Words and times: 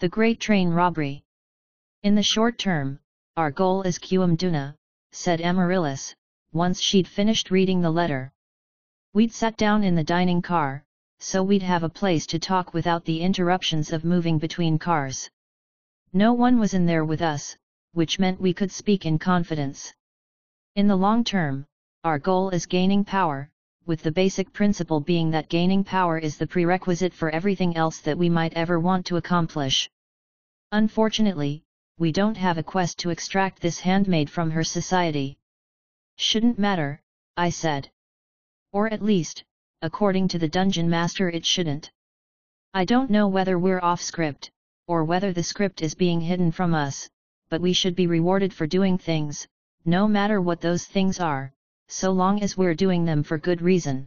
The 0.00 0.08
Great 0.08 0.40
Train 0.40 0.70
Robbery. 0.70 1.22
In 2.04 2.14
the 2.14 2.22
short 2.22 2.56
term, 2.56 3.00
our 3.36 3.50
goal 3.50 3.82
is 3.82 3.98
Duna, 3.98 4.74
said 5.12 5.42
Amaryllis, 5.42 6.14
once 6.54 6.80
she'd 6.80 7.06
finished 7.06 7.50
reading 7.50 7.82
the 7.82 7.90
letter. 7.90 8.32
We'd 9.12 9.30
sat 9.30 9.58
down 9.58 9.84
in 9.84 9.94
the 9.94 10.02
dining 10.02 10.40
car, 10.40 10.84
so 11.18 11.42
we'd 11.42 11.60
have 11.60 11.82
a 11.82 11.90
place 11.90 12.24
to 12.28 12.38
talk 12.38 12.72
without 12.72 13.04
the 13.04 13.20
interruptions 13.20 13.92
of 13.92 14.06
moving 14.06 14.38
between 14.38 14.78
cars. 14.78 15.28
No 16.14 16.32
one 16.32 16.58
was 16.58 16.72
in 16.72 16.86
there 16.86 17.04
with 17.04 17.20
us, 17.20 17.54
which 17.92 18.18
meant 18.18 18.40
we 18.40 18.54
could 18.54 18.72
speak 18.72 19.04
in 19.04 19.18
confidence. 19.18 19.92
In 20.76 20.86
the 20.86 20.96
long 20.96 21.24
term, 21.24 21.66
our 22.04 22.18
goal 22.18 22.48
is 22.48 22.64
gaining 22.64 23.04
power, 23.04 23.49
with 23.86 24.02
the 24.02 24.12
basic 24.12 24.52
principle 24.52 25.00
being 25.00 25.30
that 25.30 25.48
gaining 25.48 25.82
power 25.82 26.18
is 26.18 26.36
the 26.36 26.46
prerequisite 26.46 27.14
for 27.14 27.30
everything 27.30 27.76
else 27.76 28.00
that 28.00 28.18
we 28.18 28.28
might 28.28 28.52
ever 28.54 28.78
want 28.78 29.06
to 29.06 29.16
accomplish. 29.16 29.90
Unfortunately, 30.72 31.64
we 31.98 32.12
don't 32.12 32.36
have 32.36 32.58
a 32.58 32.62
quest 32.62 32.98
to 32.98 33.10
extract 33.10 33.60
this 33.60 33.80
handmaid 33.80 34.30
from 34.30 34.50
her 34.50 34.64
society. 34.64 35.36
Shouldn't 36.16 36.58
matter, 36.58 37.02
I 37.36 37.50
said. 37.50 37.90
Or 38.72 38.92
at 38.92 39.02
least, 39.02 39.44
according 39.82 40.28
to 40.28 40.38
the 40.38 40.48
dungeon 40.48 40.88
master 40.88 41.28
it 41.28 41.44
shouldn't. 41.44 41.90
I 42.72 42.84
don't 42.84 43.10
know 43.10 43.28
whether 43.28 43.58
we're 43.58 43.82
off 43.82 44.00
script, 44.00 44.50
or 44.86 45.04
whether 45.04 45.32
the 45.32 45.42
script 45.42 45.82
is 45.82 45.94
being 45.94 46.20
hidden 46.20 46.52
from 46.52 46.74
us, 46.74 47.08
but 47.48 47.60
we 47.60 47.72
should 47.72 47.96
be 47.96 48.06
rewarded 48.06 48.54
for 48.54 48.66
doing 48.66 48.98
things, 48.98 49.48
no 49.84 50.06
matter 50.06 50.40
what 50.40 50.60
those 50.60 50.84
things 50.84 51.18
are, 51.18 51.52
so 51.92 52.12
long 52.12 52.40
as 52.40 52.56
we're 52.56 52.74
doing 52.74 53.04
them 53.04 53.22
for 53.22 53.36
good 53.36 53.60
reason. 53.60 54.06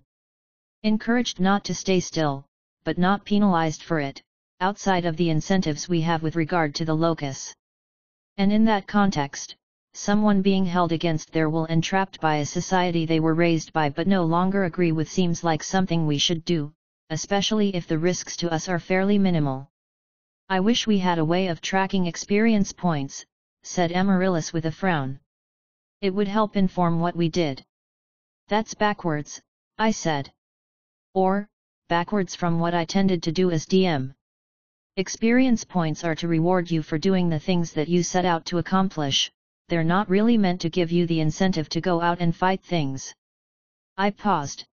Encouraged 0.83 1.39
not 1.39 1.65
to 1.65 1.75
stay 1.75 1.99
still, 1.99 2.45
but 2.85 2.97
not 2.97 3.25
penalized 3.25 3.83
for 3.83 3.99
it, 3.99 4.21
outside 4.61 5.05
of 5.05 5.17
the 5.17 5.29
incentives 5.29 5.89
we 5.89 5.99
have 5.99 6.23
with 6.23 6.37
regard 6.37 6.73
to 6.73 6.85
the 6.85 6.95
locus. 6.95 7.53
And 8.37 8.51
in 8.53 8.63
that 8.65 8.87
context, 8.87 9.55
someone 9.93 10.41
being 10.41 10.65
held 10.65 10.93
against 10.93 11.31
their 11.31 11.49
will 11.49 11.65
and 11.65 11.83
trapped 11.83 12.21
by 12.21 12.37
a 12.37 12.45
society 12.45 13.05
they 13.05 13.19
were 13.19 13.33
raised 13.33 13.73
by 13.73 13.89
but 13.89 14.07
no 14.07 14.23
longer 14.23 14.63
agree 14.63 14.93
with 14.93 15.11
seems 15.11 15.43
like 15.43 15.61
something 15.61 16.07
we 16.07 16.17
should 16.17 16.45
do, 16.45 16.73
especially 17.09 17.75
if 17.75 17.85
the 17.85 17.99
risks 17.99 18.37
to 18.37 18.51
us 18.51 18.69
are 18.69 18.79
fairly 18.79 19.17
minimal. 19.17 19.69
I 20.49 20.61
wish 20.61 20.87
we 20.87 20.99
had 20.99 21.19
a 21.19 21.25
way 21.25 21.47
of 21.47 21.59
tracking 21.59 22.07
experience 22.07 22.71
points, 22.71 23.25
said 23.63 23.91
Amaryllis 23.91 24.53
with 24.53 24.65
a 24.65 24.71
frown. 24.71 25.19
It 26.01 26.13
would 26.13 26.27
help 26.27 26.57
inform 26.57 26.99
what 26.99 27.15
we 27.15 27.29
did. 27.29 27.63
That's 28.53 28.75
backwards, 28.75 29.41
I 29.79 29.89
said. 29.89 30.31
Or, 31.15 31.49
backwards 31.89 32.35
from 32.35 32.59
what 32.59 32.75
I 32.75 32.85
tended 32.85 33.23
to 33.23 33.31
do 33.31 33.49
as 33.49 33.65
DM. 33.65 34.13
Experience 34.95 35.63
points 35.63 36.03
are 36.03 36.13
to 36.13 36.27
reward 36.27 36.69
you 36.69 36.83
for 36.83 36.99
doing 36.99 37.29
the 37.29 37.39
things 37.39 37.73
that 37.73 37.87
you 37.87 38.03
set 38.03 38.25
out 38.25 38.45
to 38.45 38.59
accomplish, 38.59 39.31
they're 39.69 39.83
not 39.83 40.07
really 40.07 40.37
meant 40.37 40.61
to 40.61 40.69
give 40.69 40.91
you 40.91 41.07
the 41.07 41.19
incentive 41.19 41.67
to 41.69 41.81
go 41.81 41.99
out 41.99 42.19
and 42.19 42.35
fight 42.35 42.61
things. 42.61 43.15
I 43.97 44.11
paused. 44.11 44.65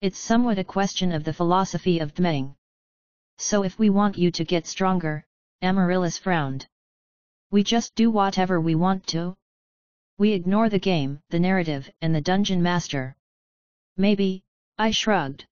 It's 0.00 0.18
somewhat 0.18 0.58
a 0.58 0.64
question 0.64 1.12
of 1.12 1.22
the 1.22 1.32
philosophy 1.32 2.00
of 2.00 2.12
DMing. 2.12 2.56
So 3.38 3.62
if 3.62 3.78
we 3.78 3.88
want 3.88 4.18
you 4.18 4.32
to 4.32 4.44
get 4.44 4.66
stronger, 4.66 5.24
Amaryllis 5.62 6.18
frowned. 6.18 6.66
We 7.52 7.62
just 7.62 7.94
do 7.94 8.10
whatever 8.10 8.60
we 8.60 8.74
want 8.74 9.06
to? 9.14 9.36
We 10.18 10.32
ignore 10.32 10.70
the 10.70 10.78
game, 10.78 11.20
the 11.28 11.38
narrative, 11.38 11.90
and 12.00 12.14
the 12.14 12.22
dungeon 12.22 12.62
master. 12.62 13.16
Maybe, 13.98 14.44
I 14.78 14.90
shrugged. 14.90 15.46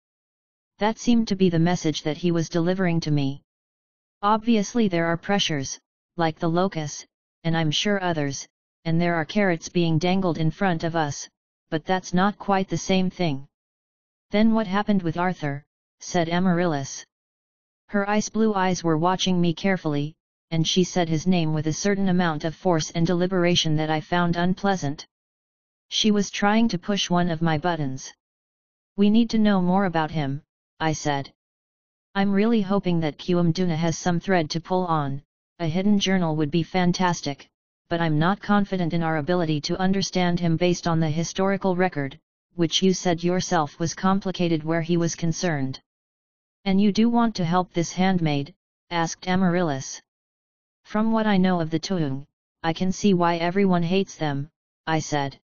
That 0.79 0.99
seemed 0.99 1.29
to 1.29 1.37
be 1.37 1.51
the 1.51 1.59
message 1.59 2.03
that 2.03 2.17
he 2.17 2.31
was 2.31 2.49
delivering 2.49 3.01
to 3.01 3.11
me. 3.11 3.43
Obviously 4.23 4.89
there 4.89 5.07
are 5.07 5.19
pressures, 5.19 5.79
like 6.17 6.39
the 6.39 6.49
locus, 6.49 7.05
and 7.43 7.55
I'm 7.55 7.71
sure 7.71 8.03
others, 8.03 8.49
and 8.87 8.99
there 8.99 9.15
are 9.17 9.27
carrots 9.27 9.69
being 9.69 9.99
dangled 9.99 10.39
in 10.39 10.51
front 10.51 10.83
of 10.83 10.97
us, 10.97 11.29
but 11.69 11.85
that's 11.85 12.15
not 12.15 12.39
quite 12.39 12.69
the 12.69 12.79
same 12.79 13.11
thing. 13.11 13.47
Then 14.31 14.55
what 14.55 14.67
happened 14.67 15.03
with 15.03 15.19
Arthur, 15.19 15.65
said 16.01 16.29
Amaryllis. 16.29 17.05
Her 17.89 18.09
ice 18.09 18.31
blue 18.31 18.55
eyes 18.55 18.83
were 18.83 18.97
watching 18.97 19.41
me 19.41 19.53
carefully, 19.53 20.17
and 20.55 20.69
she 20.69 20.85
said 20.85 21.09
his 21.09 21.27
name 21.27 21.53
with 21.53 21.67
a 21.67 21.73
certain 21.73 22.09
amount 22.09 22.45
of 22.45 22.55
force 22.55 22.93
and 22.93 23.05
deliberation 23.05 23.75
that 23.75 23.91
I 23.91 24.01
found 24.01 24.37
unpleasant. 24.37 25.05
She 25.89 26.13
was 26.13 26.31
trying 26.31 26.69
to 26.69 26.79
push 26.79 27.11
one 27.11 27.29
of 27.29 27.43
my 27.43 27.59
buttons. 27.59 28.13
We 28.97 29.11
need 29.11 29.31
to 29.31 29.45
know 29.47 29.61
more 29.61 29.85
about 29.85 30.13
him, 30.13 30.43
I 30.79 30.93
said. 30.93 31.33
I'm 32.15 32.31
really 32.31 32.61
hoping 32.61 33.01
that 33.01 33.19
Duna 33.19 33.75
has 33.75 33.99
some 33.99 34.21
thread 34.21 34.49
to 34.51 34.61
pull 34.61 34.87
on, 34.87 35.23
a 35.59 35.67
hidden 35.67 35.99
journal 35.99 36.37
would 36.37 36.53
be 36.53 36.63
fantastic, 36.63 37.49
but 37.89 38.01
I'm 38.01 38.21
not 38.21 38.41
confident 38.41 38.95
in 38.95 39.03
our 39.03 39.17
ability 39.17 39.61
to 39.63 39.81
understand 39.81 40.39
him 40.39 40.57
based 40.57 40.87
on 40.87 41.01
the 41.01 41.11
historical 41.11 41.75
record, 41.75 42.21
which 42.55 42.81
you 42.81 42.95
said 42.95 43.25
yourself 43.25 43.81
was 43.81 43.97
complicated 43.97 44.63
where 44.63 44.83
he 44.83 44.97
was 44.97 45.17
concerned. 45.17 45.81
And 46.65 46.81
you 46.81 46.93
do 46.93 47.09
want 47.09 47.35
to 47.35 47.45
help 47.45 47.73
this 47.73 47.95
handmaid? 47.95 48.55
asked 48.89 49.27
Amaryllis. 49.27 50.01
From 50.85 51.11
what 51.11 51.27
I 51.27 51.39
know 51.39 51.61
of 51.61 51.71
the 51.71 51.81
Tuung, 51.81 52.25
I 52.63 52.73
can 52.73 52.93
see 52.93 53.15
why 53.15 53.37
everyone 53.37 53.83
hates 53.83 54.17
them, 54.17 54.49
I 54.87 55.01
said. 55.01 55.41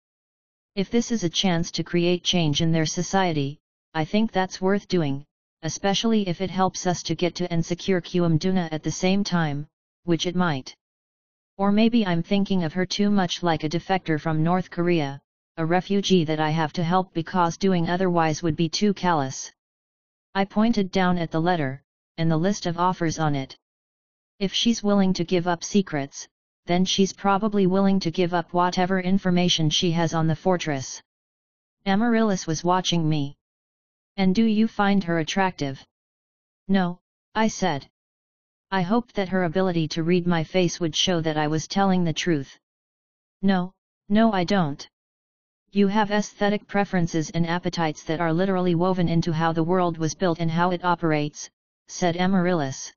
If 0.74 0.90
this 0.90 1.10
is 1.10 1.24
a 1.24 1.30
chance 1.30 1.70
to 1.72 1.82
create 1.82 2.22
change 2.22 2.60
in 2.60 2.70
their 2.70 2.86
society, 2.86 3.58
I 3.94 4.04
think 4.04 4.30
that's 4.30 4.60
worth 4.60 4.86
doing, 4.88 5.24
especially 5.62 6.28
if 6.28 6.40
it 6.40 6.50
helps 6.50 6.86
us 6.86 7.02
to 7.04 7.14
get 7.14 7.34
to 7.36 7.52
and 7.52 7.64
secure 7.64 8.00
Duna 8.00 8.68
at 8.70 8.82
the 8.82 8.90
same 8.90 9.24
time, 9.24 9.66
which 10.04 10.26
it 10.26 10.36
might. 10.36 10.76
Or 11.56 11.72
maybe 11.72 12.06
I'm 12.06 12.22
thinking 12.22 12.62
of 12.62 12.74
her 12.74 12.86
too 12.86 13.10
much 13.10 13.42
like 13.42 13.64
a 13.64 13.68
defector 13.68 14.20
from 14.20 14.44
North 14.44 14.70
Korea, 14.70 15.20
a 15.56 15.66
refugee 15.66 16.24
that 16.24 16.38
I 16.38 16.50
have 16.50 16.72
to 16.74 16.84
help 16.84 17.12
because 17.12 17.56
doing 17.56 17.90
otherwise 17.90 18.42
would 18.42 18.54
be 18.54 18.68
too 18.68 18.94
callous. 18.94 19.50
I 20.34 20.44
pointed 20.44 20.92
down 20.92 21.18
at 21.18 21.30
the 21.30 21.40
letter, 21.40 21.82
and 22.18 22.30
the 22.30 22.36
list 22.36 22.66
of 22.66 22.78
offers 22.78 23.18
on 23.18 23.34
it. 23.34 23.56
If 24.38 24.54
she's 24.54 24.84
willing 24.84 25.14
to 25.14 25.24
give 25.24 25.48
up 25.48 25.64
secrets, 25.64 26.28
then 26.66 26.84
she's 26.84 27.12
probably 27.12 27.66
willing 27.66 27.98
to 28.00 28.10
give 28.12 28.32
up 28.32 28.52
whatever 28.52 29.00
information 29.00 29.68
she 29.68 29.90
has 29.92 30.14
on 30.14 30.28
the 30.28 30.36
fortress. 30.36 31.02
Amaryllis 31.86 32.46
was 32.46 32.62
watching 32.62 33.08
me. 33.08 33.36
And 34.16 34.34
do 34.34 34.44
you 34.44 34.68
find 34.68 35.02
her 35.04 35.18
attractive? 35.18 35.84
No, 36.68 37.00
I 37.34 37.48
said. 37.48 37.88
I 38.70 38.82
hoped 38.82 39.14
that 39.14 39.30
her 39.30 39.44
ability 39.44 39.88
to 39.88 40.02
read 40.02 40.26
my 40.26 40.44
face 40.44 40.78
would 40.78 40.94
show 40.94 41.20
that 41.22 41.36
I 41.36 41.48
was 41.48 41.66
telling 41.66 42.04
the 42.04 42.12
truth. 42.12 42.58
No, 43.42 43.72
no 44.08 44.32
I 44.32 44.44
don't. 44.44 44.88
You 45.72 45.88
have 45.88 46.10
aesthetic 46.10 46.68
preferences 46.68 47.30
and 47.30 47.46
appetites 47.46 48.04
that 48.04 48.20
are 48.20 48.32
literally 48.32 48.74
woven 48.74 49.08
into 49.08 49.32
how 49.32 49.52
the 49.52 49.64
world 49.64 49.98
was 49.98 50.14
built 50.14 50.38
and 50.38 50.50
how 50.50 50.70
it 50.70 50.84
operates, 50.84 51.50
said 51.88 52.16
Amaryllis. 52.16 52.92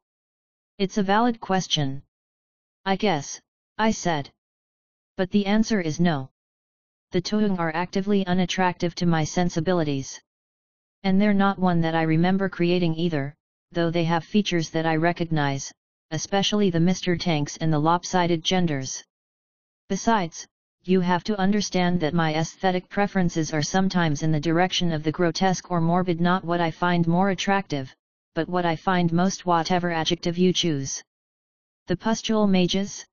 It's 0.81 0.97
a 0.97 1.03
valid 1.03 1.39
question. 1.39 2.01
I 2.85 2.95
guess, 2.95 3.39
I 3.77 3.91
said. 3.91 4.31
But 5.15 5.29
the 5.29 5.45
answer 5.45 5.79
is 5.79 5.99
no. 5.99 6.31
The 7.11 7.21
Tuung 7.21 7.59
are 7.59 7.71
actively 7.75 8.25
unattractive 8.25 8.95
to 8.95 9.05
my 9.05 9.23
sensibilities. 9.23 10.19
And 11.03 11.21
they're 11.21 11.35
not 11.35 11.59
one 11.59 11.81
that 11.81 11.93
I 11.93 12.01
remember 12.01 12.49
creating 12.49 12.95
either, 12.95 13.35
though 13.71 13.91
they 13.91 14.05
have 14.05 14.23
features 14.23 14.71
that 14.71 14.87
I 14.87 14.95
recognize, 14.95 15.71
especially 16.09 16.71
the 16.71 16.79
Mr. 16.79 17.15
Tanks 17.19 17.57
and 17.57 17.71
the 17.71 17.77
lopsided 17.77 18.43
genders. 18.43 19.03
Besides, 19.87 20.47
you 20.81 21.01
have 21.01 21.23
to 21.25 21.37
understand 21.37 21.99
that 21.99 22.15
my 22.15 22.33
aesthetic 22.33 22.89
preferences 22.89 23.53
are 23.53 23.61
sometimes 23.61 24.23
in 24.23 24.31
the 24.31 24.39
direction 24.39 24.91
of 24.91 25.03
the 25.03 25.11
grotesque 25.11 25.69
or 25.69 25.79
morbid 25.79 26.19
not 26.19 26.43
what 26.43 26.59
I 26.59 26.71
find 26.71 27.07
more 27.07 27.29
attractive, 27.29 27.95
but 28.33 28.47
what 28.47 28.65
I 28.65 28.75
find 28.75 29.11
most 29.11 29.45
whatever 29.45 29.91
adjective 29.91 30.37
you 30.37 30.53
choose. 30.53 31.03
The 31.87 31.97
pustule 31.97 32.47
mages? 32.47 33.05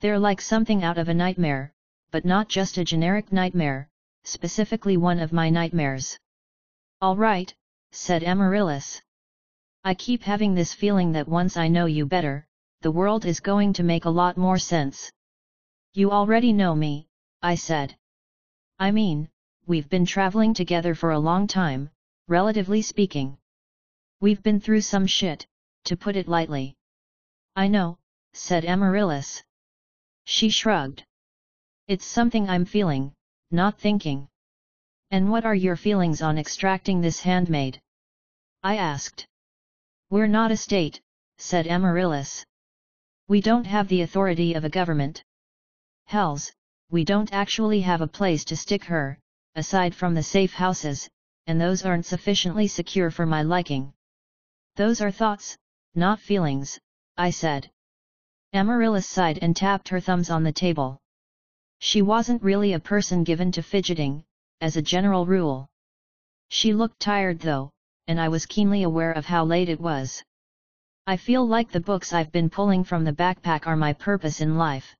They're 0.00 0.18
like 0.18 0.40
something 0.40 0.82
out 0.82 0.98
of 0.98 1.08
a 1.08 1.14
nightmare, 1.14 1.72
but 2.10 2.24
not 2.24 2.48
just 2.48 2.76
a 2.76 2.84
generic 2.84 3.32
nightmare, 3.32 3.88
specifically 4.24 4.96
one 4.96 5.20
of 5.20 5.32
my 5.32 5.48
nightmares. 5.48 6.18
Alright, 7.00 7.54
said 7.92 8.24
Amaryllis. 8.24 9.00
I 9.84 9.94
keep 9.94 10.22
having 10.22 10.54
this 10.54 10.74
feeling 10.74 11.12
that 11.12 11.28
once 11.28 11.56
I 11.56 11.68
know 11.68 11.86
you 11.86 12.06
better, 12.06 12.46
the 12.80 12.90
world 12.90 13.24
is 13.24 13.40
going 13.40 13.72
to 13.74 13.82
make 13.82 14.04
a 14.04 14.10
lot 14.10 14.36
more 14.36 14.58
sense. 14.58 15.10
You 15.92 16.10
already 16.10 16.52
know 16.52 16.74
me, 16.74 17.06
I 17.42 17.54
said. 17.54 17.96
I 18.78 18.90
mean, 18.90 19.28
we've 19.66 19.88
been 19.88 20.06
traveling 20.06 20.54
together 20.54 20.94
for 20.94 21.12
a 21.12 21.18
long 21.18 21.46
time, 21.46 21.90
relatively 22.28 22.82
speaking. 22.82 23.38
We've 24.22 24.40
been 24.40 24.60
through 24.60 24.82
some 24.82 25.08
shit, 25.08 25.48
to 25.86 25.96
put 25.96 26.14
it 26.14 26.28
lightly. 26.28 26.76
I 27.56 27.66
know, 27.66 27.98
said 28.32 28.64
Amaryllis. 28.64 29.42
She 30.22 30.48
shrugged. 30.48 31.02
It's 31.88 32.06
something 32.06 32.48
I'm 32.48 32.64
feeling, 32.64 33.14
not 33.50 33.80
thinking. 33.80 34.28
And 35.10 35.28
what 35.28 35.44
are 35.44 35.56
your 35.56 35.74
feelings 35.74 36.22
on 36.22 36.38
extracting 36.38 37.00
this 37.00 37.18
handmaid? 37.18 37.82
I 38.62 38.76
asked. 38.76 39.26
We're 40.08 40.28
not 40.28 40.52
a 40.52 40.56
state, 40.56 41.00
said 41.38 41.66
Amaryllis. 41.66 42.46
We 43.26 43.40
don't 43.40 43.66
have 43.66 43.88
the 43.88 44.02
authority 44.02 44.54
of 44.54 44.62
a 44.64 44.70
government. 44.70 45.24
Hells, 46.06 46.52
we 46.92 47.02
don't 47.02 47.32
actually 47.32 47.80
have 47.80 48.02
a 48.02 48.06
place 48.06 48.44
to 48.44 48.56
stick 48.56 48.84
her, 48.84 49.18
aside 49.56 49.96
from 49.96 50.14
the 50.14 50.22
safe 50.22 50.52
houses, 50.52 51.10
and 51.48 51.60
those 51.60 51.84
aren't 51.84 52.06
sufficiently 52.06 52.68
secure 52.68 53.10
for 53.10 53.26
my 53.26 53.42
liking. 53.42 53.92
Those 54.76 55.02
are 55.02 55.10
thoughts, 55.10 55.58
not 55.94 56.18
feelings, 56.18 56.80
I 57.18 57.28
said. 57.28 57.70
Amaryllis 58.54 59.06
sighed 59.06 59.38
and 59.42 59.54
tapped 59.54 59.90
her 59.90 60.00
thumbs 60.00 60.30
on 60.30 60.44
the 60.44 60.52
table. 60.52 60.98
She 61.78 62.00
wasn't 62.00 62.42
really 62.42 62.72
a 62.72 62.80
person 62.80 63.22
given 63.22 63.52
to 63.52 63.62
fidgeting, 63.62 64.24
as 64.62 64.78
a 64.78 64.82
general 64.82 65.26
rule. 65.26 65.68
She 66.48 66.72
looked 66.72 67.00
tired 67.00 67.40
though, 67.40 67.70
and 68.06 68.18
I 68.18 68.28
was 68.28 68.46
keenly 68.46 68.82
aware 68.82 69.12
of 69.12 69.26
how 69.26 69.44
late 69.44 69.68
it 69.68 69.80
was. 69.80 70.24
I 71.06 71.18
feel 71.18 71.46
like 71.46 71.70
the 71.70 71.80
books 71.80 72.14
I've 72.14 72.32
been 72.32 72.48
pulling 72.48 72.84
from 72.84 73.04
the 73.04 73.12
backpack 73.12 73.66
are 73.66 73.76
my 73.76 73.92
purpose 73.92 74.40
in 74.40 74.56
life. 74.56 74.96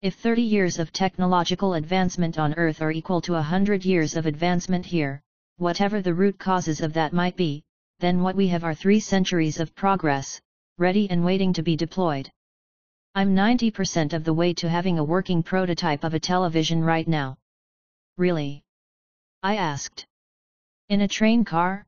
If 0.00 0.14
30 0.14 0.40
years 0.40 0.78
of 0.78 0.92
technological 0.92 1.74
advancement 1.74 2.38
on 2.38 2.54
Earth 2.54 2.80
are 2.80 2.92
equal 2.92 3.20
to 3.22 3.34
a 3.34 3.42
hundred 3.42 3.84
years 3.84 4.16
of 4.16 4.24
advancement 4.24 4.86
here, 4.86 5.20
whatever 5.58 6.00
the 6.00 6.14
root 6.14 6.38
causes 6.38 6.80
of 6.80 6.94
that 6.94 7.12
might 7.12 7.36
be, 7.36 7.62
then 7.98 8.22
what 8.22 8.36
we 8.36 8.48
have 8.48 8.64
are 8.64 8.74
three 8.74 9.00
centuries 9.00 9.58
of 9.58 9.74
progress, 9.74 10.40
ready 10.76 11.08
and 11.10 11.24
waiting 11.24 11.52
to 11.54 11.62
be 11.62 11.76
deployed. 11.76 12.30
I'm 13.14 13.34
90% 13.34 14.12
of 14.12 14.24
the 14.24 14.34
way 14.34 14.52
to 14.54 14.68
having 14.68 14.98
a 14.98 15.04
working 15.04 15.42
prototype 15.42 16.04
of 16.04 16.12
a 16.12 16.20
television 16.20 16.84
right 16.84 17.08
now. 17.08 17.38
Really? 18.18 18.62
I 19.42 19.56
asked. 19.56 20.06
In 20.90 21.00
a 21.00 21.08
train 21.08 21.44
car? 21.44 21.86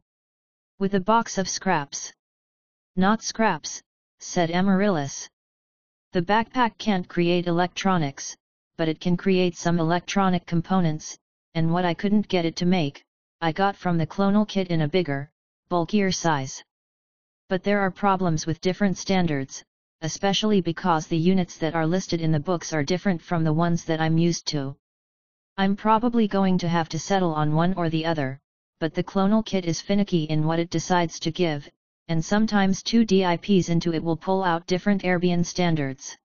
With 0.78 0.94
a 0.94 1.00
box 1.00 1.36
of 1.36 1.48
scraps. 1.48 2.14
Not 2.96 3.22
scraps, 3.22 3.82
said 4.20 4.50
Amaryllis. 4.50 5.28
The 6.12 6.22
backpack 6.22 6.78
can't 6.78 7.06
create 7.06 7.46
electronics, 7.46 8.34
but 8.78 8.88
it 8.88 8.98
can 8.98 9.18
create 9.18 9.56
some 9.56 9.78
electronic 9.78 10.46
components, 10.46 11.18
and 11.54 11.72
what 11.72 11.84
I 11.84 11.92
couldn't 11.92 12.28
get 12.28 12.46
it 12.46 12.56
to 12.56 12.66
make, 12.66 13.04
I 13.42 13.52
got 13.52 13.76
from 13.76 13.98
the 13.98 14.06
clonal 14.06 14.48
kit 14.48 14.68
in 14.68 14.80
a 14.80 14.88
bigger, 14.88 15.30
bulkier 15.68 16.10
size. 16.10 16.62
But 17.48 17.62
there 17.62 17.80
are 17.80 17.90
problems 17.90 18.46
with 18.46 18.60
different 18.60 18.96
standards, 18.98 19.64
especially 20.02 20.60
because 20.60 21.06
the 21.06 21.18
units 21.18 21.56
that 21.58 21.74
are 21.74 21.86
listed 21.86 22.20
in 22.20 22.32
the 22.32 22.40
books 22.40 22.72
are 22.72 22.84
different 22.84 23.20
from 23.20 23.44
the 23.44 23.52
ones 23.52 23.84
that 23.84 24.00
I'm 24.00 24.16
used 24.16 24.46
to. 24.48 24.76
I'm 25.56 25.74
probably 25.74 26.28
going 26.28 26.58
to 26.58 26.68
have 26.68 26.88
to 26.90 26.98
settle 26.98 27.34
on 27.34 27.54
one 27.54 27.74
or 27.74 27.90
the 27.90 28.06
other, 28.06 28.38
but 28.80 28.94
the 28.94 29.02
clonal 29.02 29.44
kit 29.44 29.64
is 29.64 29.80
finicky 29.80 30.24
in 30.24 30.46
what 30.46 30.60
it 30.60 30.70
decides 30.70 31.18
to 31.20 31.32
give, 31.32 31.68
and 32.06 32.24
sometimes 32.24 32.82
two 32.82 33.04
DIPs 33.04 33.68
into 33.68 33.92
it 33.92 34.02
will 34.02 34.16
pull 34.16 34.44
out 34.44 34.66
different 34.66 35.02
Aerbian 35.02 35.44
standards. 35.44 36.16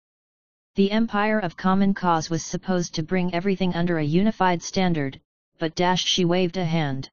The 0.75 0.91
Empire 0.91 1.39
of 1.39 1.57
Common 1.57 1.93
Cause 1.93 2.29
was 2.29 2.43
supposed 2.43 2.93
to 2.95 3.03
bring 3.03 3.33
everything 3.33 3.73
under 3.73 3.97
a 3.97 4.03
unified 4.03 4.61
standard, 4.61 5.19
but 5.57 5.75
dash 5.75 6.05
she 6.05 6.25
waved 6.25 6.57
a 6.57 6.65
hand. 6.65 7.09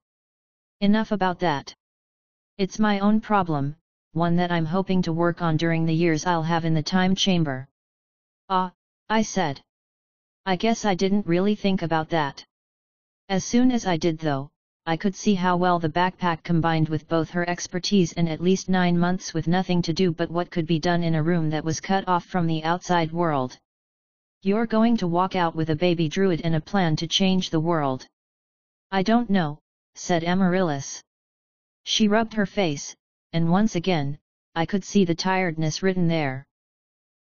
Enough 0.80 1.12
about 1.12 1.40
that. 1.40 1.74
It's 2.60 2.78
my 2.78 2.98
own 2.98 3.22
problem, 3.22 3.74
one 4.12 4.36
that 4.36 4.52
I'm 4.52 4.66
hoping 4.66 5.00
to 5.04 5.14
work 5.14 5.40
on 5.40 5.56
during 5.56 5.86
the 5.86 5.94
years 5.94 6.26
I'll 6.26 6.42
have 6.42 6.66
in 6.66 6.74
the 6.74 6.82
time 6.82 7.14
chamber. 7.14 7.66
Ah, 8.50 8.74
I 9.08 9.22
said. 9.22 9.62
I 10.44 10.56
guess 10.56 10.84
I 10.84 10.94
didn't 10.94 11.26
really 11.26 11.54
think 11.54 11.80
about 11.80 12.10
that. 12.10 12.44
As 13.30 13.46
soon 13.46 13.70
as 13.72 13.86
I 13.86 13.96
did 13.96 14.18
though, 14.18 14.50
I 14.84 14.98
could 14.98 15.16
see 15.16 15.34
how 15.34 15.56
well 15.56 15.78
the 15.78 15.88
backpack 15.88 16.42
combined 16.42 16.90
with 16.90 17.08
both 17.08 17.30
her 17.30 17.48
expertise 17.48 18.12
and 18.12 18.28
at 18.28 18.42
least 18.42 18.68
nine 18.68 18.98
months 18.98 19.32
with 19.32 19.48
nothing 19.48 19.80
to 19.80 19.94
do 19.94 20.12
but 20.12 20.30
what 20.30 20.50
could 20.50 20.66
be 20.66 20.78
done 20.78 21.02
in 21.02 21.14
a 21.14 21.22
room 21.22 21.48
that 21.48 21.64
was 21.64 21.80
cut 21.80 22.06
off 22.06 22.26
from 22.26 22.46
the 22.46 22.62
outside 22.62 23.10
world. 23.10 23.58
You're 24.42 24.66
going 24.66 24.98
to 24.98 25.08
walk 25.08 25.34
out 25.34 25.56
with 25.56 25.70
a 25.70 25.76
baby 25.76 26.10
druid 26.10 26.42
and 26.44 26.54
a 26.54 26.60
plan 26.60 26.94
to 26.96 27.06
change 27.06 27.48
the 27.48 27.66
world. 27.70 28.06
I 28.90 29.02
don't 29.02 29.30
know, 29.30 29.60
said 29.94 30.24
Amaryllis. 30.24 31.02
She 31.84 32.08
rubbed 32.08 32.34
her 32.34 32.46
face, 32.46 32.94
and 33.32 33.50
once 33.50 33.74
again, 33.74 34.18
I 34.54 34.66
could 34.66 34.84
see 34.84 35.04
the 35.04 35.14
tiredness 35.14 35.82
written 35.82 36.08
there. 36.08 36.46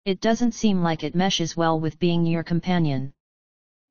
It 0.06 0.22
doesn't 0.22 0.54
seem 0.54 0.82
like 0.82 1.04
it 1.04 1.16
meshes 1.16 1.56
well 1.56 1.80
with 1.80 2.00
being 2.00 2.26
your 2.26 2.44
companion. 2.44 3.14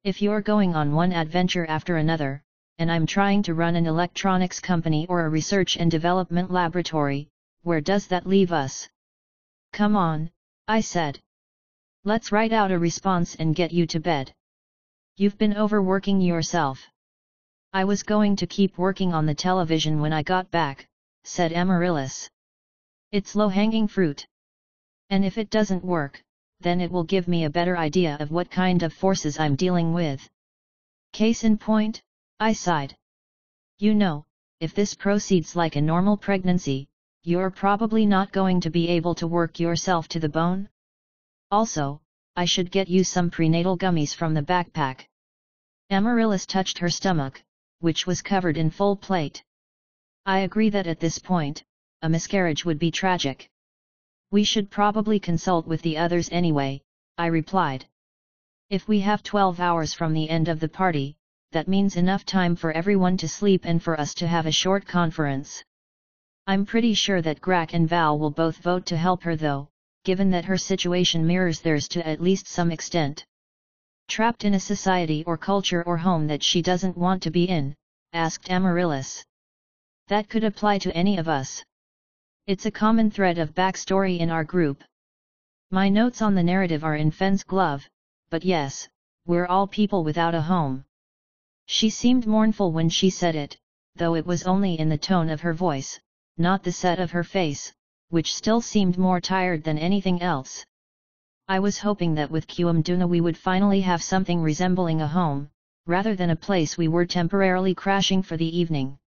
If 0.05 0.21
you're 0.23 0.41
going 0.41 0.75
on 0.75 0.95
one 0.95 1.13
adventure 1.13 1.67
after 1.67 1.97
another, 1.97 2.43
and 2.79 2.91
I'm 2.91 3.07
trying 3.07 3.43
to 3.45 3.55
run 3.55 3.77
an 3.77 3.87
electronics 3.87 4.61
company 4.61 5.07
or 5.09 5.25
a 5.25 5.29
research 5.29 5.77
and 5.77 5.91
development 5.91 6.51
laboratory, 6.51 7.29
where 7.63 7.81
does 7.81 8.07
that 8.09 8.27
leave 8.27 8.53
us? 8.53 8.89
Come 9.73 9.97
on, 9.97 10.31
I 10.67 10.81
said. 10.81 11.21
Let's 12.05 12.33
write 12.33 12.53
out 12.53 12.71
a 12.71 12.79
response 12.79 13.35
and 13.35 13.55
get 13.55 13.73
you 13.73 13.87
to 13.89 14.01
bed. 14.01 14.33
You've 15.17 15.39
been 15.39 15.57
overworking 15.57 16.21
yourself. 16.21 16.89
I 17.71 17.85
was 17.85 18.03
going 18.03 18.37
to 18.37 18.47
keep 18.47 18.79
working 18.79 19.13
on 19.13 19.27
the 19.27 19.35
television 19.35 20.01
when 20.01 20.13
I 20.13 20.23
got 20.23 20.51
back, 20.51 20.89
said 21.25 21.53
Amaryllis. 21.53 22.31
It's 23.13 23.37
low-hanging 23.37 23.89
fruit. 23.89 24.27
And 25.11 25.23
if 25.23 25.37
it 25.37 25.51
doesn't 25.51 25.85
work, 25.85 26.23
then 26.61 26.81
it 26.81 26.91
will 26.91 27.05
give 27.05 27.29
me 27.29 27.45
a 27.45 27.51
better 27.51 27.77
idea 27.77 28.17
of 28.21 28.31
what 28.31 28.51
kind 28.51 28.83
of 28.83 28.95
forces 28.95 29.39
I'm 29.39 29.55
dealing 29.55 29.93
with. 29.93 30.27
Case 31.13 31.45
in 31.45 31.59
point, 31.59 32.01
I 32.41 32.55
sighed. 32.55 32.97
You 33.79 33.95
know, 33.95 34.25
if 34.61 34.75
this 34.75 34.95
proceeds 34.95 35.55
like 35.55 35.77
a 35.77 35.83
normal 35.83 36.17
pregnancy, 36.17 36.89
you're 37.23 37.51
probably 37.51 38.07
not 38.07 38.33
going 38.33 38.63
to 38.63 38.71
be 38.71 38.89
able 38.89 39.15
to 39.17 39.27
work 39.27 39.61
yourself 39.61 40.09
to 40.09 40.21
the 40.21 40.29
bone? 40.29 40.71
Also, 41.51 42.01
I 42.35 42.47
should 42.47 42.71
get 42.71 42.89
you 42.89 43.05
some 43.05 43.31
prenatal 43.31 43.77
gummies 43.77 44.15
from 44.15 44.33
the 44.33 44.43
backpack. 44.43 45.07
Amaryllis 45.91 46.47
touched 46.47 46.79
her 46.79 46.89
stomach, 46.89 47.43
which 47.81 48.07
was 48.07 48.23
covered 48.23 48.57
in 48.57 48.71
full 48.71 48.97
plate. 48.97 49.43
I 50.27 50.41
agree 50.41 50.71
that 50.71 50.87
at 50.87 51.01
this 51.01 51.19
point, 51.19 51.65
a 52.03 52.09
miscarriage 52.09 52.65
would 52.65 52.79
be 52.79 52.91
tragic. 52.91 53.49
We 54.31 54.45
should 54.45 54.71
probably 54.71 55.19
consult 55.19 55.67
with 55.67 55.83
the 55.83 55.97
others 55.97 56.29
anyway, 56.31 56.83
I 57.17 57.27
replied. 57.27 57.87
If 58.71 58.87
we 58.87 59.01
have 59.01 59.23
12 59.23 59.61
hours 59.61 59.95
from 59.95 60.13
the 60.13 60.29
end 60.29 60.49
of 60.49 60.61
the 60.61 60.69
party, 60.69 61.17
that 61.53 61.69
means 61.69 61.97
enough 61.97 62.27
time 62.27 62.57
for 62.57 62.73
everyone 62.73 63.17
to 63.17 63.29
sleep 63.29 63.65
and 63.65 63.83
for 63.83 63.99
us 63.99 64.13
to 64.15 64.29
have 64.29 64.45
a 64.45 64.53
short 64.53 64.87
conference. 64.87 65.65
I'm 66.47 66.67
pretty 66.67 66.95
sure 66.95 67.23
that 67.23 67.41
Grak 67.41 67.73
and 67.73 67.89
Val 67.89 68.19
will 68.19 68.31
both 68.31 68.59
vote 68.59 68.85
to 68.87 68.97
help 68.97 69.23
her 69.23 69.37
though, 69.37 69.69
given 70.05 70.31
that 70.31 70.45
her 70.45 70.59
situation 70.59 71.27
mirrors 71.27 71.61
theirs 71.61 71.89
to 71.89 72.07
at 72.07 72.21
least 72.21 72.47
some 72.47 72.71
extent. 72.71 73.25
Trapped 74.09 74.45
in 74.45 74.55
a 74.55 74.61
society 74.61 75.23
or 75.27 75.37
culture 75.37 75.83
or 75.83 75.99
home 75.99 76.27
that 76.27 76.43
she 76.43 76.63
doesn't 76.63 76.97
want 76.97 77.23
to 77.23 77.31
be 77.31 77.45
in, 77.45 77.75
asked 78.13 78.51
Amaryllis. 78.51 79.23
That 80.09 80.31
could 80.31 80.45
apply 80.45 80.79
to 80.79 80.97
any 80.97 81.19
of 81.19 81.29
us. 81.29 81.63
It's 82.47 82.65
a 82.65 82.71
common 82.71 83.11
thread 83.11 83.37
of 83.37 83.55
backstory 83.55 84.19
in 84.19 84.31
our 84.31 84.45
group. 84.45 84.83
My 85.71 85.91
notes 85.91 86.23
on 86.23 86.35
the 86.35 86.43
narrative 86.43 86.83
are 86.83 86.97
in 86.97 87.11
Fenn's 87.11 87.45
glove, 87.45 87.87
but 88.31 88.45
yes, 88.45 88.89
we're 89.27 89.47
all 89.47 89.67
people 89.67 90.03
without 90.03 90.35
a 90.35 90.41
home. 90.41 90.87
She 91.67 91.91
seemed 91.91 92.27
mournful 92.27 92.73
when 92.73 92.89
she 92.89 93.11
said 93.11 93.37
it, 93.37 93.59
though 93.95 94.15
it 94.15 94.27
was 94.27 94.45
only 94.45 94.79
in 94.79 94.89
the 94.89 94.97
tone 94.97 95.29
of 95.29 95.43
her 95.43 95.53
voice, 95.53 96.01
not 96.39 96.63
the 96.63 96.73
set 96.73 96.99
of 96.99 97.11
her 97.11 97.25
face, 97.25 97.75
which 98.09 98.35
still 98.35 98.63
seemed 98.63 98.97
more 98.97 99.21
tired 99.21 99.65
than 99.65 99.77
anything 99.77 100.23
else. 100.23 100.65
I 101.51 101.61
was 101.61 101.79
hoping 101.79 102.15
that 102.17 102.31
with 102.31 102.47
QM 102.47 102.83
Duna 102.83 103.09
we 103.09 103.23
would 103.23 103.39
finally 103.39 103.81
have 103.81 104.03
something 104.03 104.43
resembling 104.43 105.01
a 105.01 105.09
home, 105.09 105.49
rather 105.87 106.15
than 106.15 106.29
a 106.29 106.37
place 106.37 106.77
we 106.77 106.89
were 106.89 107.07
temporarily 107.07 107.75
crashing 107.75 108.23
for 108.23 108.37
the 108.37 108.59
evening. 108.59 108.99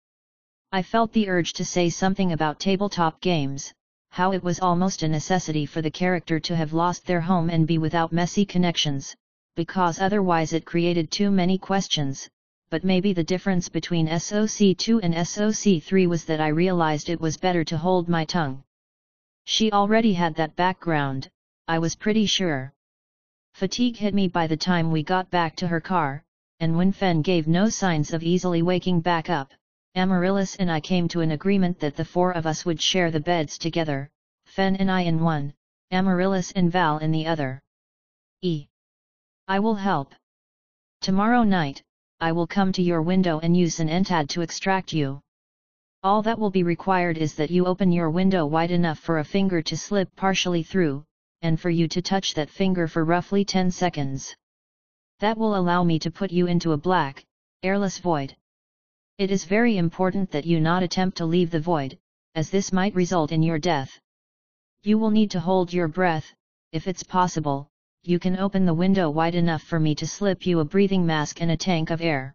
I 0.73 0.81
felt 0.81 1.13
the 1.13 1.29
urge 1.29 1.53
to 1.53 1.67
say 1.67 1.91
something 1.91 2.33
about 2.33 2.59
tabletop 2.59 3.21
games, 3.21 3.75
how 4.09 4.33
it 4.33 4.43
was 4.43 4.59
almost 4.59 5.03
a 5.03 5.09
necessity 5.09 5.67
for 5.67 5.83
the 5.83 5.91
character 5.91 6.41
to 6.41 6.57
have 6.57 6.73
lost 6.73 7.07
their 7.07 7.21
home 7.21 7.51
and 7.51 7.67
be 7.67 7.77
without 7.77 8.11
messy 8.11 8.47
connections, 8.47 9.15
because 9.55 10.01
otherwise 10.01 10.55
it 10.55 10.65
created 10.65 11.11
too 11.11 11.31
many 11.31 11.59
questions, 11.59 12.27
but 12.71 12.85
maybe 12.85 13.13
the 13.13 13.23
difference 13.23 13.69
between 13.69 14.09
SOC2 14.09 15.01
and 15.03 15.13
SOC3 15.13 16.09
was 16.09 16.25
that 16.25 16.41
I 16.41 16.49
realized 16.49 17.11
it 17.11 17.21
was 17.21 17.37
better 17.37 17.65
to 17.65 17.77
hold 17.77 18.09
my 18.09 18.25
tongue. 18.25 18.65
She 19.45 19.71
already 19.71 20.15
had 20.15 20.37
that 20.37 20.57
background, 20.57 21.29
I 21.71 21.79
was 21.79 21.95
pretty 21.95 22.27
sure. 22.27 22.75
Fatigue 23.55 23.97
hit 23.97 24.13
me 24.13 24.27
by 24.27 24.49
the 24.49 24.57
time 24.57 24.91
we 24.91 25.05
got 25.05 25.31
back 25.31 25.55
to 25.55 25.69
her 25.69 25.81
car, 25.81 26.25
and 26.59 26.77
when 26.77 26.91
Fenn 26.91 27.23
gave 27.23 27.47
no 27.47 27.69
signs 27.69 28.13
of 28.13 28.25
easily 28.25 28.61
waking 28.61 29.03
back 29.03 29.31
up, 29.31 29.53
Amaryllis 29.95 30.57
and 30.57 30.69
I 30.69 30.81
came 30.81 31.07
to 31.07 31.21
an 31.21 31.31
agreement 31.31 31.79
that 31.79 31.95
the 31.95 32.05
four 32.05 32.33
of 32.33 32.45
us 32.45 32.65
would 32.65 32.81
share 32.81 33.13
the 33.13 33.21
beds 33.21 33.57
together, 33.57 34.11
Fenn 34.47 34.75
and 34.75 34.91
I 34.91 35.03
in 35.03 35.21
one, 35.23 35.55
Amaryllis 35.93 36.51
and 36.51 36.73
Val 36.73 36.99
in 36.99 37.13
the 37.13 37.29
other. 37.29 37.61
E. 38.43 38.67
I 39.47 39.61
will 39.61 39.77
help. 39.77 40.13
Tomorrow 41.03 41.45
night, 41.45 41.85
I 42.19 42.33
will 42.33 42.49
come 42.49 42.73
to 42.73 42.83
your 42.83 43.03
window 43.03 43.39
and 43.39 43.57
use 43.57 43.79
an 43.79 43.89
entad 43.89 44.29
to 44.31 44.41
extract 44.41 44.93
you. 44.93 45.21
All 46.03 46.23
that 46.23 46.41
will 46.41 46.51
be 46.51 46.65
required 46.65 47.17
is 47.17 47.37
that 47.37 47.53
you 47.53 47.67
open 47.67 47.93
your 47.93 48.11
window 48.11 48.45
wide 48.45 48.73
enough 48.73 48.99
for 48.99 49.21
a 49.21 49.25
finger 49.25 49.63
to 49.63 49.77
slip 49.77 50.17
partially 50.17 50.65
through, 50.65 51.05
and 51.43 51.61
for 51.61 51.71
you 51.71 51.89
to 51.89 52.03
touch 52.03 52.35
that 52.35 52.51
finger 52.51 52.87
for 52.87 53.05
roughly 53.05 53.45
10 53.45 53.71
seconds. 53.71 54.35
That 55.21 55.39
will 55.39 55.57
allow 55.57 55.85
me 55.85 55.99
to 56.01 56.11
put 56.11 56.31
you 56.31 56.47
into 56.47 56.73
a 56.73 56.77
black, 56.77 57.25
airless 57.63 57.99
void. 57.99 58.37
It 59.19 59.31
is 59.31 59.45
very 59.45 59.77
important 59.77 60.31
that 60.31 60.47
you 60.47 60.61
not 60.61 60.83
attempt 60.83 61.17
to 61.19 61.27
leave 61.27 61.51
the 61.51 61.61
void, 61.61 61.99
as 62.35 62.51
this 62.51 62.73
might 62.73 62.95
result 62.95 63.33
in 63.33 63.43
your 63.43 63.59
death. 63.59 63.99
You 64.83 64.99
will 64.99 65.11
need 65.11 65.31
to 65.33 65.41
hold 65.41 65.73
your 65.73 65.89
breath, 65.89 66.33
if 66.73 66.89
it's 66.89 67.03
possible, 67.03 67.69
you 68.03 68.19
can 68.19 68.39
open 68.39 68.65
the 68.65 68.73
window 68.73 69.11
wide 69.11 69.35
enough 69.35 69.63
for 69.63 69.79
me 69.79 69.95
to 69.97 70.07
slip 70.07 70.47
you 70.47 70.61
a 70.61 70.65
breathing 70.65 71.05
mask 71.05 71.43
and 71.43 71.51
a 71.51 71.57
tank 71.57 71.91
of 71.91 72.01
air. 72.01 72.35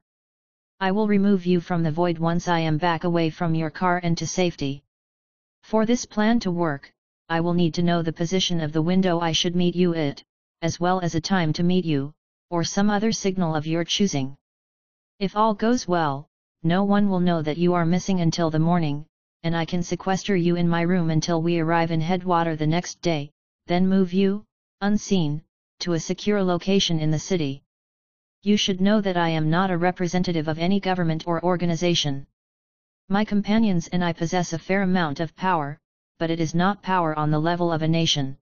I 0.79 0.91
will 0.91 1.07
remove 1.07 1.45
you 1.45 1.59
from 1.59 1.81
the 1.81 1.91
void 1.91 2.19
once 2.19 2.47
I 2.47 2.59
am 2.59 2.77
back 2.77 3.03
away 3.03 3.29
from 3.29 3.55
your 3.55 3.71
car 3.71 3.99
and 4.03 4.17
to 4.17 4.27
safety. 4.27 4.83
For 5.63 5.85
this 5.85 6.05
plan 6.05 6.39
to 6.41 6.51
work, 6.51 6.93
I 7.27 7.39
will 7.39 7.53
need 7.53 7.73
to 7.75 7.83
know 7.83 8.01
the 8.01 8.13
position 8.13 8.61
of 8.61 8.71
the 8.71 8.81
window 8.81 9.19
I 9.19 9.31
should 9.31 9.55
meet 9.55 9.75
you 9.75 9.95
at, 9.95 10.23
as 10.61 10.79
well 10.79 10.99
as 10.99 11.15
a 11.15 11.21
time 11.21 11.53
to 11.53 11.63
meet 11.63 11.83
you, 11.83 12.13
or 12.51 12.63
some 12.63 12.89
other 12.89 13.11
signal 13.11 13.55
of 13.55 13.65
your 13.65 13.83
choosing. 13.83 14.35
If 15.19 15.35
all 15.35 15.55
goes 15.55 15.87
well, 15.87 16.27
no 16.61 16.83
one 16.83 17.09
will 17.09 17.19
know 17.19 17.41
that 17.41 17.57
you 17.57 17.73
are 17.73 17.85
missing 17.85 18.21
until 18.21 18.51
the 18.51 18.59
morning, 18.59 19.05
and 19.43 19.55
I 19.55 19.65
can 19.65 19.81
sequester 19.81 20.35
you 20.35 20.55
in 20.55 20.69
my 20.69 20.81
room 20.81 21.09
until 21.09 21.41
we 21.41 21.59
arrive 21.59 21.91
in 21.91 22.01
Headwater 22.01 22.55
the 22.55 22.67
next 22.67 23.01
day, 23.01 23.31
then 23.67 23.87
move 23.87 24.13
you, 24.13 24.45
unseen, 24.81 25.41
to 25.79 25.93
a 25.93 25.99
secure 25.99 26.43
location 26.43 26.99
in 26.99 27.11
the 27.11 27.19
city. 27.19 27.63
You 28.43 28.57
should 28.57 28.81
know 28.81 29.01
that 29.01 29.17
I 29.17 29.29
am 29.29 29.49
not 29.49 29.71
a 29.71 29.77
representative 29.77 30.47
of 30.47 30.59
any 30.59 30.79
government 30.79 31.27
or 31.27 31.43
organization. 31.43 32.27
My 33.09 33.25
companions 33.25 33.87
and 33.87 34.03
I 34.03 34.13
possess 34.13 34.53
a 34.53 34.59
fair 34.59 34.83
amount 34.83 35.19
of 35.19 35.35
power, 35.35 35.79
but 36.17 36.31
it 36.31 36.39
is 36.39 36.55
not 36.55 36.81
power 36.81 37.17
on 37.17 37.31
the 37.31 37.39
level 37.39 37.71
of 37.71 37.81
a 37.81 37.87
nation. 37.87 38.37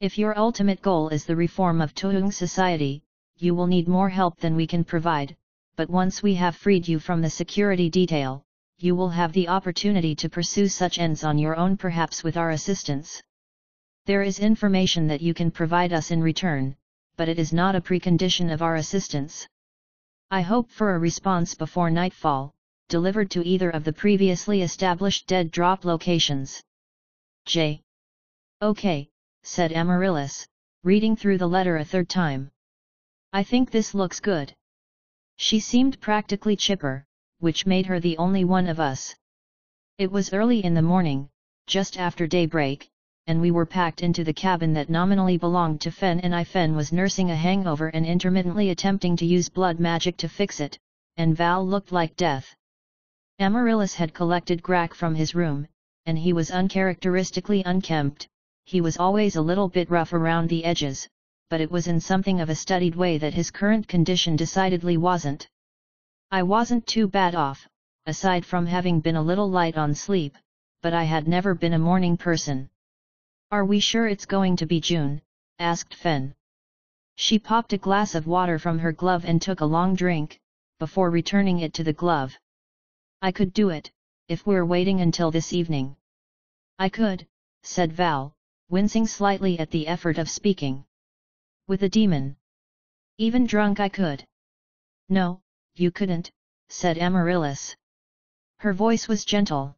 If 0.00 0.18
your 0.18 0.38
ultimate 0.38 0.82
goal 0.82 1.08
is 1.08 1.24
the 1.24 1.36
reform 1.36 1.80
of 1.80 1.94
Tuung 1.94 2.32
society, 2.32 3.02
you 3.36 3.54
will 3.54 3.66
need 3.66 3.88
more 3.88 4.08
help 4.08 4.38
than 4.40 4.56
we 4.56 4.66
can 4.66 4.84
provide, 4.84 5.36
but 5.76 5.90
once 5.90 6.22
we 6.22 6.34
have 6.34 6.56
freed 6.56 6.88
you 6.88 6.98
from 6.98 7.20
the 7.20 7.30
security 7.30 7.90
detail, 7.90 8.42
you 8.78 8.94
will 8.94 9.10
have 9.10 9.32
the 9.32 9.48
opportunity 9.48 10.14
to 10.14 10.28
pursue 10.28 10.68
such 10.68 10.98
ends 10.98 11.24
on 11.24 11.38
your 11.38 11.56
own 11.56 11.76
perhaps 11.76 12.22
with 12.22 12.36
our 12.36 12.50
assistance. 12.50 13.22
There 14.06 14.22
is 14.22 14.38
information 14.38 15.06
that 15.08 15.20
you 15.20 15.34
can 15.34 15.50
provide 15.50 15.92
us 15.92 16.10
in 16.10 16.22
return, 16.22 16.76
but 17.16 17.28
it 17.28 17.38
is 17.38 17.52
not 17.52 17.74
a 17.74 17.80
precondition 17.80 18.52
of 18.52 18.62
our 18.62 18.76
assistance. 18.76 19.46
I 20.30 20.42
hope 20.42 20.70
for 20.70 20.94
a 20.94 20.98
response 20.98 21.54
before 21.54 21.90
nightfall, 21.90 22.54
delivered 22.88 23.30
to 23.32 23.46
either 23.46 23.70
of 23.70 23.84
the 23.84 23.92
previously 23.92 24.62
established 24.62 25.26
dead 25.26 25.50
drop 25.50 25.84
locations. 25.84 26.62
J. 27.46 27.80
Okay, 28.60 29.08
said 29.44 29.72
Amaryllis, 29.72 30.48
reading 30.82 31.14
through 31.14 31.38
the 31.38 31.46
letter 31.46 31.76
a 31.76 31.84
third 31.84 32.08
time. 32.08 32.50
I 33.32 33.44
think 33.44 33.70
this 33.70 33.94
looks 33.94 34.18
good. 34.18 34.52
She 35.36 35.60
seemed 35.60 36.00
practically 36.00 36.56
chipper, 36.56 37.06
which 37.38 37.64
made 37.64 37.86
her 37.86 38.00
the 38.00 38.18
only 38.18 38.44
one 38.44 38.66
of 38.66 38.80
us. 38.80 39.14
It 39.96 40.10
was 40.10 40.32
early 40.32 40.64
in 40.64 40.74
the 40.74 40.82
morning, 40.82 41.30
just 41.68 41.96
after 41.96 42.26
daybreak, 42.26 42.90
and 43.28 43.40
we 43.40 43.52
were 43.52 43.64
packed 43.64 44.02
into 44.02 44.24
the 44.24 44.32
cabin 44.32 44.72
that 44.74 44.90
nominally 44.90 45.38
belonged 45.38 45.80
to 45.82 45.92
Fenn 45.92 46.18
and 46.20 46.34
I. 46.34 46.42
Fenn 46.42 46.74
was 46.74 46.92
nursing 46.92 47.30
a 47.30 47.36
hangover 47.36 47.88
and 47.88 48.04
intermittently 48.04 48.70
attempting 48.70 49.16
to 49.18 49.24
use 49.24 49.48
blood 49.48 49.78
magic 49.78 50.16
to 50.16 50.28
fix 50.28 50.58
it, 50.58 50.80
and 51.16 51.36
Val 51.36 51.64
looked 51.64 51.92
like 51.92 52.16
death. 52.16 52.56
Amaryllis 53.38 53.94
had 53.94 54.14
collected 54.14 54.64
Grak 54.64 54.94
from 54.94 55.14
his 55.14 55.34
room, 55.34 55.68
and 56.06 56.18
he 56.18 56.32
was 56.32 56.50
uncharacteristically 56.50 57.62
unkempt, 57.64 58.28
he 58.64 58.80
was 58.80 58.96
always 58.96 59.36
a 59.36 59.42
little 59.42 59.68
bit 59.68 59.90
rough 59.90 60.12
around 60.12 60.48
the 60.48 60.64
edges, 60.64 61.08
but 61.50 61.60
it 61.60 61.70
was 61.70 61.86
in 61.86 62.00
something 62.00 62.40
of 62.40 62.48
a 62.48 62.54
studied 62.54 62.96
way 62.96 63.18
that 63.18 63.34
his 63.34 63.50
current 63.50 63.86
condition 63.86 64.36
decidedly 64.36 64.96
wasn't. 64.96 65.48
I 66.30 66.42
wasn't 66.42 66.86
too 66.86 67.06
bad 67.06 67.34
off, 67.34 67.68
aside 68.06 68.44
from 68.44 68.66
having 68.66 69.00
been 69.00 69.16
a 69.16 69.22
little 69.22 69.50
light 69.50 69.76
on 69.76 69.94
sleep, 69.94 70.36
but 70.82 70.94
I 70.94 71.04
had 71.04 71.28
never 71.28 71.54
been 71.54 71.74
a 71.74 71.78
morning 71.78 72.16
person. 72.16 72.70
Are 73.50 73.64
we 73.64 73.78
sure 73.78 74.08
it's 74.08 74.26
going 74.26 74.56
to 74.56 74.66
be 74.66 74.80
June? 74.80 75.22
asked 75.58 75.94
Fenn. 75.94 76.34
She 77.16 77.38
popped 77.38 77.72
a 77.72 77.78
glass 77.78 78.14
of 78.14 78.26
water 78.26 78.58
from 78.58 78.78
her 78.80 78.92
glove 78.92 79.24
and 79.24 79.40
took 79.40 79.60
a 79.60 79.72
long 79.76 79.94
drink, 79.94 80.40
before 80.78 81.10
returning 81.10 81.60
it 81.60 81.72
to 81.74 81.84
the 81.84 81.92
glove. 81.92 82.36
I 83.22 83.32
could 83.32 83.52
do 83.52 83.70
it, 83.70 83.90
if 84.28 84.44
we're 84.44 84.64
waiting 84.64 85.00
until 85.00 85.30
this 85.30 85.52
evening. 85.52 85.94
I 86.80 86.88
could, 86.88 87.28
said 87.62 87.92
Val, 87.92 88.34
wincing 88.68 89.06
slightly 89.06 89.56
at 89.60 89.70
the 89.70 89.86
effort 89.86 90.18
of 90.18 90.28
speaking. 90.28 90.84
With 91.68 91.84
a 91.84 91.88
demon. 91.88 92.36
Even 93.18 93.46
drunk 93.46 93.78
I 93.78 93.88
could. 93.88 94.26
No, 95.08 95.42
you 95.76 95.92
couldn't, 95.92 96.32
said 96.68 96.98
Amaryllis. 96.98 97.76
Her 98.58 98.72
voice 98.72 99.06
was 99.06 99.24
gentle. 99.24 99.76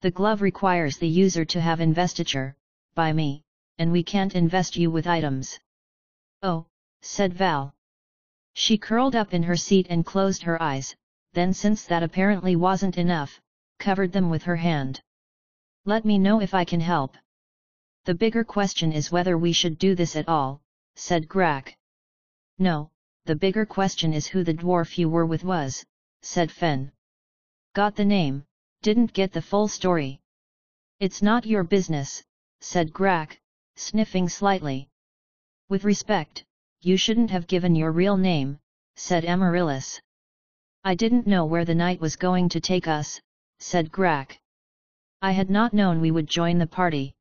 The 0.00 0.10
glove 0.10 0.42
requires 0.42 0.98
the 0.98 1.08
user 1.08 1.44
to 1.44 1.60
have 1.60 1.80
investiture, 1.80 2.56
by 2.96 3.12
me, 3.12 3.44
and 3.78 3.92
we 3.92 4.02
can't 4.02 4.34
invest 4.34 4.76
you 4.76 4.90
with 4.90 5.06
items. 5.06 5.60
Oh, 6.42 6.66
said 7.02 7.34
Val. 7.34 7.72
She 8.52 8.78
curled 8.78 9.14
up 9.14 9.32
in 9.32 9.44
her 9.44 9.56
seat 9.56 9.86
and 9.88 10.04
closed 10.04 10.42
her 10.42 10.60
eyes, 10.60 10.96
then 11.34 11.54
since 11.54 11.84
that 11.84 12.02
apparently 12.02 12.56
wasn't 12.56 12.98
enough, 12.98 13.40
covered 13.80 14.12
them 14.12 14.30
with 14.30 14.44
her 14.44 14.56
hand. 14.56 15.00
Let 15.84 16.04
me 16.04 16.18
know 16.18 16.40
if 16.40 16.54
I 16.54 16.64
can 16.64 16.80
help. 16.80 17.16
The 18.04 18.14
bigger 18.14 18.44
question 18.44 18.92
is 18.92 19.10
whether 19.10 19.36
we 19.36 19.52
should 19.52 19.78
do 19.78 19.94
this 19.94 20.14
at 20.14 20.28
all, 20.28 20.60
said 20.94 21.26
Grak. 21.26 21.74
No, 22.58 22.90
the 23.24 23.34
bigger 23.34 23.66
question 23.66 24.12
is 24.12 24.26
who 24.26 24.44
the 24.44 24.54
dwarf 24.54 24.98
you 24.98 25.08
were 25.08 25.26
with 25.26 25.44
was, 25.44 25.84
said 26.22 26.52
Fenn. 26.52 26.92
Got 27.74 27.96
the 27.96 28.04
name, 28.04 28.44
didn't 28.82 29.12
get 29.12 29.32
the 29.32 29.42
full 29.42 29.68
story. 29.68 30.20
It's 30.98 31.22
not 31.22 31.46
your 31.46 31.64
business, 31.64 32.22
said 32.60 32.92
Grak, 32.92 33.38
sniffing 33.76 34.28
slightly. 34.28 34.88
With 35.70 35.84
respect, 35.84 36.44
you 36.80 36.96
shouldn't 36.96 37.30
have 37.30 37.46
given 37.46 37.74
your 37.74 37.92
real 37.92 38.16
name, 38.16 38.58
said 38.96 39.24
Amaryllis. 39.24 40.00
I 40.84 40.94
didn't 40.94 41.26
know 41.26 41.44
where 41.44 41.64
the 41.64 41.74
night 41.74 42.00
was 42.00 42.16
going 42.16 42.48
to 42.50 42.60
take 42.60 42.88
us, 42.88 43.20
said 43.60 43.92
Grak. 43.92 44.38
I 45.22 45.32
had 45.32 45.50
not 45.50 45.72
known 45.72 46.00
we 46.00 46.10
would 46.10 46.26
join 46.26 46.58
the 46.58 46.66
party. 46.66 47.14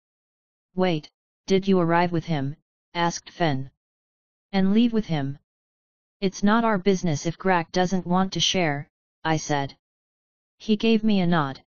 Wait, 0.74 1.12
did 1.48 1.68
you 1.68 1.80
arrive 1.80 2.12
with 2.12 2.26
him? 2.26 2.56
asked 2.94 3.30
Fenn. 3.30 3.70
And 4.52 4.74
leave 4.74 4.94
with 4.94 5.06
him? 5.06 5.38
It's 6.22 6.42
not 6.42 6.64
our 6.64 6.78
business 6.78 7.26
if 7.26 7.38
Grak 7.38 7.72
doesn't 7.72 8.08
want 8.08 8.34
to 8.34 8.40
share, 8.40 8.90
I 9.24 9.38
said. 9.38 9.78
He 10.58 10.76
gave 10.76 11.04
me 11.04 11.20
a 11.20 11.28
nod. 11.28 11.62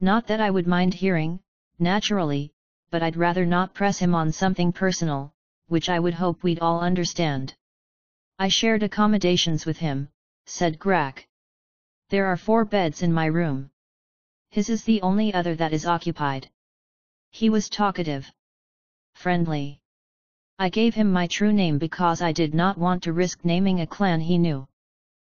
Not 0.00 0.26
that 0.26 0.40
I 0.40 0.50
would 0.50 0.66
mind 0.66 0.94
hearing, 0.94 1.40
naturally, 1.78 2.52
but 2.90 3.02
I'd 3.02 3.16
rather 3.16 3.46
not 3.46 3.74
press 3.74 3.98
him 3.98 4.14
on 4.14 4.32
something 4.32 4.72
personal, 4.72 5.32
which 5.68 5.88
I 5.88 5.98
would 5.98 6.14
hope 6.14 6.42
we'd 6.42 6.60
all 6.60 6.80
understand. 6.80 7.54
I 8.38 8.48
shared 8.48 8.82
accommodations 8.82 9.64
with 9.66 9.78
him, 9.78 10.08
said 10.46 10.78
Grak. 10.78 11.26
There 12.10 12.26
are 12.26 12.36
four 12.36 12.64
beds 12.64 13.02
in 13.02 13.12
my 13.12 13.26
room. 13.26 13.70
His 14.54 14.70
is 14.70 14.84
the 14.84 15.02
only 15.02 15.34
other 15.34 15.56
that 15.56 15.72
is 15.72 15.84
occupied. 15.84 16.48
He 17.32 17.50
was 17.50 17.68
talkative. 17.68 18.30
Friendly. 19.16 19.80
I 20.60 20.68
gave 20.68 20.94
him 20.94 21.10
my 21.10 21.26
true 21.26 21.52
name 21.52 21.76
because 21.78 22.22
I 22.22 22.30
did 22.30 22.54
not 22.54 22.78
want 22.78 23.02
to 23.02 23.12
risk 23.12 23.44
naming 23.44 23.80
a 23.80 23.86
clan 23.88 24.20
he 24.20 24.38
knew. 24.38 24.68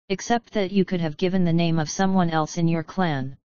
Except 0.09 0.53
that 0.55 0.73
you 0.73 0.85
could 0.85 1.01
have 1.01 1.17
given 1.17 1.45
the 1.45 1.53
name 1.53 1.79
of 1.79 1.89
someone 1.89 2.29
else 2.29 2.59
in 2.59 2.67
your 2.67 2.83
clan. 2.83 3.39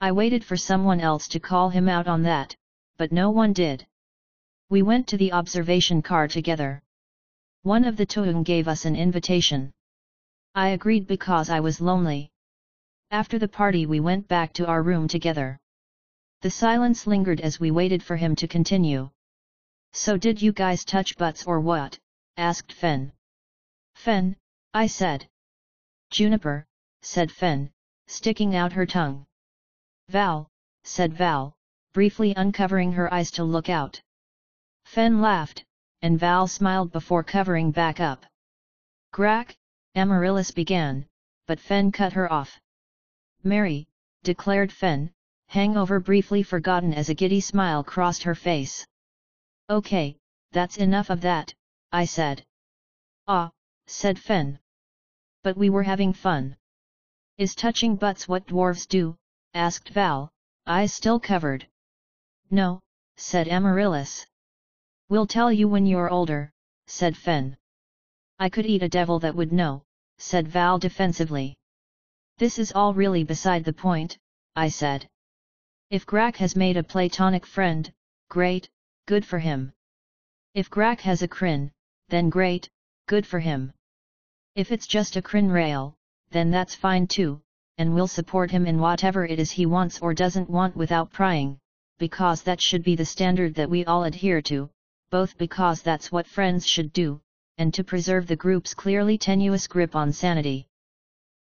I 0.00 0.12
waited 0.12 0.42
for 0.42 0.56
someone 0.56 1.00
else 1.00 1.28
to 1.28 1.40
call 1.40 1.68
him 1.68 1.90
out 1.90 2.08
on 2.08 2.22
that, 2.22 2.56
but 2.96 3.12
no 3.12 3.28
one 3.28 3.52
did. 3.52 3.86
We 4.70 4.80
went 4.80 5.08
to 5.08 5.18
the 5.18 5.34
observation 5.34 6.00
car 6.00 6.26
together. 6.26 6.82
One 7.64 7.84
of 7.84 7.98
the 7.98 8.06
Tuung 8.06 8.44
gave 8.44 8.66
us 8.66 8.86
an 8.86 8.96
invitation. 8.96 9.74
I 10.54 10.68
agreed 10.68 11.06
because 11.06 11.50
I 11.50 11.60
was 11.60 11.82
lonely. 11.82 12.30
After 13.10 13.38
the 13.38 13.48
party 13.48 13.86
we 13.86 14.00
went 14.00 14.26
back 14.26 14.52
to 14.54 14.66
our 14.66 14.82
room 14.82 15.06
together. 15.06 15.58
The 16.42 16.50
silence 16.50 17.06
lingered 17.06 17.40
as 17.40 17.60
we 17.60 17.70
waited 17.70 18.02
for 18.02 18.16
him 18.16 18.34
to 18.36 18.48
continue. 18.48 19.10
So 19.92 20.16
did 20.16 20.42
you 20.42 20.52
guys 20.52 20.84
touch 20.84 21.16
butts 21.16 21.44
or 21.44 21.60
what? 21.60 21.98
asked 22.36 22.72
Fenn. 22.72 23.12
Fenn, 23.94 24.36
I 24.74 24.88
said. 24.88 25.28
Juniper, 26.10 26.66
said 27.00 27.30
Fenn, 27.30 27.70
sticking 28.08 28.56
out 28.56 28.72
her 28.72 28.86
tongue. 28.86 29.24
Val, 30.08 30.50
said 30.82 31.14
Val, 31.14 31.54
briefly 31.92 32.34
uncovering 32.36 32.92
her 32.92 33.12
eyes 33.14 33.30
to 33.32 33.44
look 33.44 33.68
out. 33.68 34.02
Fenn 34.84 35.20
laughed, 35.20 35.64
and 36.02 36.18
Val 36.18 36.46
smiled 36.46 36.92
before 36.92 37.22
covering 37.22 37.70
back 37.70 38.00
up. 38.00 38.26
Grak, 39.12 39.56
Amaryllis 39.94 40.50
began, 40.50 41.06
but 41.46 41.60
Fenn 41.60 41.90
cut 41.92 42.12
her 42.12 42.30
off. 42.30 42.60
Mary, 43.46 43.86
declared 44.24 44.72
Fenn, 44.72 45.12
hangover 45.46 46.00
briefly 46.00 46.42
forgotten 46.42 46.92
as 46.92 47.08
a 47.08 47.14
giddy 47.14 47.40
smile 47.40 47.84
crossed 47.84 48.24
her 48.24 48.34
face. 48.34 48.84
Okay, 49.70 50.18
that's 50.50 50.78
enough 50.78 51.10
of 51.10 51.20
that, 51.20 51.54
I 51.92 52.06
said. 52.06 52.44
Ah, 53.28 53.52
said 53.86 54.18
Fenn. 54.18 54.58
But 55.44 55.56
we 55.56 55.70
were 55.70 55.84
having 55.84 56.12
fun. 56.12 56.56
Is 57.38 57.54
touching 57.54 57.94
butts 57.94 58.26
what 58.26 58.48
dwarves 58.48 58.84
do? 58.88 59.16
asked 59.54 59.90
Val, 59.90 60.32
eyes 60.66 60.92
still 60.92 61.20
covered. 61.20 61.68
No, 62.50 62.80
said 63.16 63.46
Amaryllis. 63.46 64.26
We'll 65.08 65.28
tell 65.28 65.52
you 65.52 65.68
when 65.68 65.86
you're 65.86 66.10
older, 66.10 66.50
said 66.88 67.16
Fenn. 67.16 67.56
I 68.40 68.48
could 68.48 68.66
eat 68.66 68.82
a 68.82 68.88
devil 68.88 69.20
that 69.20 69.36
would 69.36 69.52
know, 69.52 69.84
said 70.18 70.48
Val 70.48 70.80
defensively. 70.80 71.56
This 72.38 72.58
is 72.58 72.72
all 72.72 72.92
really 72.92 73.24
beside 73.24 73.64
the 73.64 73.72
point, 73.72 74.18
I 74.54 74.68
said. 74.68 75.08
If 75.88 76.04
Grak 76.04 76.36
has 76.36 76.54
made 76.54 76.76
a 76.76 76.82
platonic 76.82 77.46
friend, 77.46 77.90
great, 78.28 78.68
good 79.06 79.24
for 79.24 79.38
him. 79.38 79.72
If 80.52 80.68
Grak 80.68 81.00
has 81.00 81.22
a 81.22 81.28
Kryn, 81.28 81.72
then 82.10 82.28
great, 82.28 82.68
good 83.06 83.26
for 83.26 83.38
him. 83.38 83.72
If 84.54 84.70
it's 84.70 84.86
just 84.86 85.16
a 85.16 85.22
Kryn 85.22 85.50
rail, 85.50 85.94
then 86.30 86.50
that's 86.50 86.74
fine 86.74 87.06
too, 87.06 87.40
and 87.78 87.94
we'll 87.94 88.06
support 88.06 88.50
him 88.50 88.66
in 88.66 88.80
whatever 88.80 89.24
it 89.24 89.38
is 89.38 89.50
he 89.50 89.64
wants 89.64 90.00
or 90.00 90.12
doesn't 90.12 90.50
want 90.50 90.76
without 90.76 91.10
prying, 91.10 91.58
because 91.98 92.42
that 92.42 92.60
should 92.60 92.82
be 92.82 92.96
the 92.96 93.04
standard 93.06 93.54
that 93.54 93.70
we 93.70 93.86
all 93.86 94.04
adhere 94.04 94.42
to, 94.42 94.68
both 95.08 95.38
because 95.38 95.80
that's 95.80 96.12
what 96.12 96.26
friends 96.26 96.66
should 96.66 96.92
do, 96.92 97.18
and 97.56 97.72
to 97.72 97.82
preserve 97.82 98.26
the 98.26 98.36
group's 98.36 98.74
clearly 98.74 99.16
tenuous 99.16 99.66
grip 99.66 99.96
on 99.96 100.12
sanity. 100.12 100.68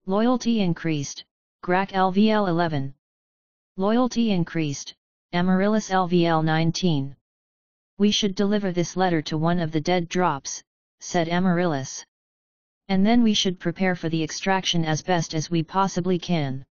Loyalty 0.08 0.62
increased, 0.62 1.26
Grak 1.64 1.90
LVL 1.90 2.48
11. 2.48 2.94
Loyalty 3.76 4.30
increased, 4.30 4.94
Amaryllis 5.34 5.90
LVL 5.90 6.46
19. 6.46 7.16
We 7.98 8.12
should 8.12 8.36
deliver 8.36 8.72
this 8.72 8.96
letter 8.96 9.24
to 9.24 9.36
one 9.36 9.60
of 9.60 9.72
the 9.72 9.82
dead 9.82 10.08
drops, 10.08 10.64
said 11.00 11.28
Amaryllis. 11.28 12.06
And 12.88 13.04
then 13.04 13.24
we 13.24 13.34
should 13.34 13.60
prepare 13.60 13.96
for 13.96 14.08
the 14.08 14.22
extraction 14.22 14.86
as 14.86 15.02
best 15.02 15.34
as 15.34 15.50
we 15.50 15.64
possibly 15.64 16.20
can. 16.20 16.64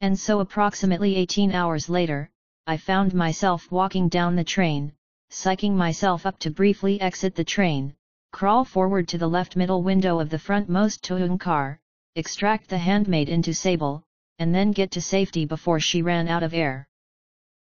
And 0.00 0.18
so 0.18 0.40
approximately 0.40 1.14
18 1.14 1.52
hours 1.52 1.88
later, 1.88 2.28
I 2.66 2.76
found 2.76 3.14
myself 3.14 3.70
walking 3.70 4.08
down 4.08 4.34
the 4.34 4.42
train, 4.42 4.94
psyching 5.30 5.74
myself 5.76 6.26
up 6.26 6.40
to 6.40 6.50
briefly 6.50 7.00
exit 7.00 7.36
the 7.36 7.44
train, 7.44 7.94
crawl 8.32 8.64
forward 8.64 9.06
to 9.08 9.18
the 9.18 9.28
left 9.28 9.54
middle 9.54 9.84
window 9.84 10.18
of 10.18 10.28
the 10.28 10.38
frontmost 10.38 11.02
Tuung 11.02 11.38
car, 11.38 11.80
extract 12.18 12.68
the 12.68 12.78
handmaid 12.78 13.28
into 13.28 13.54
Sable, 13.54 14.02
and 14.40 14.52
then 14.52 14.72
get 14.72 14.90
to 14.90 15.00
safety 15.00 15.44
before 15.44 15.78
she 15.78 16.02
ran 16.02 16.26
out 16.26 16.42
of 16.42 16.52
air. 16.52 16.88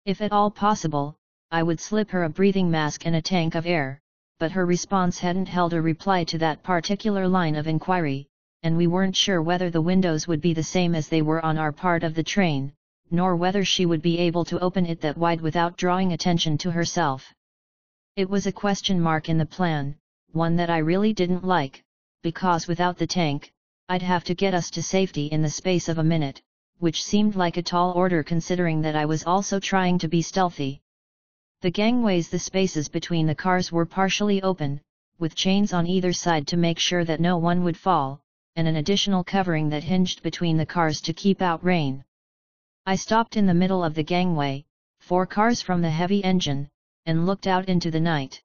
If 0.07 0.23
at 0.23 0.33
all 0.33 0.51
possible, 0.51 1.15
I 1.51 1.63
would 1.63 1.79
slip 1.79 2.11
her 2.11 2.25
a 2.25 2.31
breathing 2.31 2.71
mask 2.71 3.05
and 3.05 3.17
a 3.17 3.21
tank 3.21 3.55
of 3.55 3.67
air, 3.67 4.01
but 4.39 4.53
her 4.53 4.65
response 4.65 5.19
hadn't 5.19 5.47
held 5.47 5.75
a 5.75 5.83
reply 5.83 6.25
to 6.25 6.39
that 6.39 6.63
particular 6.63 7.29
line 7.29 7.55
of 7.55 7.67
inquiry, 7.67 8.29
and 8.63 8.79
we 8.79 8.87
weren't 8.87 9.15
sure 9.15 9.43
whether 9.43 9.69
the 9.69 9.83
windows 9.83 10.27
would 10.27 10.41
be 10.41 10.55
the 10.55 10.63
same 10.63 10.95
as 10.95 11.09
they 11.09 11.21
were 11.21 11.45
on 11.45 11.59
our 11.59 11.71
part 11.71 12.03
of 12.03 12.15
the 12.15 12.23
train, 12.23 12.73
nor 13.11 13.37
whether 13.37 13.63
she 13.63 13.85
would 13.85 14.01
be 14.01 14.19
able 14.19 14.45
to 14.47 14.59
open 14.61 14.87
it 14.87 15.03
that 15.03 15.19
wide 15.19 15.43
without 15.43 15.77
drawing 15.77 16.15
attention 16.15 16.57
to 16.57 16.71
herself. 16.71 17.31
It 18.17 18.31
was 18.31 18.47
a 18.47 18.53
question 18.53 18.99
mark 19.03 19.29
in 19.29 19.37
the 19.37 19.45
plan, 19.45 19.97
one 20.33 20.57
that 20.57 20.71
I 20.71 20.79
really 20.79 21.13
didn't 21.13 21.45
like, 21.45 21.85
because 22.23 22.67
without 22.67 22.97
the 22.97 23.07
tank, 23.07 23.53
I'd 23.89 24.03
have 24.03 24.25
to 24.25 24.35
get 24.35 24.53
us 24.53 24.69
to 24.71 24.83
safety 24.83 25.27
in 25.27 25.43
the 25.43 25.49
space 25.49 25.89
of 25.89 25.99
a 25.99 26.05
minute, 26.05 26.43
which 26.79 27.05
seemed 27.05 27.37
like 27.37 27.57
a 27.57 27.63
tall 27.63 27.93
order 27.93 28.25
considering 28.25 28.83
that 28.83 28.97
I 28.97 29.05
was 29.07 29.25
also 29.25 29.61
trying 29.61 29.99
to 29.99 30.09
be 30.09 30.23
stealthy. 30.23 30.83
The 31.61 31.71
gangways 31.71 32.29
the 32.29 32.41
spaces 32.41 32.89
between 32.89 33.29
the 33.29 33.35
cars 33.37 33.71
were 33.71 33.87
partially 33.87 34.43
open, 34.43 34.81
with 35.21 35.37
chains 35.37 35.73
on 35.73 35.87
either 35.87 36.13
side 36.13 36.49
to 36.49 36.57
make 36.57 36.81
sure 36.81 37.05
that 37.05 37.21
no 37.21 37.39
one 37.39 37.63
would 37.63 37.77
fall, 37.77 38.21
and 38.57 38.67
an 38.67 38.75
additional 38.75 39.23
covering 39.23 39.69
that 39.69 39.85
hinged 39.85 40.21
between 40.21 40.57
the 40.57 40.67
cars 40.67 41.01
to 41.03 41.13
keep 41.13 41.41
out 41.41 41.65
rain. 41.65 42.05
I 42.87 42.97
stopped 42.97 43.37
in 43.37 43.47
the 43.47 43.55
middle 43.55 43.85
of 43.85 43.95
the 43.95 44.03
gangway, 44.03 44.65
four 44.99 45.27
cars 45.27 45.63
from 45.63 45.81
the 45.81 45.91
heavy 45.91 46.25
engine, 46.25 46.69
and 47.05 47.25
looked 47.25 47.47
out 47.47 47.69
into 47.69 47.93
the 47.93 48.01
night. 48.01 48.43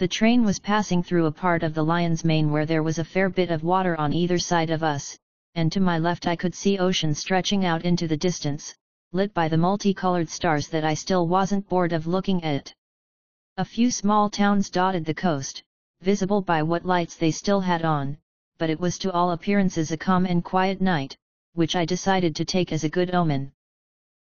The 0.00 0.08
train 0.08 0.44
was 0.44 0.58
passing 0.58 1.02
through 1.02 1.26
a 1.26 1.30
part 1.30 1.62
of 1.62 1.74
the 1.74 1.84
Lion's 1.84 2.24
Mane 2.24 2.50
where 2.50 2.64
there 2.64 2.82
was 2.82 2.98
a 2.98 3.04
fair 3.04 3.28
bit 3.28 3.50
of 3.50 3.62
water 3.62 4.00
on 4.00 4.14
either 4.14 4.38
side 4.38 4.70
of 4.70 4.82
us, 4.82 5.18
and 5.54 5.70
to 5.72 5.78
my 5.78 5.98
left 5.98 6.26
I 6.26 6.36
could 6.36 6.54
see 6.54 6.78
ocean 6.78 7.14
stretching 7.14 7.66
out 7.66 7.84
into 7.84 8.08
the 8.08 8.16
distance, 8.16 8.74
lit 9.12 9.34
by 9.34 9.46
the 9.46 9.58
multicolored 9.58 10.30
stars 10.30 10.68
that 10.68 10.84
I 10.84 10.94
still 10.94 11.28
wasn't 11.28 11.68
bored 11.68 11.92
of 11.92 12.06
looking 12.06 12.42
at. 12.42 12.72
A 13.58 13.64
few 13.66 13.90
small 13.90 14.30
towns 14.30 14.70
dotted 14.70 15.04
the 15.04 15.12
coast, 15.12 15.62
visible 16.00 16.40
by 16.40 16.62
what 16.62 16.86
lights 16.86 17.16
they 17.16 17.30
still 17.30 17.60
had 17.60 17.84
on, 17.84 18.16
but 18.56 18.70
it 18.70 18.80
was 18.80 18.96
to 19.00 19.12
all 19.12 19.32
appearances 19.32 19.92
a 19.92 19.98
calm 19.98 20.24
and 20.24 20.42
quiet 20.42 20.80
night, 20.80 21.14
which 21.52 21.76
I 21.76 21.84
decided 21.84 22.34
to 22.36 22.46
take 22.46 22.72
as 22.72 22.84
a 22.84 22.88
good 22.88 23.14
omen. 23.14 23.52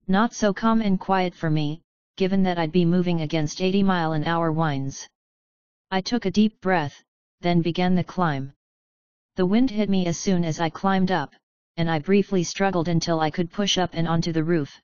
Not 0.07 0.35
so 0.35 0.55
calm 0.55 0.81
and 0.83 1.01
quiet 1.01 1.35
for 1.35 1.51
me, 1.51 1.83
given 2.15 2.45
that 2.45 2.59
I'd 2.59 2.71
be 2.71 2.85
moving 2.85 3.23
against 3.23 3.61
80 3.61 3.83
mile 3.83 4.13
an 4.13 4.23
hour 4.23 4.53
winds. 4.53 5.09
I 5.95 6.01
took 6.01 6.25
a 6.25 6.31
deep 6.33 6.61
breath, 6.61 7.05
then 7.41 7.63
began 7.63 7.95
the 7.95 8.03
climb. 8.03 8.53
The 9.37 9.47
wind 9.47 9.71
hit 9.71 9.89
me 9.89 10.07
as 10.07 10.19
soon 10.19 10.45
as 10.45 10.59
I 10.59 10.69
climbed 10.69 11.13
up, 11.13 11.33
and 11.77 11.89
I 11.89 12.01
briefly 12.01 12.43
struggled 12.43 12.89
until 12.89 13.21
I 13.21 13.31
could 13.31 13.53
push 13.53 13.79
up 13.79 13.91
and 13.93 14.09
onto 14.09 14.33
the 14.33 14.43
roof. 14.43 14.83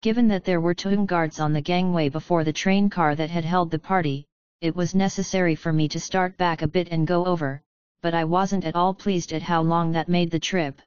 Given 0.00 0.28
that 0.28 0.44
there 0.44 0.62
were 0.62 0.72
two 0.72 1.04
guards 1.04 1.38
on 1.38 1.52
the 1.52 1.60
gangway 1.60 2.08
before 2.08 2.44
the 2.44 2.52
train 2.54 2.88
car 2.88 3.14
that 3.14 3.28
had 3.28 3.44
held 3.44 3.70
the 3.70 3.78
party, 3.78 4.24
it 4.62 4.74
was 4.74 4.94
necessary 4.94 5.54
for 5.54 5.70
me 5.70 5.86
to 5.88 6.00
start 6.00 6.38
back 6.38 6.62
a 6.62 6.66
bit 6.66 6.88
and 6.90 7.06
go 7.06 7.26
over, 7.26 7.60
but 8.00 8.14
I 8.14 8.24
wasn't 8.24 8.64
at 8.64 8.74
all 8.74 8.94
pleased 8.94 9.34
at 9.34 9.42
how 9.42 9.60
long 9.60 9.92
that 9.92 10.08
made 10.08 10.30
the 10.30 10.40
trip. 10.40 10.80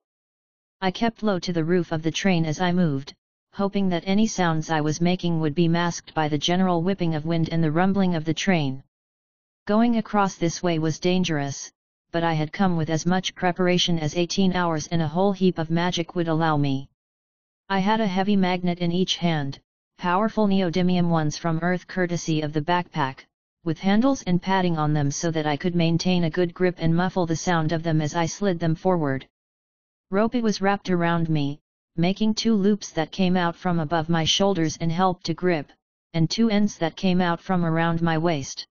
I 0.82 0.90
kept 0.90 1.22
low 1.22 1.38
to 1.38 1.54
the 1.54 1.64
roof 1.64 1.92
of 1.92 2.02
the 2.02 2.10
train 2.10 2.46
as 2.46 2.60
I 2.60 2.72
moved, 2.72 3.14
hoping 3.54 3.90
that 3.90 4.08
any 4.08 4.26
sounds 4.26 4.72
I 4.72 4.82
was 4.82 5.00
making 5.00 5.40
would 5.40 5.54
be 5.54 5.68
masked 5.68 6.16
by 6.16 6.30
the 6.30 6.40
general 6.40 6.82
whipping 6.82 7.14
of 7.14 7.28
wind 7.28 7.50
and 7.52 7.64
the 7.64 7.72
rumbling 7.72 8.16
of 8.16 8.26
the 8.26 8.34
train. 8.34 8.82
Going 9.68 9.98
across 9.98 10.36
this 10.36 10.62
way 10.62 10.78
was 10.78 11.00
dangerous, 11.00 11.72
but 12.12 12.24
I 12.24 12.34
had 12.34 12.54
come 12.54 12.78
with 12.78 12.88
as 12.88 13.04
much 13.04 13.34
preparation 13.34 13.98
as 13.98 14.16
18 14.16 14.54
hours 14.54 14.86
and 14.86 15.02
a 15.02 15.08
whole 15.08 15.32
heap 15.32 15.58
of 15.58 15.72
magic 15.72 16.14
would 16.14 16.28
allow 16.28 16.56
me. 16.56 16.88
I 17.68 17.80
had 17.80 18.00
a 18.00 18.06
heavy 18.06 18.36
magnet 18.36 18.78
in 18.78 18.92
each 18.92 19.16
hand, 19.16 19.60
powerful 19.98 20.46
neodymium 20.46 21.10
ones 21.10 21.36
from 21.36 21.58
Earth 21.64 21.88
courtesy 21.88 22.42
of 22.42 22.54
the 22.54 22.62
backpack, 22.62 23.26
with 23.64 23.80
handles 23.80 24.22
and 24.22 24.40
padding 24.40 24.78
on 24.78 24.94
them 24.94 25.10
so 25.10 25.32
that 25.32 25.48
I 25.48 25.58
could 25.58 25.74
maintain 25.74 26.26
a 26.26 26.30
good 26.30 26.54
grip 26.54 26.76
and 26.78 26.96
muffle 26.96 27.26
the 27.26 27.36
sound 27.36 27.72
of 27.72 27.82
them 27.82 28.02
as 28.02 28.14
I 28.14 28.28
slid 28.28 28.60
them 28.60 28.76
forward. 28.76 29.28
Rope 30.12 30.36
was 30.36 30.62
wrapped 30.62 30.92
around 30.92 31.28
me, 31.28 31.60
making 31.96 32.36
two 32.36 32.54
loops 32.54 32.92
that 32.92 33.12
came 33.12 33.36
out 33.36 33.56
from 33.56 33.80
above 33.80 34.10
my 34.10 34.26
shoulders 34.26 34.78
and 34.78 34.92
helped 34.92 35.26
to 35.26 35.34
grip, 35.34 35.72
and 36.14 36.30
two 36.30 36.52
ends 36.52 36.78
that 36.78 36.96
came 36.96 37.20
out 37.20 37.42
from 37.42 37.66
around 37.66 38.04
my 38.04 38.16
waist. 38.16 38.68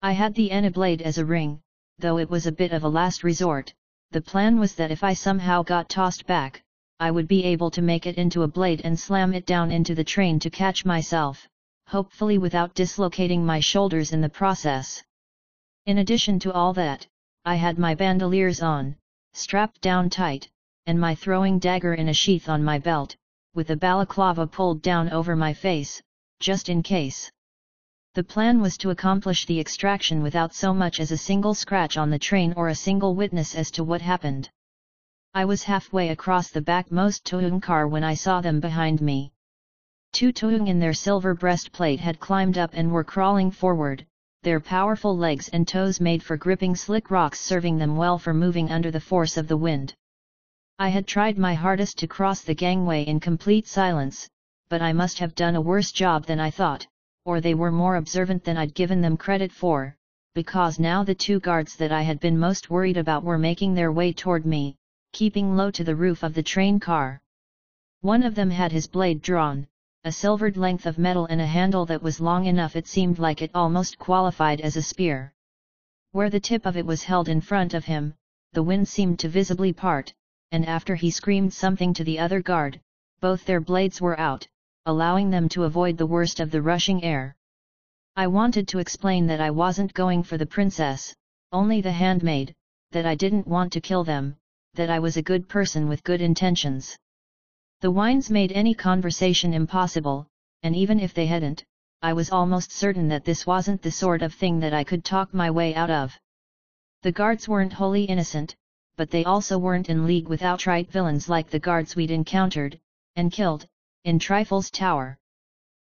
I 0.00 0.12
had 0.12 0.34
the 0.34 0.50
Anyblade 0.50 1.02
as 1.02 1.18
a 1.18 1.24
ring, 1.24 1.60
though 1.98 2.18
it 2.18 2.30
was 2.30 2.46
a 2.46 2.52
bit 2.52 2.72
of 2.72 2.84
a 2.84 2.88
last 2.88 3.24
resort, 3.24 3.74
the 4.12 4.20
plan 4.20 4.60
was 4.60 4.76
that 4.76 4.92
if 4.92 5.02
I 5.02 5.12
somehow 5.12 5.64
got 5.64 5.88
tossed 5.88 6.24
back, 6.24 6.62
I 7.00 7.10
would 7.10 7.26
be 7.26 7.42
able 7.42 7.72
to 7.72 7.82
make 7.82 8.06
it 8.06 8.16
into 8.16 8.44
a 8.44 8.48
blade 8.48 8.82
and 8.84 8.98
slam 8.98 9.34
it 9.34 9.44
down 9.44 9.72
into 9.72 9.96
the 9.96 10.04
train 10.04 10.38
to 10.38 10.50
catch 10.50 10.84
myself, 10.84 11.48
hopefully 11.88 12.38
without 12.38 12.74
dislocating 12.74 13.44
my 13.44 13.58
shoulders 13.58 14.12
in 14.12 14.20
the 14.20 14.28
process. 14.28 15.02
In 15.86 15.98
addition 15.98 16.38
to 16.40 16.52
all 16.52 16.72
that, 16.74 17.06
I 17.44 17.56
had 17.56 17.76
my 17.76 17.96
bandoliers 17.96 18.62
on, 18.62 18.94
strapped 19.32 19.80
down 19.80 20.10
tight, 20.10 20.48
and 20.86 21.00
my 21.00 21.16
throwing 21.16 21.58
dagger 21.58 21.94
in 21.94 22.08
a 22.08 22.14
sheath 22.14 22.48
on 22.48 22.62
my 22.62 22.78
belt, 22.78 23.16
with 23.54 23.70
a 23.70 23.76
balaclava 23.76 24.46
pulled 24.46 24.80
down 24.80 25.10
over 25.10 25.34
my 25.34 25.52
face, 25.52 26.00
just 26.38 26.68
in 26.68 26.84
case. 26.84 27.32
The 28.14 28.24
plan 28.24 28.60
was 28.60 28.76
to 28.78 28.90
accomplish 28.90 29.46
the 29.46 29.60
extraction 29.60 30.24
without 30.24 30.52
so 30.52 30.74
much 30.74 30.98
as 30.98 31.12
a 31.12 31.16
single 31.16 31.54
scratch 31.54 31.96
on 31.96 32.10
the 32.10 32.18
train 32.18 32.52
or 32.56 32.66
a 32.66 32.74
single 32.74 33.14
witness 33.14 33.54
as 33.54 33.70
to 33.70 33.84
what 33.84 34.00
happened. 34.00 34.50
I 35.34 35.44
was 35.44 35.62
halfway 35.62 36.08
across 36.08 36.50
the 36.50 36.60
backmost 36.60 37.24
Tuung 37.24 37.60
car 37.62 37.86
when 37.86 38.02
I 38.02 38.14
saw 38.14 38.40
them 38.40 38.58
behind 38.58 39.00
me. 39.00 39.30
Two 40.12 40.32
Tuung 40.32 40.66
in 40.66 40.80
their 40.80 40.94
silver 40.94 41.32
breastplate 41.32 42.00
had 42.00 42.18
climbed 42.18 42.58
up 42.58 42.70
and 42.72 42.90
were 42.90 43.04
crawling 43.04 43.52
forward, 43.52 44.04
their 44.42 44.58
powerful 44.58 45.16
legs 45.16 45.48
and 45.50 45.68
toes 45.68 46.00
made 46.00 46.24
for 46.24 46.36
gripping 46.36 46.74
slick 46.74 47.12
rocks 47.12 47.38
serving 47.38 47.78
them 47.78 47.94
well 47.94 48.18
for 48.18 48.34
moving 48.34 48.68
under 48.72 48.90
the 48.90 49.00
force 49.00 49.36
of 49.36 49.46
the 49.46 49.56
wind. 49.56 49.94
I 50.76 50.88
had 50.88 51.06
tried 51.06 51.38
my 51.38 51.54
hardest 51.54 51.98
to 51.98 52.08
cross 52.08 52.40
the 52.40 52.56
gangway 52.56 53.04
in 53.04 53.20
complete 53.20 53.68
silence, 53.68 54.28
but 54.68 54.82
I 54.82 54.92
must 54.92 55.20
have 55.20 55.36
done 55.36 55.54
a 55.54 55.60
worse 55.60 55.92
job 55.92 56.26
than 56.26 56.40
I 56.40 56.50
thought 56.50 56.88
or 57.28 57.42
they 57.42 57.52
were 57.52 57.70
more 57.70 57.96
observant 57.96 58.42
than 58.42 58.56
I'd 58.56 58.72
given 58.72 59.02
them 59.02 59.18
credit 59.18 59.52
for, 59.52 59.94
because 60.34 60.78
now 60.78 61.04
the 61.04 61.14
two 61.14 61.38
guards 61.40 61.76
that 61.76 61.92
I 61.92 62.00
had 62.00 62.20
been 62.20 62.38
most 62.38 62.70
worried 62.70 62.96
about 62.96 63.22
were 63.22 63.36
making 63.36 63.74
their 63.74 63.92
way 63.92 64.14
toward 64.14 64.46
me, 64.46 64.76
keeping 65.12 65.54
low 65.54 65.70
to 65.72 65.84
the 65.84 65.94
roof 65.94 66.22
of 66.22 66.32
the 66.32 66.42
train 66.42 66.80
car. 66.80 67.20
One 68.00 68.22
of 68.22 68.34
them 68.34 68.50
had 68.50 68.72
his 68.72 68.86
blade 68.86 69.20
drawn, 69.20 69.66
a 70.04 70.10
silvered 70.10 70.56
length 70.56 70.86
of 70.86 70.96
metal 70.96 71.26
and 71.26 71.42
a 71.42 71.46
handle 71.46 71.84
that 71.84 72.02
was 72.02 72.18
long 72.18 72.46
enough 72.46 72.76
it 72.76 72.86
seemed 72.86 73.18
like 73.18 73.42
it 73.42 73.50
almost 73.54 73.98
qualified 73.98 74.62
as 74.62 74.76
a 74.76 74.82
spear. 74.82 75.34
Where 76.12 76.30
the 76.30 76.40
tip 76.40 76.64
of 76.64 76.78
it 76.78 76.86
was 76.86 77.02
held 77.02 77.28
in 77.28 77.42
front 77.42 77.74
of 77.74 77.84
him, 77.84 78.14
the 78.54 78.62
wind 78.62 78.88
seemed 78.88 79.18
to 79.18 79.28
visibly 79.28 79.74
part, 79.74 80.14
and 80.50 80.64
after 80.64 80.94
he 80.94 81.10
screamed 81.10 81.52
something 81.52 81.92
to 81.92 82.04
the 82.04 82.20
other 82.20 82.40
guard, 82.40 82.80
both 83.20 83.44
their 83.44 83.60
blades 83.60 84.00
were 84.00 84.18
out, 84.18 84.48
allowing 84.86 85.30
them 85.30 85.48
to 85.48 85.64
avoid 85.64 85.96
the 85.96 86.06
worst 86.06 86.40
of 86.40 86.50
the 86.50 86.62
rushing 86.62 87.02
air. 87.04 87.36
I 88.16 88.26
wanted 88.26 88.66
to 88.68 88.78
explain 88.78 89.26
that 89.26 89.40
I 89.40 89.50
wasn't 89.50 89.94
going 89.94 90.22
for 90.22 90.38
the 90.38 90.46
princess, 90.46 91.14
only 91.52 91.80
the 91.80 91.92
handmaid, 91.92 92.54
that 92.92 93.06
I 93.06 93.14
didn't 93.14 93.46
want 93.46 93.72
to 93.74 93.80
kill 93.80 94.04
them, 94.04 94.36
that 94.74 94.90
I 94.90 94.98
was 94.98 95.16
a 95.16 95.22
good 95.22 95.48
person 95.48 95.88
with 95.88 96.04
good 96.04 96.20
intentions. 96.20 96.96
The 97.80 97.90
wines 97.90 98.30
made 98.30 98.52
any 98.52 98.74
conversation 98.74 99.54
impossible, 99.54 100.26
and 100.62 100.74
even 100.74 100.98
if 100.98 101.14
they 101.14 101.26
hadn't, 101.26 101.64
I 102.02 102.12
was 102.12 102.30
almost 102.30 102.72
certain 102.72 103.08
that 103.08 103.24
this 103.24 103.46
wasn't 103.46 103.82
the 103.82 103.90
sort 103.90 104.22
of 104.22 104.34
thing 104.34 104.60
that 104.60 104.74
I 104.74 104.84
could 104.84 105.04
talk 105.04 105.32
my 105.32 105.50
way 105.50 105.74
out 105.74 105.90
of. 105.90 106.18
The 107.02 107.12
guards 107.12 107.48
weren't 107.48 107.72
wholly 107.72 108.04
innocent, 108.04 108.56
but 108.96 109.10
they 109.10 109.24
also 109.24 109.58
weren't 109.58 109.88
in 109.88 110.06
league 110.06 110.28
with 110.28 110.42
outright 110.42 110.90
villains 110.90 111.28
like 111.28 111.50
the 111.50 111.60
guards 111.60 111.94
we'd 111.94 112.10
encountered, 112.10 112.80
and 113.14 113.30
killed, 113.30 113.66
in 114.04 114.18
Trifle's 114.18 114.70
tower. 114.70 115.18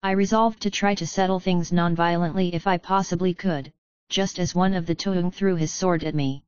I 0.02 0.10
resolved 0.10 0.60
to 0.62 0.70
try 0.70 0.94
to 0.96 1.06
settle 1.06 1.40
things 1.40 1.72
non-violently 1.72 2.54
if 2.54 2.66
I 2.66 2.76
possibly 2.76 3.32
could, 3.34 3.72
just 4.08 4.38
as 4.38 4.54
one 4.54 4.74
of 4.74 4.84
the 4.84 4.94
Tuung 4.94 5.30
threw 5.30 5.56
his 5.56 5.72
sword 5.72 6.04
at 6.04 6.14
me. 6.14 6.44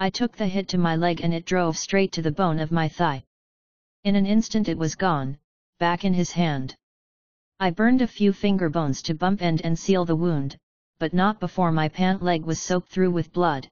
I 0.00 0.10
took 0.10 0.36
the 0.36 0.46
hit 0.46 0.68
to 0.68 0.78
my 0.78 0.96
leg 0.96 1.20
and 1.20 1.34
it 1.34 1.44
drove 1.44 1.76
straight 1.76 2.12
to 2.12 2.22
the 2.22 2.30
bone 2.30 2.60
of 2.60 2.72
my 2.72 2.88
thigh. 2.88 3.24
In 4.04 4.14
an 4.16 4.26
instant 4.26 4.68
it 4.68 4.78
was 4.78 4.94
gone, 4.94 5.38
back 5.78 6.04
in 6.04 6.14
his 6.14 6.32
hand. 6.32 6.76
I 7.60 7.70
burned 7.70 8.00
a 8.00 8.06
few 8.06 8.32
finger 8.32 8.70
bones 8.70 9.02
to 9.02 9.14
bump 9.14 9.42
end 9.42 9.60
and 9.64 9.76
seal 9.76 10.04
the 10.04 10.14
wound, 10.14 10.56
but 11.00 11.12
not 11.12 11.40
before 11.40 11.72
my 11.72 11.88
pant 11.88 12.22
leg 12.22 12.44
was 12.44 12.62
soaked 12.62 12.88
through 12.88 13.10
with 13.10 13.32
blood. 13.32 13.68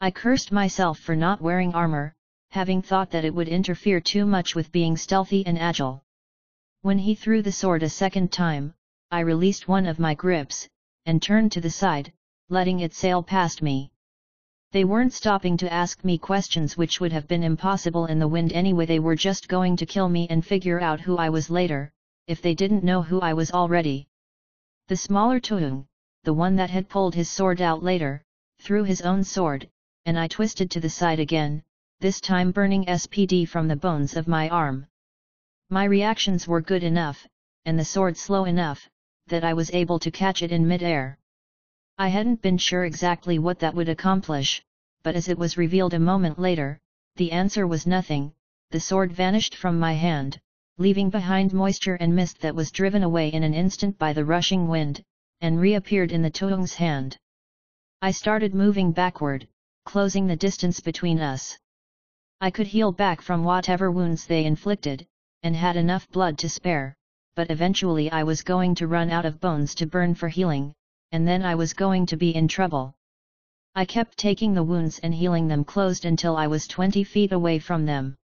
I 0.00 0.10
cursed 0.10 0.50
myself 0.50 0.98
for 0.98 1.16
not 1.16 1.40
wearing 1.40 1.72
armor, 1.74 2.12
having 2.50 2.82
thought 2.82 3.10
that 3.12 3.24
it 3.24 3.34
would 3.34 3.48
interfere 3.48 4.00
too 4.00 4.26
much 4.26 4.54
with 4.54 4.72
being 4.72 4.96
stealthy 4.96 5.46
and 5.46 5.58
agile. 5.58 6.02
When 6.86 6.98
he 6.98 7.16
threw 7.16 7.42
the 7.42 7.50
sword 7.50 7.82
a 7.82 7.88
second 7.88 8.30
time, 8.30 8.72
I 9.10 9.18
released 9.18 9.66
one 9.66 9.86
of 9.86 9.98
my 9.98 10.14
grips, 10.14 10.68
and 11.04 11.20
turned 11.20 11.50
to 11.50 11.60
the 11.60 11.68
side, 11.68 12.12
letting 12.48 12.78
it 12.78 12.94
sail 12.94 13.24
past 13.24 13.60
me. 13.60 13.90
They 14.70 14.84
weren't 14.84 15.12
stopping 15.12 15.56
to 15.56 15.72
ask 15.72 16.04
me 16.04 16.16
questions 16.16 16.76
which 16.76 17.00
would 17.00 17.10
have 17.10 17.26
been 17.26 17.42
impossible 17.42 18.06
in 18.06 18.20
the 18.20 18.28
wind 18.28 18.52
anyway 18.52 18.86
they 18.86 19.00
were 19.00 19.16
just 19.16 19.48
going 19.48 19.74
to 19.78 19.84
kill 19.84 20.08
me 20.08 20.28
and 20.30 20.46
figure 20.46 20.80
out 20.80 21.00
who 21.00 21.16
I 21.16 21.28
was 21.28 21.50
later, 21.50 21.90
if 22.28 22.40
they 22.40 22.54
didn't 22.54 22.84
know 22.84 23.02
who 23.02 23.20
I 23.20 23.32
was 23.32 23.50
already. 23.50 24.06
The 24.86 24.94
smaller 24.94 25.40
Tuung, 25.40 25.88
the 26.22 26.34
one 26.34 26.54
that 26.54 26.70
had 26.70 26.88
pulled 26.88 27.16
his 27.16 27.28
sword 27.28 27.60
out 27.60 27.82
later, 27.82 28.22
threw 28.60 28.84
his 28.84 29.00
own 29.00 29.24
sword, 29.24 29.68
and 30.04 30.16
I 30.16 30.28
twisted 30.28 30.70
to 30.70 30.78
the 30.78 30.90
side 31.00 31.18
again, 31.18 31.64
this 31.98 32.20
time 32.20 32.52
burning 32.52 32.84
SPD 32.84 33.48
from 33.48 33.66
the 33.66 33.74
bones 33.74 34.14
of 34.14 34.28
my 34.28 34.48
arm. 34.50 34.86
My 35.68 35.82
reactions 35.82 36.46
were 36.46 36.60
good 36.60 36.84
enough, 36.84 37.26
and 37.64 37.76
the 37.76 37.84
sword 37.84 38.16
slow 38.16 38.44
enough, 38.44 38.88
that 39.26 39.42
I 39.42 39.52
was 39.52 39.72
able 39.72 39.98
to 39.98 40.12
catch 40.12 40.40
it 40.40 40.52
in 40.52 40.68
mid-air. 40.68 41.18
I 41.98 42.06
hadn't 42.06 42.40
been 42.40 42.56
sure 42.56 42.84
exactly 42.84 43.40
what 43.40 43.58
that 43.58 43.74
would 43.74 43.88
accomplish, 43.88 44.62
but 45.02 45.16
as 45.16 45.28
it 45.28 45.36
was 45.36 45.58
revealed 45.58 45.92
a 45.92 45.98
moment 45.98 46.38
later, 46.38 46.78
the 47.16 47.32
answer 47.32 47.66
was 47.66 47.84
nothing, 47.84 48.32
the 48.70 48.78
sword 48.78 49.12
vanished 49.12 49.56
from 49.56 49.80
my 49.80 49.94
hand, 49.94 50.38
leaving 50.78 51.10
behind 51.10 51.52
moisture 51.52 51.96
and 51.96 52.14
mist 52.14 52.40
that 52.42 52.54
was 52.54 52.70
driven 52.70 53.02
away 53.02 53.28
in 53.28 53.42
an 53.42 53.52
instant 53.52 53.98
by 53.98 54.12
the 54.12 54.24
rushing 54.24 54.68
wind, 54.68 55.02
and 55.40 55.58
reappeared 55.58 56.12
in 56.12 56.22
the 56.22 56.30
Tuung's 56.30 56.74
hand. 56.74 57.18
I 58.00 58.12
started 58.12 58.54
moving 58.54 58.92
backward, 58.92 59.48
closing 59.84 60.28
the 60.28 60.36
distance 60.36 60.78
between 60.78 61.18
us. 61.18 61.58
I 62.40 62.52
could 62.52 62.68
heal 62.68 62.92
back 62.92 63.20
from 63.20 63.42
whatever 63.42 63.90
wounds 63.90 64.28
they 64.28 64.44
inflicted, 64.44 65.08
and 65.46 65.54
had 65.54 65.76
enough 65.76 66.10
blood 66.10 66.36
to 66.36 66.48
spare, 66.48 66.92
but 67.36 67.52
eventually 67.52 68.10
I 68.10 68.24
was 68.24 68.42
going 68.42 68.74
to 68.74 68.88
run 68.88 69.10
out 69.10 69.24
of 69.24 69.38
bones 69.38 69.76
to 69.76 69.86
burn 69.86 70.16
for 70.16 70.26
healing, 70.26 70.74
and 71.12 71.28
then 71.28 71.44
I 71.44 71.54
was 71.54 71.72
going 71.72 72.04
to 72.06 72.16
be 72.16 72.34
in 72.34 72.48
trouble. 72.48 72.94
I 73.76 73.84
kept 73.84 74.18
taking 74.18 74.54
the 74.54 74.64
wounds 74.64 74.98
and 74.98 75.14
healing 75.14 75.46
them 75.46 75.62
closed 75.62 76.04
until 76.04 76.36
I 76.36 76.48
was 76.48 76.66
20 76.66 77.04
feet 77.04 77.30
away 77.30 77.60
from 77.60 77.86
them. 77.86 78.16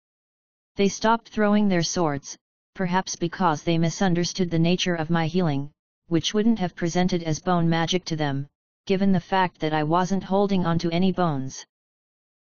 They 0.75 0.89
stopped 0.89 1.29
throwing 1.29 1.69
their 1.69 1.85
swords, 1.85 2.37
perhaps 2.75 3.15
because 3.15 3.63
they 3.63 3.79
misunderstood 3.79 4.51
the 4.51 4.59
nature 4.59 4.97
of 4.97 5.09
my 5.09 5.29
healing, 5.29 5.71
which 6.09 6.35
wouldn't 6.35 6.59
have 6.59 6.75
presented 6.75 7.23
as 7.23 7.39
bone 7.39 7.69
magic 7.69 8.05
to 8.07 8.17
them, 8.17 8.49
given 8.87 9.13
the 9.13 9.21
fact 9.21 9.61
that 9.61 9.73
I 9.73 9.85
wasn't 9.85 10.25
holding 10.25 10.67
onto 10.67 10.91
any 10.91 11.13
bones. 11.13 11.65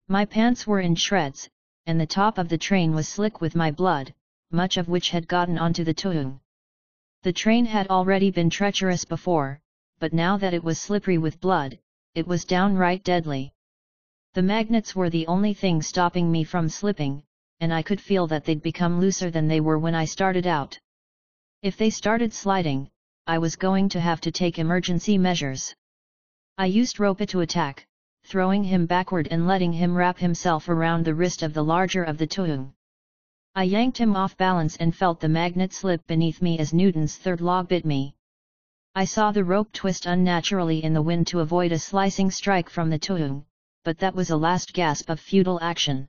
My 0.07 0.25
pants 0.25 0.65
were 0.65 0.79
in 0.79 0.95
shreds, 0.95 1.47
and 1.85 2.01
the 2.01 2.07
top 2.07 2.39
of 2.39 2.49
the 2.49 2.57
train 2.57 2.95
was 2.95 3.07
slick 3.07 3.41
with 3.41 3.55
my 3.55 3.69
blood, 3.69 4.15
much 4.51 4.77
of 4.77 4.89
which 4.89 5.09
had 5.09 5.27
gotten 5.27 5.57
onto 5.57 5.83
the 5.83 5.93
tuung. 5.93 6.39
The 7.23 7.33
train 7.33 7.65
had 7.65 7.87
already 7.87 8.31
been 8.31 8.49
treacherous 8.49 9.05
before, 9.05 9.59
but 9.99 10.13
now 10.13 10.37
that 10.37 10.53
it 10.53 10.63
was 10.63 10.81
slippery 10.81 11.17
with 11.17 11.39
blood, 11.39 11.77
it 12.15 12.27
was 12.27 12.45
downright 12.45 13.03
deadly. 13.03 13.53
The 14.33 14.41
magnets 14.41 14.95
were 14.95 15.09
the 15.09 15.27
only 15.27 15.53
thing 15.53 15.81
stopping 15.81 16.31
me 16.31 16.43
from 16.43 16.69
slipping, 16.69 17.23
and 17.59 17.73
I 17.73 17.83
could 17.83 18.01
feel 18.01 18.27
that 18.27 18.43
they'd 18.43 18.61
become 18.61 18.99
looser 18.99 19.29
than 19.29 19.47
they 19.47 19.61
were 19.61 19.77
when 19.77 19.93
I 19.93 20.05
started 20.05 20.47
out. 20.47 20.79
If 21.61 21.77
they 21.77 21.89
started 21.89 22.33
sliding, 22.33 22.89
I 23.27 23.37
was 23.37 23.55
going 23.55 23.89
to 23.89 23.99
have 23.99 24.19
to 24.21 24.31
take 24.31 24.57
emergency 24.57 25.17
measures. 25.17 25.75
I 26.57 26.65
used 26.65 26.99
Ropey 26.99 27.27
to 27.27 27.41
attack, 27.41 27.85
throwing 28.23 28.63
him 28.63 28.87
backward 28.87 29.27
and 29.29 29.47
letting 29.47 29.73
him 29.73 29.95
wrap 29.95 30.17
himself 30.17 30.69
around 30.69 31.05
the 31.05 31.13
wrist 31.13 31.43
of 31.43 31.53
the 31.53 31.63
larger 31.63 32.03
of 32.03 32.17
the 32.17 32.27
tuung. 32.27 32.73
I 33.53 33.63
yanked 33.63 33.97
him 33.97 34.15
off 34.15 34.37
balance 34.37 34.77
and 34.77 34.95
felt 34.95 35.19
the 35.19 35.27
magnet 35.27 35.73
slip 35.73 36.07
beneath 36.07 36.41
me 36.41 36.57
as 36.57 36.73
Newton's 36.73 37.17
third 37.17 37.41
law 37.41 37.63
bit 37.63 37.83
me. 37.83 38.15
I 38.95 39.03
saw 39.03 39.33
the 39.33 39.43
rope 39.43 39.73
twist 39.73 40.05
unnaturally 40.05 40.81
in 40.81 40.93
the 40.93 41.01
wind 41.01 41.27
to 41.27 41.41
avoid 41.41 41.73
a 41.73 41.79
slicing 41.79 42.31
strike 42.31 42.69
from 42.69 42.89
the 42.89 42.97
Tuung, 42.97 43.43
but 43.83 43.97
that 43.97 44.15
was 44.15 44.29
a 44.29 44.37
last 44.37 44.71
gasp 44.71 45.09
of 45.09 45.19
futile 45.19 45.59
action. 45.61 46.07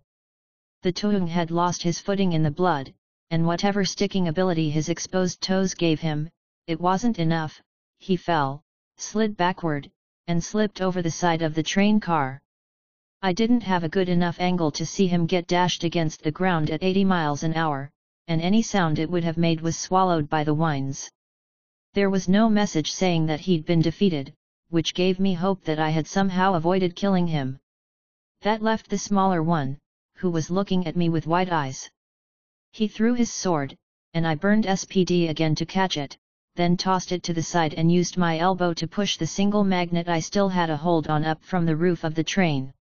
The 0.83 0.93
Tuung 0.93 1.27
had 1.27 1.51
lost 1.51 1.83
his 1.83 1.99
footing 1.99 2.33
in 2.33 2.45
the 2.45 2.51
blood, 2.53 2.95
and 3.29 3.45
whatever 3.45 3.85
sticking 3.85 4.29
ability 4.29 4.71
his 4.71 4.89
exposed 4.89 5.41
toes 5.41 5.75
gave 5.75 5.99
him, 6.01 6.31
it 6.69 6.81
wasn't 6.81 7.19
enough, 7.19 7.61
he 7.99 8.15
fell, 8.17 8.63
slid 8.99 9.37
backward, 9.37 9.91
and 10.29 10.45
slipped 10.45 10.81
over 10.81 11.03
the 11.03 11.11
side 11.11 11.43
of 11.43 11.55
the 11.57 11.65
train 11.65 11.99
car. 11.99 12.41
I 13.25 13.33
didn't 13.33 13.63
have 13.63 13.85
a 13.85 13.89
good 13.89 14.09
enough 14.09 14.41
angle 14.41 14.73
to 14.73 14.85
see 14.85 15.07
him 15.07 15.27
get 15.27 15.47
dashed 15.47 15.85
against 15.85 16.23
the 16.23 16.33
ground 16.33 16.71
at 16.71 16.83
80 16.83 17.05
miles 17.05 17.45
an 17.45 17.55
hour, 17.55 17.89
and 18.27 18.43
any 18.43 18.63
sound 18.63 18.99
it 18.99 19.09
would 19.09 19.23
have 19.23 19.37
made 19.37 19.61
was 19.61 19.79
swallowed 19.79 20.29
by 20.29 20.43
the 20.43 20.55
wines. 20.55 21.09
There 21.95 22.11
was 22.11 22.29
no 22.29 22.51
message 22.51 22.91
saying 22.91 23.27
that 23.27 23.39
he'd 23.39 23.65
been 23.65 23.81
defeated, 23.81 24.35
which 24.71 24.93
gave 24.93 25.21
me 25.21 25.35
hope 25.35 25.63
that 25.63 25.79
I 25.79 25.91
had 25.91 26.09
somehow 26.09 26.55
avoided 26.55 26.97
killing 26.97 27.29
him. 27.29 27.61
That 28.41 28.61
left 28.61 28.91
the 28.91 28.99
smaller 28.99 29.41
one, 29.41 29.79
who 30.17 30.29
was 30.29 30.51
looking 30.51 30.85
at 30.89 30.97
me 30.97 31.09
with 31.09 31.29
wide 31.29 31.51
eyes. 31.51 31.89
He 32.73 32.89
threw 32.89 33.15
his 33.15 33.33
sword, 33.33 33.77
and 34.15 34.27
I 34.27 34.35
burned 34.35 34.65
SPD 34.65 35.29
again 35.31 35.55
to 35.55 35.65
catch 35.65 35.97
it, 35.97 36.19
then 36.57 36.77
tossed 36.77 37.13
it 37.13 37.23
to 37.23 37.33
the 37.33 37.43
side 37.45 37.75
and 37.75 37.93
used 37.93 38.17
my 38.17 38.41
elbow 38.41 38.75
to 38.75 38.89
push 38.89 39.17
the 39.17 39.29
single 39.29 39.63
magnet 39.63 40.09
I 40.09 40.19
still 40.19 40.49
had 40.49 40.71
a 40.71 40.77
hold 40.77 41.07
on 41.07 41.25
up 41.25 41.45
from 41.45 41.67
the 41.67 41.77
roof 41.77 42.03
of 42.03 42.17
the 42.17 42.25
train. 42.25 42.73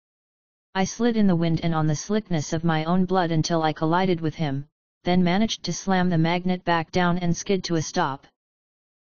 I 0.74 0.86
slid 0.86 1.18
in 1.18 1.28
the 1.28 1.36
wind 1.36 1.60
and 1.64 1.76
on 1.76 1.88
the 1.88 1.98
slickness 1.98 2.54
of 2.54 2.64
my 2.64 2.86
own 2.86 3.04
blood 3.04 3.30
until 3.30 3.62
I 3.62 3.74
collided 3.74 4.22
with 4.22 4.36
him, 4.36 4.70
then 5.04 5.22
managed 5.22 5.64
to 5.64 5.74
slam 5.74 6.10
the 6.10 6.18
magnet 6.18 6.64
back 6.64 6.92
down 6.92 7.18
and 7.18 7.36
skid 7.36 7.62
to 7.66 7.76
a 7.76 7.82
stop. 7.82 8.26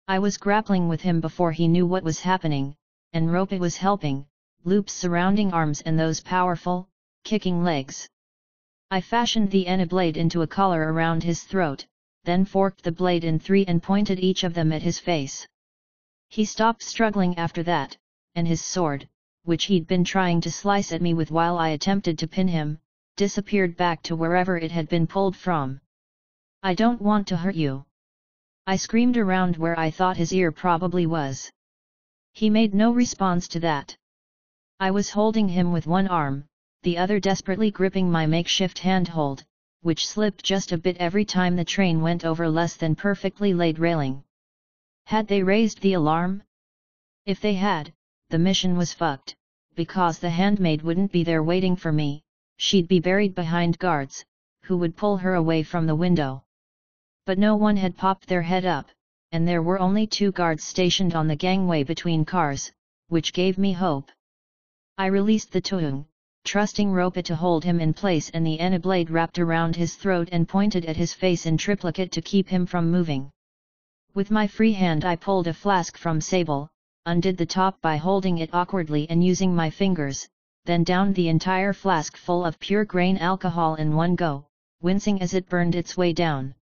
I 0.08 0.20
was 0.20 0.38
grappling 0.38 0.88
with 0.88 1.02
him 1.02 1.22
before 1.22 1.52
he 1.54 1.68
knew 1.68 1.88
what 1.88 2.04
was 2.04 2.20
happening, 2.20 2.76
and 3.14 3.34
Ropey 3.34 3.58
was 3.58 3.78
helping, 3.78 4.28
loops 4.64 4.94
surrounding 4.94 5.54
arms 5.54 5.82
and 5.82 6.00
those 6.00 6.22
powerful, 6.22 6.88
kicking 7.24 7.64
legs. 7.64 8.08
I 8.92 9.02
fashioned 9.02 9.50
the 9.50 9.66
Anyblade 9.66 10.18
into 10.18 10.44
a 10.44 10.48
collar 10.48 10.94
around 10.94 11.24
his 11.24 11.42
throat, 11.46 11.88
then 12.26 12.46
forked 12.46 12.84
the 12.84 12.92
blade 12.92 13.24
in 13.24 13.40
three 13.40 13.66
and 13.66 13.82
pointed 13.82 14.20
each 14.20 14.44
of 14.44 14.54
them 14.54 14.72
at 14.72 14.84
his 14.84 15.00
face. 15.00 15.48
He 16.30 16.46
stopped 16.46 16.84
struggling 16.84 17.40
after 17.40 17.64
that, 17.64 17.98
and 18.36 18.48
his 18.48 18.64
sword, 18.64 19.10
which 19.46 19.66
he'd 19.66 19.88
been 19.88 20.04
trying 20.04 20.42
to 20.42 20.52
slice 20.52 20.92
at 20.92 21.02
me 21.02 21.14
with 21.14 21.32
while 21.32 21.58
I 21.58 21.70
attempted 21.70 22.20
to 22.20 22.28
pin 22.28 22.48
him, 22.48 22.80
disappeared 23.16 23.78
back 23.78 24.02
to 24.04 24.16
wherever 24.16 24.58
it 24.58 24.72
had 24.72 24.90
been 24.90 25.08
pulled 25.08 25.36
from. 25.36 25.80
I 26.62 26.74
don't 26.74 27.02
want 27.02 27.28
to 27.28 27.38
hurt 27.38 27.56
you. 27.56 27.86
I 28.68 28.76
screamed 28.76 29.18
around 29.18 29.58
where 29.58 29.80
I 29.80 29.92
thought 29.92 30.18
his 30.18 30.34
ear 30.34 30.52
probably 30.52 31.06
was. 31.06 31.52
He 32.34 32.50
made 32.50 32.74
no 32.74 32.92
response 32.92 33.48
to 33.50 33.60
that. 33.62 33.96
I 34.80 34.92
was 34.92 35.12
holding 35.12 35.48
him 35.48 35.72
with 35.72 35.88
one 35.88 36.08
arm, 36.08 36.46
the 36.82 36.98
other 36.98 37.20
desperately 37.20 37.72
gripping 37.72 38.12
my 38.12 38.26
makeshift 38.26 38.80
handhold, 38.80 39.46
which 39.82 40.08
slipped 40.08 40.44
just 40.44 40.72
a 40.72 40.78
bit 40.78 40.98
every 40.98 41.24
time 41.24 41.56
the 41.56 41.64
train 41.64 42.02
went 42.02 42.26
over 42.26 42.50
less 42.50 42.76
than 42.76 42.96
perfectly 42.96 43.54
laid 43.54 43.80
railing. 43.80 44.24
Had 45.06 45.28
they 45.28 45.44
raised 45.44 45.82
the 45.82 45.94
alarm? 45.94 46.44
If 47.26 47.40
they 47.40 47.54
had, 47.54 47.94
the 48.30 48.40
mission 48.40 48.76
was 48.76 48.94
fucked, 48.94 49.36
because 49.76 50.20
the 50.20 50.30
handmaid 50.30 50.82
wouldn't 50.82 51.12
be 51.12 51.24
there 51.24 51.44
waiting 51.44 51.76
for 51.76 51.92
me, 51.92 52.24
she'd 52.58 52.88
be 52.88 53.00
buried 53.00 53.36
behind 53.36 53.78
guards, 53.80 54.26
who 54.64 54.78
would 54.78 54.98
pull 54.98 55.18
her 55.18 55.36
away 55.36 55.64
from 55.64 55.86
the 55.86 55.96
window. 55.96 56.44
But 57.26 57.38
no 57.38 57.56
one 57.56 57.78
had 57.78 57.98
popped 57.98 58.28
their 58.28 58.42
head 58.42 58.66
up, 58.66 58.88
and 59.32 59.48
there 59.48 59.62
were 59.62 59.80
only 59.80 60.08
two 60.08 60.32
guards 60.32 60.64
stationed 60.64 61.14
on 61.16 61.28
the 61.28 61.36
gangway 61.36 61.84
between 61.84 62.26
cars, 62.26 62.72
which 63.10 63.34
gave 63.34 63.58
me 63.58 63.74
hope. 63.74 64.12
I 64.98 65.08
released 65.08 65.52
the 65.52 65.62
Tuung, 65.62 66.06
trusting 66.46 66.92
Ropey 66.92 67.24
to 67.24 67.36
hold 67.36 67.64
him 67.64 67.80
in 67.80 67.94
place 67.94 68.30
and 68.30 68.46
the 68.46 68.60
Anyblade 68.60 69.10
wrapped 69.10 69.40
around 69.40 69.76
his 69.76 69.96
throat 69.96 70.30
and 70.32 70.48
pointed 70.48 70.86
at 70.86 70.96
his 70.96 71.14
face 71.14 71.46
in 71.46 71.58
triplicate 71.58 72.12
to 72.14 72.22
keep 72.22 72.50
him 72.50 72.66
from 72.66 72.92
moving. 72.92 73.32
With 74.14 74.32
my 74.32 74.48
free 74.48 74.74
hand 74.74 75.04
I 75.04 75.16
pulled 75.16 75.48
a 75.48 75.54
flask 75.54 75.98
from 75.98 76.22
Sable, 76.22 76.70
undid 77.06 77.38
the 77.38 77.46
top 77.46 77.80
by 77.82 77.98
holding 77.98 78.40
it 78.40 78.50
awkwardly 78.54 79.08
and 79.10 79.24
using 79.24 79.56
my 79.56 79.70
fingers, 79.70 80.28
then 80.66 80.84
downed 80.84 81.14
the 81.14 81.30
entire 81.30 81.74
flask 81.74 82.18
full 82.18 82.44
of 82.44 82.60
pure 82.60 82.84
grain 82.84 83.18
alcohol 83.18 83.76
in 83.76 83.96
one 83.96 84.16
go, 84.16 84.48
wincing 84.82 85.22
as 85.22 85.34
it 85.34 85.48
burned 85.48 85.76
its 85.76 85.96
way 85.96 86.12
down. 86.12 86.56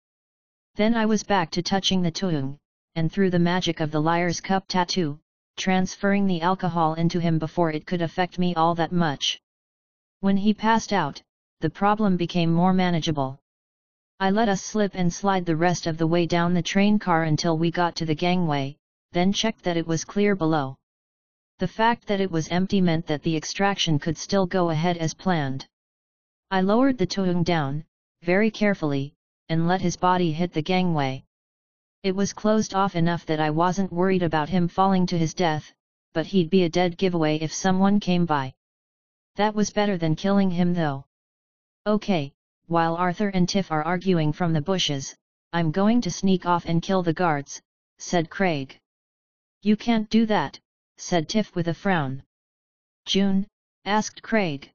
Then 0.74 0.94
I 0.94 1.06
was 1.06 1.22
back 1.22 1.50
to 1.52 1.62
touching 1.62 2.02
the 2.02 2.10
Tuung, 2.10 2.58
and 2.96 3.10
through 3.10 3.30
the 3.30 3.38
magic 3.38 3.80
of 3.80 3.90
the 3.90 4.00
liar's 4.00 4.40
cup 4.40 4.64
tattoo, 4.66 5.20
transferring 5.56 6.26
the 6.26 6.40
alcohol 6.40 6.94
into 6.94 7.20
him 7.20 7.38
before 7.38 7.70
it 7.70 7.86
could 7.86 8.02
affect 8.02 8.38
me 8.38 8.54
all 8.54 8.74
that 8.74 8.90
much. 8.90 9.40
When 10.20 10.36
he 10.36 10.54
passed 10.54 10.92
out, 10.92 11.22
the 11.60 11.70
problem 11.70 12.16
became 12.16 12.52
more 12.52 12.72
manageable. 12.72 13.38
I 14.18 14.30
let 14.30 14.48
us 14.48 14.62
slip 14.62 14.92
and 14.94 15.12
slide 15.12 15.46
the 15.46 15.56
rest 15.56 15.86
of 15.86 15.98
the 15.98 16.06
way 16.06 16.26
down 16.26 16.54
the 16.54 16.62
train 16.62 16.98
car 16.98 17.24
until 17.24 17.58
we 17.58 17.70
got 17.70 17.96
to 17.96 18.06
the 18.06 18.14
gangway, 18.14 18.76
then 19.12 19.32
checked 19.32 19.62
that 19.62 19.76
it 19.76 19.86
was 19.86 20.04
clear 20.04 20.34
below. 20.34 20.76
The 21.58 21.68
fact 21.68 22.06
that 22.06 22.20
it 22.20 22.30
was 22.30 22.48
empty 22.48 22.80
meant 22.80 23.06
that 23.06 23.22
the 23.22 23.36
extraction 23.36 23.98
could 23.98 24.18
still 24.18 24.46
go 24.46 24.70
ahead 24.70 24.96
as 24.96 25.14
planned. 25.14 25.66
I 26.50 26.60
lowered 26.62 26.98
the 26.98 27.06
Tuung 27.06 27.44
down, 27.44 27.84
very 28.22 28.50
carefully, 28.50 29.14
and 29.48 29.68
let 29.68 29.80
his 29.80 29.96
body 29.96 30.32
hit 30.32 30.52
the 30.52 30.62
gangway. 30.62 31.24
It 32.02 32.16
was 32.16 32.32
closed 32.32 32.74
off 32.74 32.96
enough 32.96 33.24
that 33.26 33.38
I 33.38 33.50
wasn't 33.50 33.92
worried 33.92 34.22
about 34.22 34.48
him 34.48 34.66
falling 34.66 35.06
to 35.06 35.18
his 35.18 35.34
death, 35.34 35.72
but 36.14 36.26
he'd 36.26 36.50
be 36.50 36.64
a 36.64 36.68
dead 36.68 36.98
giveaway 36.98 37.36
if 37.36 37.52
someone 37.52 38.00
came 38.00 38.26
by. 38.26 38.54
That 39.36 39.54
was 39.54 39.70
better 39.70 39.96
than 39.96 40.16
killing 40.16 40.50
him 40.50 40.74
though. 40.74 41.06
Okay, 41.86 42.32
while 42.66 42.96
Arthur 42.96 43.28
and 43.28 43.48
Tiff 43.48 43.70
are 43.70 43.82
arguing 43.84 44.32
from 44.32 44.52
the 44.52 44.60
bushes, 44.60 45.14
I'm 45.52 45.70
going 45.70 46.00
to 46.00 46.10
sneak 46.10 46.44
off 46.44 46.64
and 46.66 46.82
kill 46.82 47.02
the 47.02 47.12
guards, 47.12 47.62
said 47.98 48.30
Craig. 48.30 48.80
You 49.64 49.76
can't 49.76 50.10
do 50.10 50.26
that, 50.26 50.58
said 50.96 51.28
Tiff 51.28 51.54
with 51.54 51.68
a 51.68 51.74
frown. 51.74 52.24
June, 53.06 53.46
asked 53.84 54.20
Craig. 54.20 54.72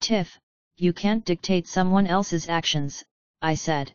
Tiff, 0.00 0.40
you 0.78 0.94
can't 0.94 1.26
dictate 1.26 1.66
someone 1.66 2.06
else's 2.06 2.48
actions, 2.48 3.04
I 3.42 3.54
said. 3.54 3.92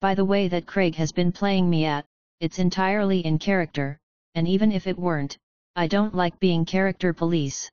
By 0.00 0.16
the 0.16 0.24
way 0.24 0.48
that 0.48 0.66
Craig 0.66 0.96
has 0.96 1.12
been 1.12 1.30
playing 1.30 1.70
me 1.70 1.84
at, 1.84 2.06
it's 2.40 2.58
entirely 2.58 3.24
in 3.24 3.38
character, 3.38 4.00
and 4.34 4.48
even 4.48 4.72
if 4.72 4.88
it 4.88 4.98
weren't, 4.98 5.38
I 5.76 5.86
don't 5.86 6.14
like 6.14 6.40
being 6.40 6.64
character 6.64 7.12
police. 7.12 7.70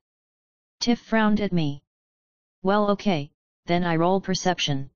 Tiff 0.80 1.00
frowned 1.00 1.42
at 1.42 1.52
me. 1.52 1.82
Well 2.62 2.92
okay, 2.92 3.32
then 3.66 3.84
I 3.84 3.96
roll 3.96 4.22
perception. 4.22 4.92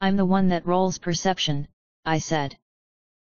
I'm 0.00 0.16
the 0.16 0.26
one 0.26 0.48
that 0.48 0.66
rolls 0.66 0.98
perception, 0.98 1.68
I 2.04 2.18
said. 2.18 2.58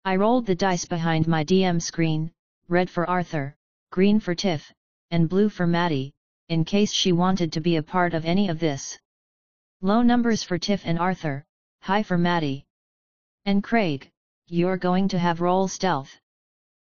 I 0.05 0.17
rolled 0.17 0.47
the 0.47 0.57
dice 0.57 0.85
behind 0.85 1.29
my 1.29 1.45
DM 1.45 1.81
screen, 1.81 2.33
red 2.71 2.89
for 2.89 3.11
Arthur, 3.11 3.57
green 3.91 4.21
for 4.21 4.35
Tiff, 4.35 4.73
and 5.11 5.29
blue 5.29 5.49
for 5.49 5.67
Maddie, 5.67 6.13
in 6.49 6.65
case 6.65 6.93
she 6.93 7.11
wanted 7.11 7.53
to 7.53 7.61
be 7.61 7.75
a 7.77 7.83
part 7.83 8.15
of 8.15 8.25
any 8.25 8.49
of 8.49 8.61
this. 8.61 8.97
Low 9.81 10.03
numbers 10.03 10.45
for 10.45 10.57
Tiff 10.57 10.83
and 10.85 10.97
Arthur, 10.97 11.45
high 11.81 12.05
for 12.05 12.17
Maddie. 12.17 12.65
And 13.45 13.65
Craig, 13.65 14.09
you're 14.47 14.77
going 14.77 15.09
to 15.09 15.19
have 15.19 15.41
roll 15.41 15.67
stealth. 15.67 16.17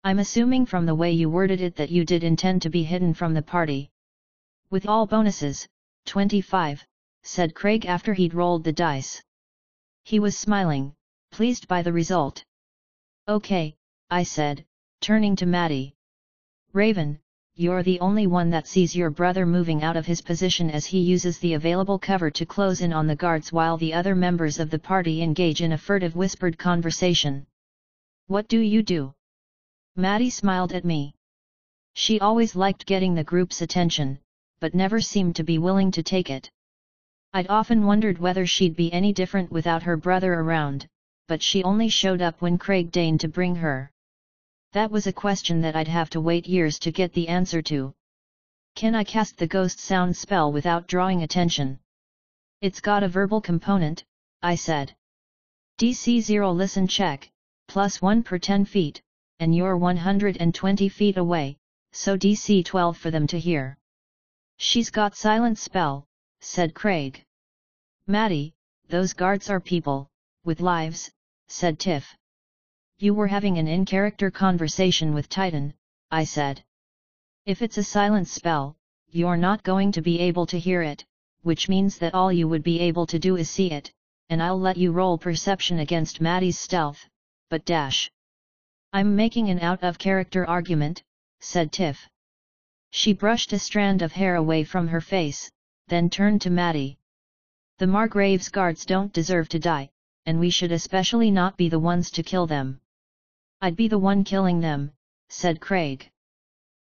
I'm 0.03 0.19
assuming 0.19 0.65
from 0.65 0.85
the 0.85 0.95
way 0.95 1.11
you 1.11 1.29
worded 1.29 1.61
it 1.61 1.77
that 1.77 1.89
you 1.89 2.03
did 2.03 2.23
intend 2.25 2.63
to 2.63 2.69
be 2.69 2.83
hidden 2.83 3.13
from 3.13 3.33
the 3.33 3.41
party. 3.41 3.91
With 4.71 4.87
all 4.87 5.07
bonuses, 5.07 5.67
25, 6.05 6.85
said 7.23 7.55
Craig 7.55 7.85
after 7.85 8.13
he'd 8.13 8.33
rolled 8.33 8.65
the 8.65 8.73
dice. 8.73 9.23
He 10.03 10.19
was 10.19 10.37
smiling, 10.37 10.95
pleased 11.31 11.67
by 11.69 11.81
the 11.81 11.93
result. 11.93 12.43
Okay, 13.27 13.75
I 14.09 14.23
said, 14.23 14.65
turning 15.01 15.35
to 15.35 15.47
Maddie. 15.47 15.95
Raven, 16.73 17.19
you're 17.55 17.81
the 17.81 17.99
only 17.99 18.27
one 18.27 18.51
that 18.51 18.67
sees 18.67 18.95
your 18.95 19.09
brother 19.09 19.47
moving 19.47 19.81
out 19.81 19.97
of 19.97 20.05
his 20.05 20.21
position 20.21 20.69
as 20.69 20.85
he 20.85 20.99
uses 20.99 21.39
the 21.39 21.55
available 21.55 21.97
cover 21.97 22.29
to 22.29 22.45
close 22.45 22.81
in 22.81 22.93
on 22.93 23.07
the 23.07 23.15
guards 23.15 23.51
while 23.51 23.77
the 23.77 23.95
other 23.95 24.13
members 24.13 24.59
of 24.59 24.69
the 24.69 24.77
party 24.77 25.23
engage 25.23 25.63
in 25.63 25.71
a 25.71 25.77
furtive 25.77 26.15
whispered 26.15 26.55
conversation. 26.55 27.47
What 28.27 28.47
do 28.47 28.59
you 28.59 28.83
do? 28.83 29.15
Maddie 29.95 30.29
smiled 30.29 30.71
at 30.71 30.85
me. 30.85 31.15
She 31.93 32.19
always 32.19 32.55
liked 32.55 32.85
getting 32.85 33.15
the 33.15 33.23
group's 33.23 33.63
attention, 33.63 34.19
but 34.59 34.75
never 34.75 35.01
seemed 35.01 35.35
to 35.37 35.43
be 35.43 35.57
willing 35.57 35.89
to 35.91 36.03
take 36.03 36.29
it. 36.29 36.51
I'd 37.33 37.49
often 37.49 37.87
wondered 37.87 38.19
whether 38.19 38.45
she'd 38.45 38.75
be 38.75 38.93
any 38.93 39.13
different 39.13 39.51
without 39.51 39.81
her 39.81 39.97
brother 39.97 40.31
around, 40.35 40.85
but 41.27 41.41
she 41.41 41.63
only 41.63 41.89
showed 41.89 42.21
up 42.21 42.39
when 42.39 42.59
Craig 42.59 42.91
deigned 42.91 43.21
to 43.21 43.27
bring 43.27 43.55
her. 43.55 43.91
That 44.73 44.89
was 44.89 45.05
a 45.05 45.11
question 45.11 45.61
that 45.61 45.75
I'd 45.75 45.89
have 45.89 46.09
to 46.11 46.21
wait 46.21 46.47
years 46.47 46.79
to 46.79 46.93
get 46.93 47.11
the 47.11 47.27
answer 47.27 47.61
to. 47.63 47.93
Can 48.75 48.95
I 48.95 49.03
cast 49.03 49.37
the 49.37 49.47
ghost 49.47 49.79
sound 49.79 50.15
spell 50.15 50.49
without 50.51 50.87
drawing 50.87 51.23
attention? 51.23 51.79
It's 52.61 52.79
got 52.79 53.03
a 53.03 53.09
verbal 53.09 53.41
component, 53.41 54.05
I 54.41 54.55
said. 54.55 54.95
DC 55.77 56.21
0 56.21 56.53
listen 56.53 56.87
check, 56.87 57.29
plus 57.67 58.01
1 58.01 58.23
per 58.23 58.37
10 58.37 58.63
feet, 58.63 59.01
and 59.39 59.53
you're 59.53 59.75
120 59.75 60.87
feet 60.87 61.17
away, 61.17 61.57
so 61.91 62.15
DC 62.17 62.63
12 62.63 62.97
for 62.97 63.11
them 63.11 63.27
to 63.27 63.39
hear. 63.39 63.77
She's 64.55 64.89
got 64.89 65.17
silent 65.17 65.57
spell, 65.57 66.05
said 66.39 66.73
Craig. 66.73 67.25
Maddie, 68.07 68.53
those 68.87 69.11
guards 69.11 69.49
are 69.49 69.59
people, 69.59 70.07
with 70.45 70.61
lives, 70.61 71.11
said 71.47 71.77
Tiff. 71.77 72.15
You 73.01 73.15
were 73.15 73.25
having 73.25 73.57
an 73.57 73.67
in-character 73.67 74.29
conversation 74.29 75.15
with 75.15 75.27
Titan, 75.27 75.73
I 76.11 76.23
said. 76.23 76.63
If 77.47 77.63
it's 77.63 77.79
a 77.79 77.83
silent 77.83 78.27
spell, 78.27 78.77
you're 79.09 79.37
not 79.37 79.63
going 79.63 79.91
to 79.93 80.03
be 80.03 80.19
able 80.19 80.45
to 80.45 80.59
hear 80.59 80.83
it, 80.83 81.03
which 81.41 81.67
means 81.67 81.97
that 81.97 82.13
all 82.13 82.31
you 82.31 82.47
would 82.47 82.61
be 82.61 82.79
able 82.79 83.07
to 83.07 83.17
do 83.17 83.37
is 83.37 83.49
see 83.49 83.71
it, 83.71 83.91
and 84.29 84.39
I'll 84.39 84.59
let 84.59 84.77
you 84.77 84.91
roll 84.91 85.17
perception 85.17 85.79
against 85.79 86.21
Maddie's 86.21 86.59
stealth, 86.59 87.03
but 87.49 87.65
dash. 87.65 88.11
I'm 88.93 89.15
making 89.15 89.49
an 89.49 89.61
out-of-character 89.61 90.47
argument, 90.47 91.01
said 91.39 91.71
Tiff. 91.71 92.07
She 92.91 93.13
brushed 93.13 93.51
a 93.51 93.57
strand 93.57 94.03
of 94.03 94.11
hair 94.11 94.35
away 94.35 94.63
from 94.63 94.87
her 94.89 95.01
face, 95.01 95.49
then 95.87 96.11
turned 96.11 96.41
to 96.41 96.51
Maddie. 96.51 96.99
The 97.79 97.87
Margrave's 97.87 98.49
guards 98.49 98.85
don't 98.85 99.11
deserve 99.11 99.49
to 99.49 99.57
die, 99.57 99.89
and 100.27 100.39
we 100.39 100.51
should 100.51 100.71
especially 100.71 101.31
not 101.31 101.57
be 101.57 101.67
the 101.67 101.79
ones 101.79 102.11
to 102.11 102.21
kill 102.21 102.45
them. 102.45 102.79
I'd 103.63 103.75
be 103.75 103.87
the 103.87 103.99
one 103.99 104.23
killing 104.23 104.59
them, 104.59 104.91
said 105.29 105.61
Craig. 105.61 106.09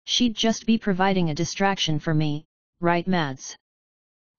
She'd 0.05 0.35
just 0.35 0.67
be 0.67 0.77
providing 0.77 1.31
a 1.31 1.35
distraction 1.35 2.01
for 2.01 2.13
me, 2.13 2.47
right 2.81 3.07
Mads? 3.07 3.57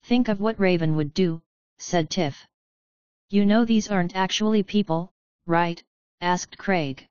Think 0.02 0.28
of 0.28 0.38
what 0.38 0.60
Raven 0.60 0.96
would 0.96 1.14
do, 1.14 1.40
said 1.78 2.10
Tiff. 2.10 2.46
You 3.30 3.46
know 3.46 3.64
these 3.64 3.90
aren't 3.90 4.14
actually 4.14 4.62
people, 4.62 5.14
right? 5.46 5.82
asked 6.20 6.58
Craig. 6.58 7.08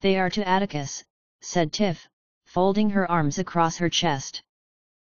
They 0.00 0.16
are 0.16 0.30
to 0.30 0.46
Atticus, 0.46 1.04
said 1.40 1.72
Tiff, 1.72 2.08
folding 2.44 2.90
her 2.90 3.10
arms 3.10 3.40
across 3.40 3.78
her 3.78 3.90
chest. 3.90 4.44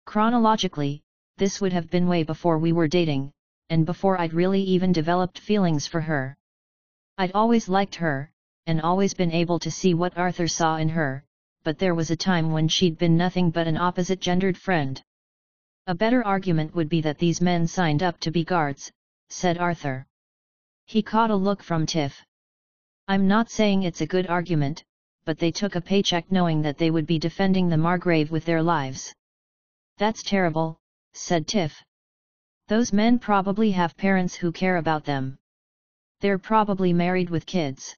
Chronologically, 0.05 1.03
this 1.37 1.61
would 1.61 1.73
have 1.73 1.91
been 1.91 2.07
way 2.07 2.23
before 2.23 2.59
we 2.59 2.73
were 2.73 2.87
dating, 2.87 3.33
and 3.71 3.85
before 3.85 4.21
I'd 4.21 4.35
really 4.35 4.63
even 4.63 4.93
developed 4.93 5.41
feelings 5.41 5.89
for 5.89 6.01
her. 6.01 6.39
I'd 7.19 7.33
always 7.33 7.69
liked 7.69 7.97
her, 7.97 8.33
and 8.67 8.81
always 8.81 9.15
been 9.15 9.33
able 9.33 9.59
to 9.61 9.71
see 9.71 9.95
what 9.95 10.17
Arthur 10.19 10.49
saw 10.49 10.77
in 10.77 10.89
her, 10.89 11.25
but 11.63 11.79
there 11.79 11.95
was 11.95 12.11
a 12.11 12.17
time 12.17 12.53
when 12.53 12.69
she'd 12.69 12.99
been 12.99 13.17
nothing 13.17 13.51
but 13.51 13.67
an 13.67 13.77
opposite-gendered 13.77 14.57
friend. 14.57 15.03
A 15.87 15.95
better 15.95 16.25
argument 16.25 16.75
would 16.75 16.89
be 16.89 17.01
that 17.01 17.19
these 17.19 17.41
men 17.41 17.67
signed 17.67 18.03
up 18.03 18.19
to 18.21 18.31
be 18.31 18.45
guards, 18.45 18.91
said 19.29 19.59
Arthur. 19.59 20.07
He 20.87 21.03
caught 21.03 21.31
a 21.31 21.37
look 21.37 21.63
from 21.63 21.87
Tiff. 21.87 22.25
I'm 23.09 23.29
not 23.29 23.51
saying 23.51 23.83
it's 23.83 24.01
a 24.01 24.07
good 24.07 24.27
argument, 24.27 24.85
but 25.25 25.39
they 25.39 25.51
took 25.51 25.75
a 25.75 25.81
paycheck 25.81 26.31
knowing 26.31 26.63
that 26.63 26.79
they 26.79 26.91
would 26.91 27.07
be 27.07 27.19
defending 27.19 27.69
the 27.69 27.77
Margrave 27.77 28.31
with 28.31 28.45
their 28.45 28.63
lives. 28.63 29.15
That's 29.99 30.23
terrible, 30.23 30.79
said 31.15 31.47
Tiff. 31.47 31.83
Those 32.69 32.93
men 32.93 33.19
probably 33.19 33.71
have 33.73 33.97
parents 33.97 34.35
who 34.35 34.51
care 34.51 34.77
about 34.77 35.05
them. 35.05 35.39
They're 36.21 36.39
probably 36.39 36.93
married 36.93 37.31
with 37.31 37.47
kids. 37.47 37.97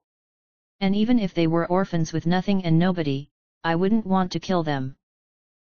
And 0.81 0.95
even 0.95 1.19
if 1.19 1.35
they 1.35 1.47
were 1.47 1.67
orphans 1.67 2.13
with 2.13 2.27
nothing 2.27 2.65
and 2.65 2.79
nobody, 2.79 3.29
I 3.65 3.75
wouldn't 3.75 4.07
want 4.07 4.31
to 4.33 4.41
kill 4.41 4.63
them. 4.63 4.97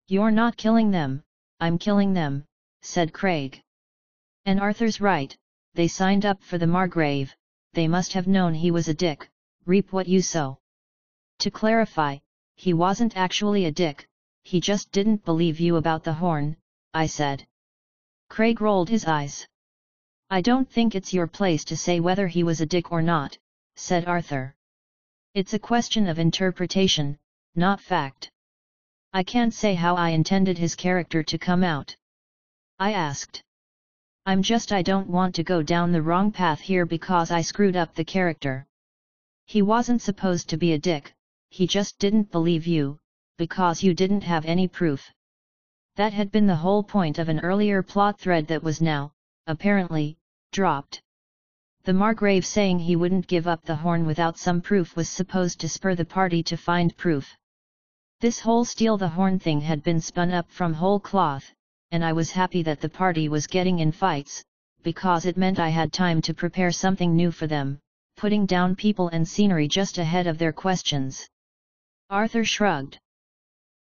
You're 0.06 0.30
not 0.30 0.56
killing 0.56 0.90
them, 0.90 1.22
I'm 1.60 1.78
killing 1.78 2.12
them, 2.12 2.44
said 2.82 3.12
Craig. 3.12 3.62
And 4.44 4.60
Arthur's 4.60 5.00
right, 5.00 5.36
they 5.74 5.88
signed 5.88 6.26
up 6.26 6.42
for 6.42 6.58
the 6.58 6.66
Margrave, 6.66 7.34
they 7.72 7.88
must 7.88 8.12
have 8.12 8.26
known 8.26 8.54
he 8.54 8.70
was 8.70 8.88
a 8.88 8.94
dick, 8.94 9.30
reap 9.64 9.92
what 9.92 10.08
you 10.08 10.20
sow. 10.20 10.58
To 11.40 11.50
clarify, 11.50 12.18
he 12.56 12.74
wasn't 12.74 13.16
actually 13.16 13.64
a 13.64 13.72
dick, 13.72 14.08
he 14.42 14.60
just 14.60 14.92
didn't 14.92 15.24
believe 15.24 15.60
you 15.60 15.76
about 15.76 16.04
the 16.04 16.14
horn, 16.14 16.56
I 16.92 17.06
said. 17.06 17.46
Craig 18.28 18.60
rolled 18.60 18.88
his 18.88 19.06
eyes. 19.06 19.46
I 20.30 20.40
don't 20.40 20.70
think 20.70 20.94
it's 20.94 21.14
your 21.14 21.26
place 21.26 21.64
to 21.66 21.76
say 21.76 22.00
whether 22.00 22.28
he 22.28 22.42
was 22.42 22.60
a 22.60 22.66
dick 22.66 22.92
or 22.92 23.00
not, 23.00 23.38
said 23.76 24.06
Arthur. 24.06 24.54
It's 25.38 25.54
a 25.54 25.66
question 25.72 26.08
of 26.08 26.18
interpretation, 26.18 27.16
not 27.54 27.80
fact. 27.80 28.28
I 29.12 29.22
can't 29.22 29.54
say 29.54 29.74
how 29.74 29.94
I 29.94 30.08
intended 30.08 30.58
his 30.58 30.74
character 30.74 31.22
to 31.22 31.38
come 31.38 31.62
out. 31.62 31.94
I 32.80 32.94
asked. 32.94 33.44
I'm 34.26 34.42
just 34.42 34.72
I 34.72 34.82
don't 34.82 35.08
want 35.08 35.36
to 35.36 35.44
go 35.44 35.62
down 35.62 35.92
the 35.92 36.02
wrong 36.02 36.32
path 36.32 36.58
here 36.58 36.84
because 36.86 37.30
I 37.30 37.42
screwed 37.42 37.76
up 37.76 37.94
the 37.94 38.04
character. 38.04 38.66
He 39.46 39.62
wasn't 39.62 40.02
supposed 40.02 40.48
to 40.48 40.56
be 40.56 40.72
a 40.72 40.84
dick, 40.90 41.14
he 41.50 41.68
just 41.68 42.00
didn't 42.00 42.32
believe 42.32 42.66
you, 42.66 42.98
because 43.36 43.80
you 43.80 43.94
didn't 43.94 44.24
have 44.24 44.44
any 44.44 44.66
proof. 44.66 45.08
That 45.94 46.12
had 46.12 46.32
been 46.32 46.48
the 46.48 46.62
whole 46.64 46.82
point 46.82 47.20
of 47.20 47.28
an 47.28 47.38
earlier 47.38 47.80
plot 47.84 48.18
thread 48.18 48.48
that 48.48 48.64
was 48.64 48.82
now, 48.82 49.12
apparently, 49.46 50.18
dropped. 50.50 51.00
The 51.88 51.94
Margrave 51.94 52.44
saying 52.44 52.80
he 52.80 52.96
wouldn't 52.96 53.28
give 53.28 53.48
up 53.48 53.64
the 53.64 53.76
horn 53.76 54.04
without 54.04 54.36
some 54.36 54.60
proof 54.60 54.94
was 54.94 55.08
supposed 55.08 55.58
to 55.60 55.70
spur 55.70 55.94
the 55.94 56.04
party 56.04 56.42
to 56.42 56.54
find 56.54 56.94
proof. 56.98 57.34
This 58.20 58.40
whole 58.40 58.66
steal 58.66 58.98
the 58.98 59.08
horn 59.08 59.38
thing 59.38 59.62
had 59.62 59.82
been 59.82 59.98
spun 59.98 60.30
up 60.30 60.50
from 60.50 60.74
whole 60.74 61.00
cloth, 61.00 61.50
and 61.90 62.04
I 62.04 62.12
was 62.12 62.30
happy 62.30 62.62
that 62.64 62.82
the 62.82 62.90
party 62.90 63.30
was 63.30 63.46
getting 63.46 63.78
in 63.78 63.90
fights, 63.90 64.44
because 64.82 65.24
it 65.24 65.38
meant 65.38 65.58
I 65.58 65.70
had 65.70 65.90
time 65.90 66.20
to 66.20 66.34
prepare 66.34 66.70
something 66.70 67.16
new 67.16 67.30
for 67.30 67.46
them, 67.46 67.78
putting 68.18 68.44
down 68.44 68.76
people 68.76 69.08
and 69.08 69.26
scenery 69.26 69.66
just 69.66 69.96
ahead 69.96 70.26
of 70.26 70.36
their 70.36 70.52
questions. 70.52 71.26
Arthur 72.10 72.44
shrugged. 72.44 72.98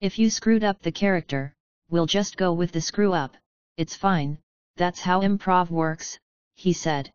If 0.00 0.16
you 0.16 0.30
screwed 0.30 0.62
up 0.62 0.80
the 0.80 0.92
character, 0.92 1.54
we'll 1.90 2.06
just 2.06 2.36
go 2.36 2.52
with 2.52 2.70
the 2.70 2.80
screw 2.80 3.12
up, 3.12 3.36
it's 3.76 3.96
fine, 3.96 4.38
that's 4.76 5.00
how 5.00 5.22
improv 5.22 5.70
works, 5.70 6.20
he 6.54 6.72
said. 6.72 7.10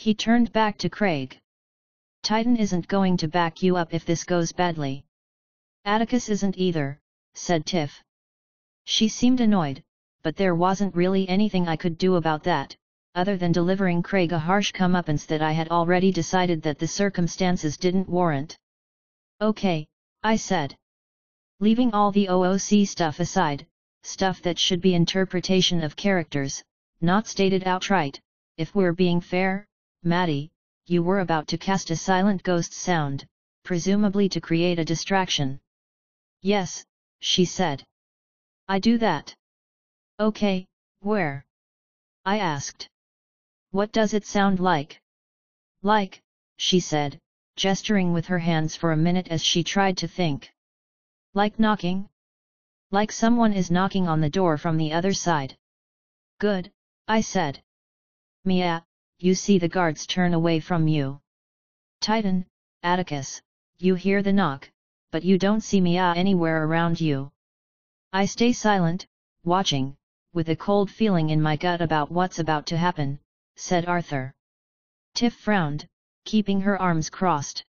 He 0.00 0.14
turned 0.14 0.52
back 0.52 0.78
to 0.78 0.88
Craig. 0.88 1.40
Titan 2.22 2.56
isn't 2.56 2.86
going 2.86 3.16
to 3.16 3.26
back 3.26 3.64
you 3.64 3.76
up 3.76 3.92
if 3.92 4.04
this 4.04 4.22
goes 4.22 4.52
badly. 4.52 5.04
Atticus 5.84 6.28
isn't 6.28 6.56
either, 6.56 7.00
said 7.34 7.66
Tiff. 7.66 8.00
She 8.84 9.08
seemed 9.08 9.40
annoyed, 9.40 9.82
but 10.22 10.36
there 10.36 10.54
wasn't 10.54 10.94
really 10.94 11.28
anything 11.28 11.66
I 11.66 11.74
could 11.74 11.98
do 11.98 12.14
about 12.14 12.44
that, 12.44 12.76
other 13.16 13.36
than 13.36 13.50
delivering 13.50 14.04
Craig 14.04 14.30
a 14.30 14.38
harsh 14.38 14.70
comeuppance 14.70 15.26
that 15.26 15.42
I 15.42 15.50
had 15.50 15.68
already 15.68 16.12
decided 16.12 16.62
that 16.62 16.78
the 16.78 16.86
circumstances 16.86 17.76
didn't 17.76 18.08
warrant. 18.08 18.56
Okay, 19.40 19.88
I 20.22 20.36
said. 20.36 20.76
Leaving 21.58 21.92
all 21.92 22.12
the 22.12 22.28
OOC 22.28 22.86
stuff 22.86 23.18
aside, 23.18 23.66
stuff 24.04 24.42
that 24.42 24.60
should 24.60 24.80
be 24.80 24.94
interpretation 24.94 25.82
of 25.82 25.96
characters, 25.96 26.62
not 27.00 27.26
stated 27.26 27.64
outright, 27.66 28.20
if 28.56 28.76
we're 28.76 28.92
being 28.92 29.20
fair, 29.20 29.67
Maddie, 30.02 30.50
you 30.86 31.02
were 31.02 31.20
about 31.20 31.48
to 31.48 31.58
cast 31.58 31.90
a 31.90 31.96
silent 31.96 32.42
ghost 32.42 32.72
sound, 32.72 33.26
presumably 33.64 34.28
to 34.28 34.40
create 34.40 34.78
a 34.78 34.84
distraction. 34.84 35.60
Yes, 36.40 36.86
she 37.20 37.44
said. 37.44 37.84
I 38.68 38.78
do 38.78 38.98
that. 38.98 39.34
Okay, 40.20 40.66
where? 41.00 41.44
I 42.24 42.38
asked. 42.38 42.88
What 43.70 43.92
does 43.92 44.14
it 44.14 44.24
sound 44.24 44.60
like? 44.60 45.00
Like, 45.82 46.22
she 46.56 46.80
said, 46.80 47.20
gesturing 47.56 48.12
with 48.12 48.26
her 48.26 48.38
hands 48.38 48.76
for 48.76 48.92
a 48.92 48.96
minute 48.96 49.28
as 49.28 49.44
she 49.44 49.62
tried 49.64 49.98
to 49.98 50.08
think. 50.08 50.52
Like 51.34 51.58
knocking? 51.58 52.08
Like 52.90 53.12
someone 53.12 53.52
is 53.52 53.70
knocking 53.70 54.08
on 54.08 54.20
the 54.20 54.30
door 54.30 54.56
from 54.58 54.76
the 54.76 54.92
other 54.92 55.12
side. 55.12 55.56
Good, 56.38 56.72
I 57.06 57.20
said. 57.20 57.62
Mia, 58.44 58.84
you 59.18 59.34
see 59.34 59.58
the 59.58 59.68
guards 59.68 60.06
turn 60.06 60.34
away 60.34 60.60
from 60.60 60.88
you. 60.88 61.20
Titan, 62.00 62.46
Atticus, 62.82 63.42
you 63.78 63.94
hear 63.94 64.22
the 64.22 64.32
knock, 64.32 64.70
but 65.10 65.24
you 65.24 65.38
don't 65.38 65.62
see 65.62 65.80
Mia 65.80 66.12
anywhere 66.16 66.64
around 66.64 67.00
you. 67.00 67.30
I 68.12 68.26
stay 68.26 68.52
silent, 68.52 69.06
watching 69.44 69.96
with 70.34 70.50
a 70.50 70.56
cold 70.56 70.90
feeling 70.90 71.30
in 71.30 71.40
my 71.42 71.56
gut 71.56 71.80
about 71.80 72.12
what's 72.12 72.38
about 72.38 72.66
to 72.66 72.76
happen, 72.76 73.18
said 73.56 73.86
Arthur. 73.86 74.32
Tiff 75.14 75.34
frowned, 75.34 75.86
keeping 76.24 76.60
her 76.60 76.80
arms 76.80 77.10
crossed. 77.10 77.64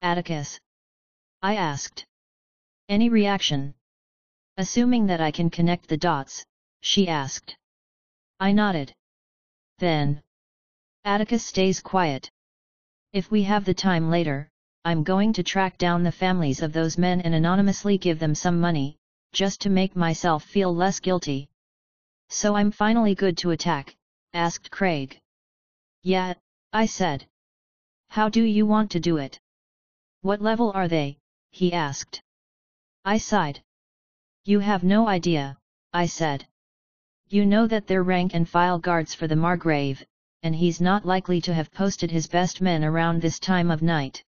Atticus? 0.00 0.58
I 1.42 1.56
asked. 1.56 2.06
Any 2.88 3.08
reaction? 3.08 3.74
Assuming 4.56 5.06
that 5.06 5.20
I 5.20 5.30
can 5.32 5.50
connect 5.50 5.88
the 5.88 5.96
dots, 5.96 6.44
she 6.80 7.08
asked. 7.08 7.56
I 8.40 8.52
nodded. 8.52 8.94
Then. 9.78 10.22
Atticus 11.04 11.44
stays 11.44 11.80
quiet. 11.80 12.30
If 13.12 13.32
we 13.32 13.42
have 13.42 13.64
the 13.64 13.74
time 13.74 14.08
later, 14.08 14.48
I'm 14.84 15.02
going 15.02 15.32
to 15.32 15.42
track 15.42 15.76
down 15.76 16.04
the 16.04 16.12
families 16.12 16.62
of 16.62 16.72
those 16.72 16.96
men 16.96 17.20
and 17.20 17.34
anonymously 17.34 17.98
give 17.98 18.20
them 18.20 18.36
some 18.36 18.60
money, 18.60 18.96
just 19.32 19.60
to 19.62 19.70
make 19.70 19.96
myself 19.96 20.44
feel 20.44 20.72
less 20.72 21.00
guilty. 21.00 21.48
So 22.28 22.54
I'm 22.54 22.70
finally 22.70 23.16
good 23.16 23.36
to 23.38 23.50
attack? 23.50 23.96
asked 24.32 24.70
Craig. 24.70 25.20
Yeah, 26.04 26.34
I 26.72 26.86
said. 26.86 27.26
How 28.08 28.28
do 28.28 28.44
you 28.44 28.64
want 28.64 28.92
to 28.92 29.00
do 29.00 29.16
it? 29.16 29.40
What 30.20 30.40
level 30.40 30.70
are 30.72 30.86
they? 30.86 31.18
he 31.50 31.72
asked. 31.72 32.22
I 33.04 33.18
sighed. 33.18 33.60
You 34.44 34.60
have 34.60 34.84
no 34.84 35.08
idea, 35.08 35.58
I 35.92 36.06
said. 36.06 36.46
You 37.28 37.44
know 37.44 37.66
that 37.66 37.88
they're 37.88 38.04
rank 38.04 38.34
and 38.34 38.48
file 38.48 38.78
guards 38.78 39.14
for 39.14 39.26
the 39.26 39.36
Margrave, 39.36 40.04
and 40.42 40.54
he's 40.54 40.80
not 40.80 41.06
likely 41.06 41.40
to 41.40 41.54
have 41.54 41.72
posted 41.72 42.10
his 42.10 42.26
best 42.26 42.60
men 42.60 42.82
around 42.82 43.22
this 43.22 43.38
time 43.38 43.70
of 43.70 43.80
night. 43.80 44.24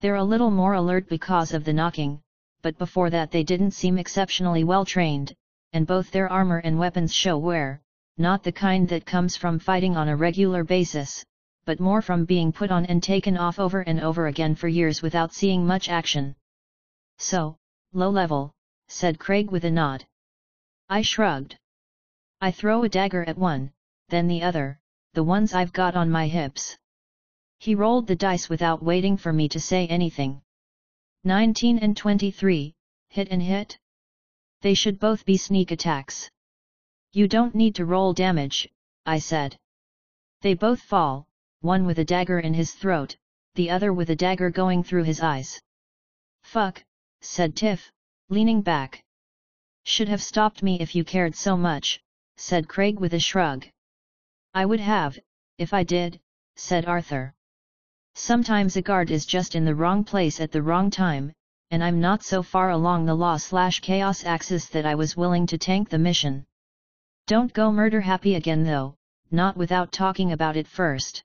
They're 0.00 0.16
a 0.16 0.24
little 0.24 0.50
more 0.50 0.74
alert 0.74 1.08
because 1.08 1.52
of 1.52 1.64
the 1.64 1.72
knocking, 1.72 2.20
but 2.62 2.78
before 2.78 3.10
that 3.10 3.30
they 3.30 3.44
didn't 3.44 3.72
seem 3.72 3.98
exceptionally 3.98 4.64
well 4.64 4.84
trained, 4.84 5.34
and 5.72 5.86
both 5.86 6.10
their 6.10 6.30
armor 6.30 6.58
and 6.58 6.78
weapons 6.78 7.14
show 7.14 7.36
wear, 7.36 7.82
not 8.18 8.42
the 8.42 8.52
kind 8.52 8.88
that 8.88 9.04
comes 9.04 9.36
from 9.36 9.58
fighting 9.58 9.96
on 9.96 10.08
a 10.08 10.16
regular 10.16 10.64
basis, 10.64 11.24
but 11.66 11.80
more 11.80 12.00
from 12.00 12.24
being 12.24 12.50
put 12.52 12.70
on 12.70 12.86
and 12.86 13.02
taken 13.02 13.36
off 13.36 13.58
over 13.58 13.80
and 13.82 14.00
over 14.00 14.28
again 14.28 14.54
for 14.54 14.68
years 14.68 15.02
without 15.02 15.34
seeing 15.34 15.66
much 15.66 15.88
action. 15.88 16.34
So, 17.18 17.56
low 17.92 18.08
level, 18.08 18.54
said 18.88 19.18
Craig 19.18 19.50
with 19.50 19.64
a 19.64 19.70
nod. 19.70 20.06
I 20.88 21.02
shrugged. 21.02 21.58
I 22.40 22.52
throw 22.52 22.84
a 22.84 22.88
dagger 22.88 23.24
at 23.24 23.36
one, 23.36 23.72
then 24.08 24.28
the 24.28 24.42
other, 24.42 24.78
the 25.16 25.24
ones 25.24 25.54
I've 25.54 25.72
got 25.72 25.96
on 25.96 26.10
my 26.10 26.28
hips. 26.28 26.76
He 27.58 27.74
rolled 27.74 28.06
the 28.06 28.14
dice 28.14 28.50
without 28.50 28.82
waiting 28.82 29.16
for 29.16 29.32
me 29.32 29.48
to 29.48 29.58
say 29.58 29.86
anything. 29.86 30.42
19 31.24 31.78
and 31.78 31.96
23, 31.96 32.74
hit 33.08 33.28
and 33.30 33.42
hit? 33.42 33.78
They 34.60 34.74
should 34.74 34.98
both 34.98 35.24
be 35.24 35.38
sneak 35.38 35.70
attacks. 35.70 36.30
You 37.14 37.28
don't 37.28 37.54
need 37.54 37.76
to 37.76 37.86
roll 37.86 38.12
damage, 38.12 38.68
I 39.06 39.18
said. 39.18 39.56
They 40.42 40.52
both 40.52 40.82
fall, 40.82 41.26
one 41.62 41.86
with 41.86 41.98
a 41.98 42.04
dagger 42.04 42.38
in 42.38 42.52
his 42.52 42.74
throat, 42.74 43.16
the 43.54 43.70
other 43.70 43.94
with 43.94 44.10
a 44.10 44.16
dagger 44.16 44.50
going 44.50 44.82
through 44.84 45.04
his 45.04 45.22
eyes. 45.22 45.58
Fuck, 46.42 46.84
said 47.22 47.56
Tiff, 47.56 47.90
leaning 48.28 48.60
back. 48.60 49.02
Should 49.84 50.08
have 50.08 50.22
stopped 50.22 50.62
me 50.62 50.78
if 50.78 50.94
you 50.94 51.04
cared 51.04 51.34
so 51.34 51.56
much, 51.56 52.02
said 52.36 52.68
Craig 52.68 53.00
with 53.00 53.14
a 53.14 53.18
shrug. 53.18 53.66
I 54.56 54.64
would 54.64 54.80
have, 54.80 55.18
if 55.58 55.74
I 55.74 55.82
did, 55.82 56.18
said 56.54 56.86
Arthur. 56.86 57.34
Sometimes 58.14 58.74
a 58.74 58.80
guard 58.80 59.10
is 59.10 59.26
just 59.26 59.54
in 59.54 59.66
the 59.66 59.74
wrong 59.74 60.02
place 60.02 60.40
at 60.40 60.50
the 60.50 60.62
wrong 60.62 60.88
time, 60.88 61.30
and 61.70 61.84
I'm 61.84 62.00
not 62.00 62.22
so 62.22 62.42
far 62.42 62.70
along 62.70 63.04
the 63.04 63.14
law-slash-chaos 63.14 64.24
axis 64.24 64.70
that 64.70 64.86
I 64.86 64.94
was 64.94 65.14
willing 65.14 65.46
to 65.48 65.58
tank 65.58 65.90
the 65.90 65.98
mission. 65.98 66.46
Don't 67.26 67.52
go 67.52 67.70
murder 67.70 68.00
happy 68.00 68.36
again 68.36 68.64
though, 68.64 68.94
not 69.30 69.58
without 69.58 69.92
talking 69.92 70.32
about 70.32 70.56
it 70.56 70.66
first. 70.66 71.22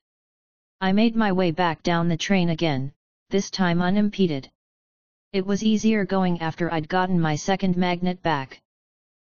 I 0.81 0.91
made 0.91 1.15
my 1.15 1.31
way 1.31 1.51
back 1.51 1.83
down 1.83 2.09
the 2.09 2.17
train 2.17 2.49
again, 2.49 2.91
this 3.29 3.49
time 3.49 3.81
unimpeded. 3.81 4.51
It 5.31 5.45
was 5.45 5.63
easier 5.63 6.03
going 6.03 6.41
after 6.41 6.69
I'd 6.69 6.89
gotten 6.89 7.17
my 7.17 7.37
second 7.37 7.77
magnet 7.77 8.21
back. 8.21 8.61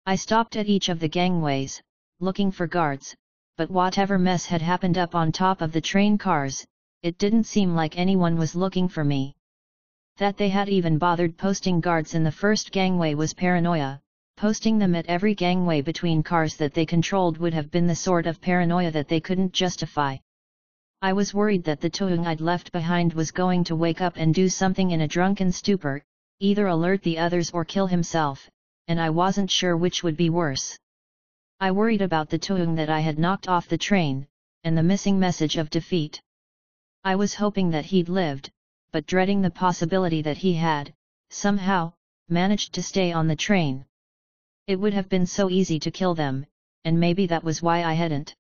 I 0.05 0.17
stopped 0.17 0.57
at 0.57 0.67
each 0.67 0.89
of 0.89 0.99
the 0.99 1.07
gangways, 1.09 1.81
looking 2.19 2.51
for 2.51 2.67
guards, 2.67 3.15
but 3.57 3.71
whatever 3.71 4.19
mess 4.19 4.47
had 4.47 4.61
happened 4.61 4.99
up 4.99 5.15
on 5.15 5.31
top 5.31 5.61
of 5.61 5.71
the 5.71 5.81
train 5.81 6.19
cars, 6.19 6.67
it 7.03 7.19
didn't 7.19 7.45
seem 7.45 7.75
like 7.75 7.97
anyone 7.97 8.37
was 8.37 8.57
looking 8.57 8.89
for 8.89 9.05
me. 9.05 9.37
That 10.17 10.37
they 10.37 10.49
had 10.49 10.69
even 10.69 10.99
bothered 10.99 11.37
posting 11.37 11.81
guards 11.81 12.15
in 12.15 12.25
the 12.25 12.33
first 12.33 12.73
gangway 12.73 13.15
was 13.15 13.33
paranoia, 13.33 14.01
posting 14.37 14.79
them 14.79 14.95
at 14.95 15.07
every 15.07 15.35
gangway 15.35 15.83
between 15.83 16.23
cars 16.23 16.57
that 16.57 16.75
they 16.75 16.85
controlled 16.85 17.39
would 17.39 17.55
have 17.55 17.71
been 17.71 17.87
the 17.87 17.95
sort 17.95 18.27
of 18.27 18.41
paranoia 18.41 18.91
that 18.91 19.07
they 19.07 19.21
couldn't 19.21 19.53
justify. 19.53 20.17
I 21.01 21.13
was 21.13 21.35
worried 21.35 21.65
that 21.65 21.81
the 21.81 21.91
Tuung 21.91 22.27
I'd 22.27 22.41
left 22.41 22.73
behind 22.73 23.13
was 23.13 23.31
going 23.31 23.63
to 23.65 23.77
wake 23.77 24.01
up 24.01 24.15
and 24.17 24.35
do 24.35 24.49
something 24.49 24.91
in 24.91 25.03
a 25.03 25.09
drunken 25.09 25.53
stupor, 25.53 26.03
either 26.41 26.67
alert 26.67 27.03
the 27.03 27.19
others 27.19 27.53
or 27.53 27.65
kill 27.65 27.87
himself, 27.87 28.51
and 28.89 29.01
I 29.01 29.11
wasn't 29.11 29.51
sure 29.51 29.77
which 29.77 30.03
would 30.03 30.17
be 30.17 30.31
worse. 30.31 30.79
I 31.65 31.71
worried 31.71 32.03
about 32.03 32.29
the 32.29 32.39
Tuung 32.39 32.77
that 32.77 32.91
I 32.91 33.01
had 33.01 33.19
knocked 33.19 33.49
off 33.49 33.69
the 33.69 33.79
train, 33.79 34.27
and 34.65 34.77
the 34.77 34.83
missing 34.83 35.19
message 35.19 35.57
of 35.57 35.71
defeat. 35.71 36.21
I 37.03 37.17
was 37.17 37.37
hoping 37.37 37.71
that 37.71 37.87
he'd 37.87 38.11
lived, 38.11 38.51
but 38.93 39.07
dreading 39.07 39.41
the 39.41 39.51
possibility 39.51 40.21
that 40.21 40.37
he 40.37 40.53
had, 40.53 40.93
somehow, 41.31 41.95
managed 42.29 42.75
to 42.75 42.83
stay 42.83 43.13
on 43.13 43.29
the 43.29 43.35
train. 43.35 43.87
It 44.67 44.77
would 44.79 44.93
have 44.93 45.09
been 45.09 45.25
so 45.25 45.49
easy 45.49 45.79
to 45.79 45.91
kill 45.91 46.15
them, 46.15 46.45
and 46.85 47.01
maybe 47.01 47.25
that 47.29 47.43
was 47.43 47.63
why 47.63 47.83
I 47.83 47.95
hadn't. 47.95 48.35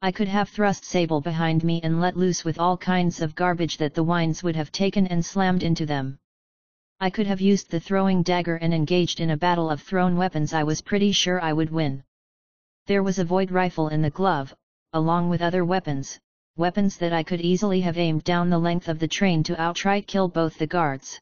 I 0.00 0.10
could 0.10 0.28
have 0.28 0.48
thrust 0.48 0.86
Sable 0.86 1.20
behind 1.20 1.64
me 1.64 1.82
and 1.82 2.00
let 2.00 2.16
loose 2.16 2.46
with 2.46 2.58
all 2.58 2.78
kinds 2.78 3.20
of 3.20 3.34
garbage 3.34 3.76
that 3.76 3.92
the 3.92 4.04
wines 4.04 4.42
would 4.42 4.56
have 4.56 4.72
taken 4.72 5.06
and 5.06 5.22
slammed 5.22 5.62
into 5.62 5.84
them. 5.84 6.18
I 6.98 7.10
could 7.10 7.26
have 7.26 7.42
used 7.42 7.70
the 7.70 7.78
throwing 7.78 8.22
dagger 8.22 8.56
and 8.56 8.72
engaged 8.72 9.20
in 9.20 9.28
a 9.28 9.36
battle 9.36 9.68
of 9.68 9.82
thrown 9.82 10.16
weapons 10.16 10.54
I 10.54 10.62
was 10.62 10.80
pretty 10.80 11.12
sure 11.12 11.42
I 11.42 11.52
would 11.52 11.68
win. 11.68 12.04
There 12.88 13.02
was 13.02 13.18
a 13.18 13.24
void 13.24 13.50
rifle 13.50 13.88
in 13.88 14.00
the 14.00 14.08
glove, 14.08 14.54
along 14.94 15.28
with 15.28 15.42
other 15.42 15.62
weapons, 15.62 16.18
weapons 16.56 16.96
that 16.96 17.12
I 17.12 17.22
could 17.22 17.42
easily 17.42 17.82
have 17.82 17.98
aimed 17.98 18.24
down 18.24 18.48
the 18.48 18.58
length 18.58 18.88
of 18.88 18.98
the 18.98 19.06
train 19.06 19.42
to 19.42 19.60
outright 19.60 20.06
kill 20.06 20.26
both 20.26 20.56
the 20.56 20.66
guards. 20.66 21.20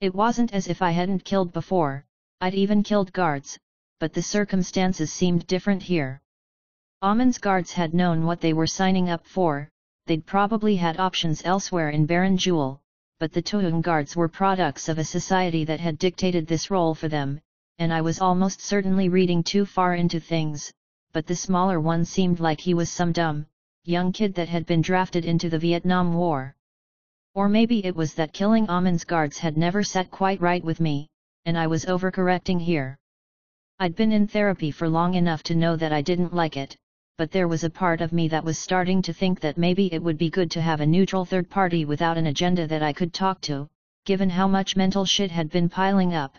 It 0.00 0.14
wasn't 0.14 0.54
as 0.54 0.68
if 0.68 0.82
I 0.82 0.92
hadn't 0.92 1.24
killed 1.24 1.52
before, 1.52 2.04
I'd 2.40 2.54
even 2.54 2.84
killed 2.84 3.12
guards, 3.12 3.58
but 3.98 4.12
the 4.12 4.22
circumstances 4.22 5.12
seemed 5.12 5.48
different 5.48 5.82
here. 5.82 6.20
Amon's 7.02 7.38
guards 7.38 7.72
had 7.72 7.92
known 7.92 8.24
what 8.24 8.40
they 8.40 8.52
were 8.52 8.68
signing 8.68 9.10
up 9.10 9.26
for, 9.26 9.68
they'd 10.06 10.24
probably 10.24 10.76
had 10.76 11.00
options 11.00 11.42
elsewhere 11.44 11.90
in 11.90 12.06
Barren 12.06 12.36
Jewel, 12.36 12.80
but 13.18 13.32
the 13.32 13.42
Tuung 13.42 13.82
guards 13.82 14.14
were 14.14 14.28
products 14.28 14.88
of 14.88 14.98
a 14.98 15.04
society 15.04 15.64
that 15.64 15.80
had 15.80 15.98
dictated 15.98 16.46
this 16.46 16.70
role 16.70 16.94
for 16.94 17.08
them, 17.08 17.40
and 17.78 17.92
I 17.92 18.00
was 18.00 18.20
almost 18.20 18.60
certainly 18.60 19.08
reading 19.08 19.42
too 19.42 19.66
far 19.66 19.94
into 19.94 20.18
things, 20.18 20.72
but 21.12 21.26
the 21.26 21.36
smaller 21.36 21.80
one 21.80 22.04
seemed 22.04 22.40
like 22.40 22.60
he 22.60 22.74
was 22.74 22.90
some 22.90 23.12
dumb, 23.12 23.46
young 23.84 24.12
kid 24.12 24.34
that 24.34 24.48
had 24.48 24.66
been 24.66 24.82
drafted 24.82 25.24
into 25.24 25.48
the 25.48 25.58
Vietnam 25.58 26.14
War. 26.14 26.54
Or 27.34 27.48
maybe 27.48 27.84
it 27.84 27.94
was 27.94 28.14
that 28.14 28.32
killing 28.32 28.66
Amon's 28.68 29.04
guards 29.04 29.38
had 29.38 29.56
never 29.56 29.82
sat 29.82 30.10
quite 30.10 30.40
right 30.40 30.64
with 30.64 30.80
me, 30.80 31.08
and 31.44 31.58
I 31.58 31.66
was 31.66 31.84
overcorrecting 31.84 32.60
here. 32.60 32.96
I'd 33.78 33.94
been 33.94 34.10
in 34.10 34.26
therapy 34.26 34.70
for 34.70 34.88
long 34.88 35.14
enough 35.14 35.42
to 35.44 35.54
know 35.54 35.76
that 35.76 35.92
I 35.92 36.00
didn't 36.00 36.34
like 36.34 36.56
it, 36.56 36.74
but 37.18 37.30
there 37.30 37.46
was 37.46 37.62
a 37.62 37.70
part 37.70 38.00
of 38.00 38.12
me 38.12 38.28
that 38.28 38.44
was 38.44 38.58
starting 38.58 39.02
to 39.02 39.12
think 39.12 39.40
that 39.40 39.58
maybe 39.58 39.92
it 39.92 40.02
would 40.02 40.16
be 40.16 40.30
good 40.30 40.50
to 40.52 40.62
have 40.62 40.80
a 40.80 40.86
neutral 40.86 41.26
third 41.26 41.50
party 41.50 41.84
without 41.84 42.16
an 42.16 42.26
agenda 42.26 42.66
that 42.66 42.82
I 42.82 42.94
could 42.94 43.12
talk 43.12 43.42
to, 43.42 43.68
given 44.06 44.30
how 44.30 44.48
much 44.48 44.76
mental 44.76 45.04
shit 45.04 45.30
had 45.30 45.50
been 45.50 45.68
piling 45.68 46.14
up. 46.14 46.36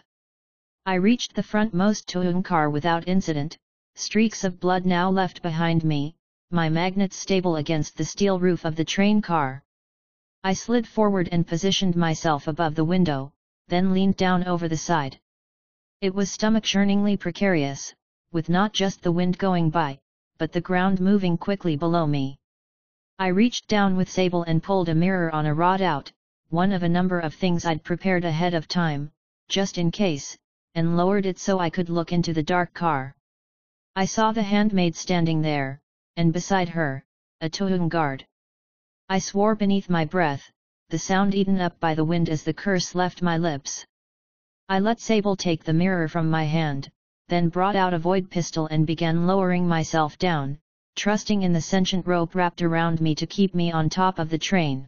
I 0.87 0.93
reached 0.93 1.35
the 1.35 1.43
frontmost 1.43 2.05
Tuung 2.07 2.45
car 2.45 2.69
without 2.69 3.09
incident, 3.09 3.57
streaks 3.95 4.45
of 4.45 4.61
blood 4.61 4.85
now 4.85 5.09
left 5.09 5.41
behind 5.41 5.83
me, 5.83 6.15
my 6.49 6.69
magnets 6.69 7.17
stable 7.17 7.57
against 7.57 7.97
the 7.97 8.05
steel 8.05 8.39
roof 8.39 8.63
of 8.63 8.77
the 8.77 8.85
train 8.85 9.21
car. 9.21 9.65
I 10.45 10.53
slid 10.53 10.87
forward 10.87 11.27
and 11.29 11.45
positioned 11.45 11.97
myself 11.97 12.47
above 12.47 12.75
the 12.75 12.85
window, 12.85 13.33
then 13.67 13.93
leaned 13.93 14.15
down 14.15 14.45
over 14.45 14.69
the 14.69 14.77
side. 14.77 15.19
It 15.99 16.15
was 16.15 16.31
stomach-churningly 16.31 17.17
precarious, 17.17 17.93
with 18.31 18.47
not 18.47 18.71
just 18.71 19.03
the 19.03 19.11
wind 19.11 19.37
going 19.37 19.69
by, 19.69 19.99
but 20.37 20.53
the 20.53 20.61
ground 20.61 21.01
moving 21.01 21.37
quickly 21.37 21.75
below 21.75 22.07
me. 22.07 22.39
I 23.19 23.27
reached 23.27 23.67
down 23.67 23.97
with 23.97 24.09
Sable 24.09 24.43
and 24.43 24.63
pulled 24.63 24.87
a 24.87 24.95
mirror 24.95 25.35
on 25.35 25.47
a 25.47 25.53
rod 25.53 25.81
out, 25.81 26.13
one 26.47 26.71
of 26.71 26.83
a 26.83 26.87
number 26.87 27.19
of 27.19 27.33
things 27.33 27.65
I'd 27.65 27.83
prepared 27.83 28.23
ahead 28.23 28.53
of 28.53 28.69
time, 28.69 29.11
just 29.49 29.77
in 29.77 29.91
case, 29.91 30.37
and 30.77 30.95
lowered 30.95 31.25
it 31.25 31.39
so 31.39 31.57
I 31.57 31.71
could 31.71 31.89
look 31.89 32.13
into 32.13 32.33
the 32.33 32.43
dark 32.43 32.71
car. 32.71 33.15
I 33.95 34.05
saw 34.05 34.31
the 34.31 34.43
handmaid 34.43 34.95
standing 34.95 35.41
there, 35.41 35.81
and 36.15 36.31
beside 36.31 36.69
her, 36.69 37.03
a 37.41 37.49
Tuung 37.49 37.89
guard. 37.89 38.23
I 39.09 39.17
swore 39.17 39.55
beneath 39.55 39.89
my 39.89 40.05
breath, 40.05 40.51
the 40.89 40.99
sound 40.99 41.33
eaten 41.33 41.59
up 41.59 41.79
by 41.79 41.95
the 41.95 42.05
wind 42.05 42.29
as 42.29 42.43
the 42.43 42.53
curse 42.53 42.93
left 42.93 43.23
my 43.23 43.39
lips. 43.39 43.87
I 44.69 44.77
let 44.77 44.99
Sable 44.99 45.35
take 45.35 45.63
the 45.63 45.73
mirror 45.73 46.07
from 46.07 46.29
my 46.29 46.43
hand, 46.43 46.91
then 47.27 47.49
brought 47.49 47.75
out 47.75 47.95
a 47.95 47.99
void 47.99 48.29
pistol 48.29 48.67
and 48.67 48.85
began 48.85 49.25
lowering 49.25 49.67
myself 49.67 50.19
down, 50.19 50.59
trusting 50.95 51.41
in 51.41 51.53
the 51.53 51.61
sentient 51.61 52.05
rope 52.05 52.35
wrapped 52.35 52.61
around 52.61 53.01
me 53.01 53.15
to 53.15 53.25
keep 53.25 53.55
me 53.55 53.71
on 53.71 53.89
top 53.89 54.19
of 54.19 54.29
the 54.29 54.37
train. 54.37 54.85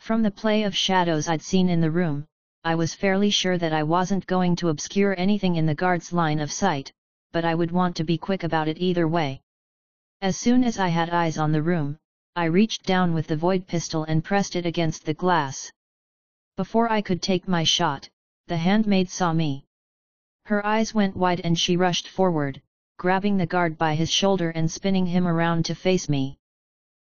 From 0.00 0.24
the 0.24 0.32
play 0.32 0.64
of 0.64 0.76
shadows 0.76 1.28
I'd 1.28 1.42
seen 1.42 1.68
in 1.68 1.80
the 1.80 1.92
room, 1.92 2.26
I 2.66 2.74
was 2.74 2.96
fairly 2.96 3.30
sure 3.30 3.56
that 3.58 3.72
I 3.72 3.84
wasn't 3.84 4.26
going 4.26 4.56
to 4.56 4.70
obscure 4.70 5.14
anything 5.16 5.54
in 5.54 5.66
the 5.66 5.74
guard's 5.76 6.12
line 6.12 6.40
of 6.40 6.50
sight, 6.50 6.90
but 7.30 7.44
I 7.44 7.54
would 7.54 7.70
want 7.70 7.94
to 7.94 8.02
be 8.02 8.18
quick 8.18 8.42
about 8.42 8.66
it 8.66 8.78
either 8.78 9.06
way. 9.06 9.40
As 10.20 10.36
soon 10.36 10.64
as 10.64 10.76
I 10.76 10.88
had 10.88 11.10
eyes 11.10 11.38
on 11.38 11.52
the 11.52 11.62
room, 11.62 11.96
I 12.34 12.46
reached 12.46 12.82
down 12.82 13.14
with 13.14 13.28
the 13.28 13.36
void 13.36 13.68
pistol 13.68 14.02
and 14.02 14.24
pressed 14.24 14.56
it 14.56 14.66
against 14.66 15.04
the 15.04 15.14
glass. 15.14 15.70
Before 16.56 16.90
I 16.90 17.02
could 17.02 17.22
take 17.22 17.46
my 17.46 17.62
shot, 17.62 18.08
the 18.48 18.56
handmaid 18.56 19.10
saw 19.10 19.32
me. 19.32 19.64
Her 20.46 20.66
eyes 20.66 20.92
went 20.92 21.16
wide 21.16 21.42
and 21.44 21.56
she 21.56 21.76
rushed 21.76 22.08
forward, 22.08 22.60
grabbing 22.98 23.36
the 23.36 23.46
guard 23.46 23.78
by 23.78 23.94
his 23.94 24.10
shoulder 24.10 24.50
and 24.50 24.68
spinning 24.68 25.06
him 25.06 25.28
around 25.28 25.66
to 25.66 25.76
face 25.76 26.08
me. 26.08 26.36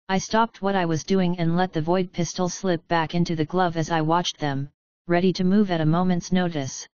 I 0.08 0.20
stopped 0.20 0.62
what 0.62 0.76
I 0.76 0.86
was 0.86 1.03
doing 1.03 1.39
and 1.39 1.58
let 1.58 1.74
the 1.74 1.82
void 1.82 2.14
pistol 2.14 2.47
slip 2.47 2.88
back 2.88 3.16
into 3.16 3.36
the 3.36 3.45
glove 3.53 3.76
as 3.76 3.89
I 3.89 4.01
watched 4.01 4.38
them, 4.38 4.70
ready 5.08 5.32
to 5.32 5.43
move 5.43 5.72
at 5.72 5.82
a 5.82 5.86
moment's 5.86 6.32
notice. 6.32 6.88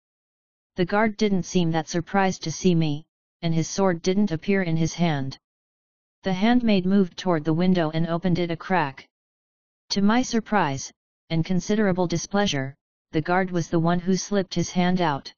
The 0.76 0.86
guard 0.86 1.16
didn't 1.16 1.44
seem 1.44 1.72
that 1.72 1.88
surprised 1.88 2.44
to 2.44 2.52
see 2.52 2.76
me, 2.76 3.06
and 3.42 3.54
his 3.54 3.70
sword 3.70 4.02
didn't 4.02 4.32
appear 4.32 4.62
in 4.64 4.76
his 4.76 4.94
hand. 4.94 5.38
The 6.24 6.34
handmaid 6.34 6.86
moved 6.86 7.18
toward 7.18 7.46
the 7.46 7.54
window 7.54 7.90
and 7.92 8.06
opened 8.08 8.38
it 8.38 8.52
a 8.52 8.58
crack. 8.58 9.08
To 9.92 10.02
my 10.02 10.22
surprise, 10.22 10.92
and 11.30 11.46
considerable 11.46 12.06
displeasure, 12.06 12.76
the 13.12 13.22
guard 13.22 13.50
was 13.50 13.70
the 13.70 13.80
one 13.80 14.00
who 14.00 14.16
slipped 14.16 14.54
his 14.54 14.72
hand 14.72 15.02
out. 15.02 15.34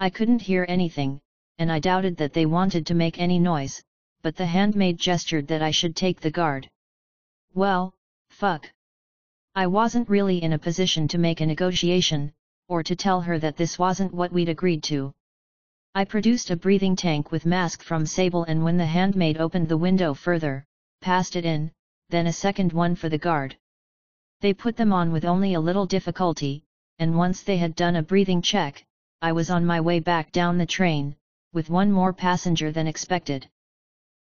I 0.00 0.10
couldn't 0.10 0.42
hear 0.42 0.66
anything, 0.68 1.20
and 1.58 1.70
I 1.70 1.78
doubted 1.78 2.16
that 2.16 2.32
they 2.32 2.46
wanted 2.46 2.86
to 2.86 2.94
make 2.94 3.18
any 3.18 3.38
noise, 3.38 3.82
but 4.22 4.36
the 4.36 4.46
handmaid 4.46 4.98
gestured 4.98 5.46
that 5.48 5.62
I 5.62 5.70
should 5.70 5.94
take 5.94 6.20
the 6.20 6.30
guard. 6.30 6.68
Well, 7.54 7.94
fuck. 8.30 8.72
I 9.56 9.68
wasn't 9.68 10.08
really 10.08 10.42
in 10.42 10.52
a 10.52 10.58
position 10.58 11.06
to 11.08 11.18
make 11.18 11.40
a 11.40 11.46
negotiation, 11.46 12.32
or 12.68 12.82
to 12.82 12.96
tell 12.96 13.20
her 13.20 13.38
that 13.38 13.56
this 13.56 13.78
wasn't 13.78 14.12
what 14.12 14.32
we'd 14.32 14.48
agreed 14.48 14.82
to. 14.84 15.12
I 15.94 16.04
produced 16.04 16.50
a 16.50 16.56
breathing 16.56 16.96
tank 16.96 17.30
with 17.30 17.46
mask 17.46 17.80
from 17.84 18.04
Sable 18.04 18.42
and 18.42 18.64
when 18.64 18.76
the 18.76 18.86
handmaid 18.86 19.38
opened 19.38 19.68
the 19.68 19.76
window 19.76 20.12
further, 20.12 20.64
passed 21.00 21.36
it 21.36 21.44
in, 21.44 21.70
then 22.08 22.26
a 22.26 22.32
second 22.32 22.72
one 22.72 22.96
for 22.96 23.08
the 23.08 23.16
guard. 23.16 23.56
They 24.40 24.54
put 24.54 24.76
them 24.76 24.92
on 24.92 25.12
with 25.12 25.24
only 25.24 25.54
a 25.54 25.60
little 25.60 25.86
difficulty, 25.86 26.64
and 26.98 27.16
once 27.16 27.42
they 27.42 27.56
had 27.56 27.76
done 27.76 27.94
a 27.94 28.02
breathing 28.02 28.42
check, 28.42 28.84
I 29.22 29.30
was 29.30 29.50
on 29.50 29.64
my 29.64 29.80
way 29.80 30.00
back 30.00 30.32
down 30.32 30.58
the 30.58 30.66
train, 30.66 31.14
with 31.52 31.70
one 31.70 31.92
more 31.92 32.12
passenger 32.12 32.72
than 32.72 32.88
expected. 32.88 33.48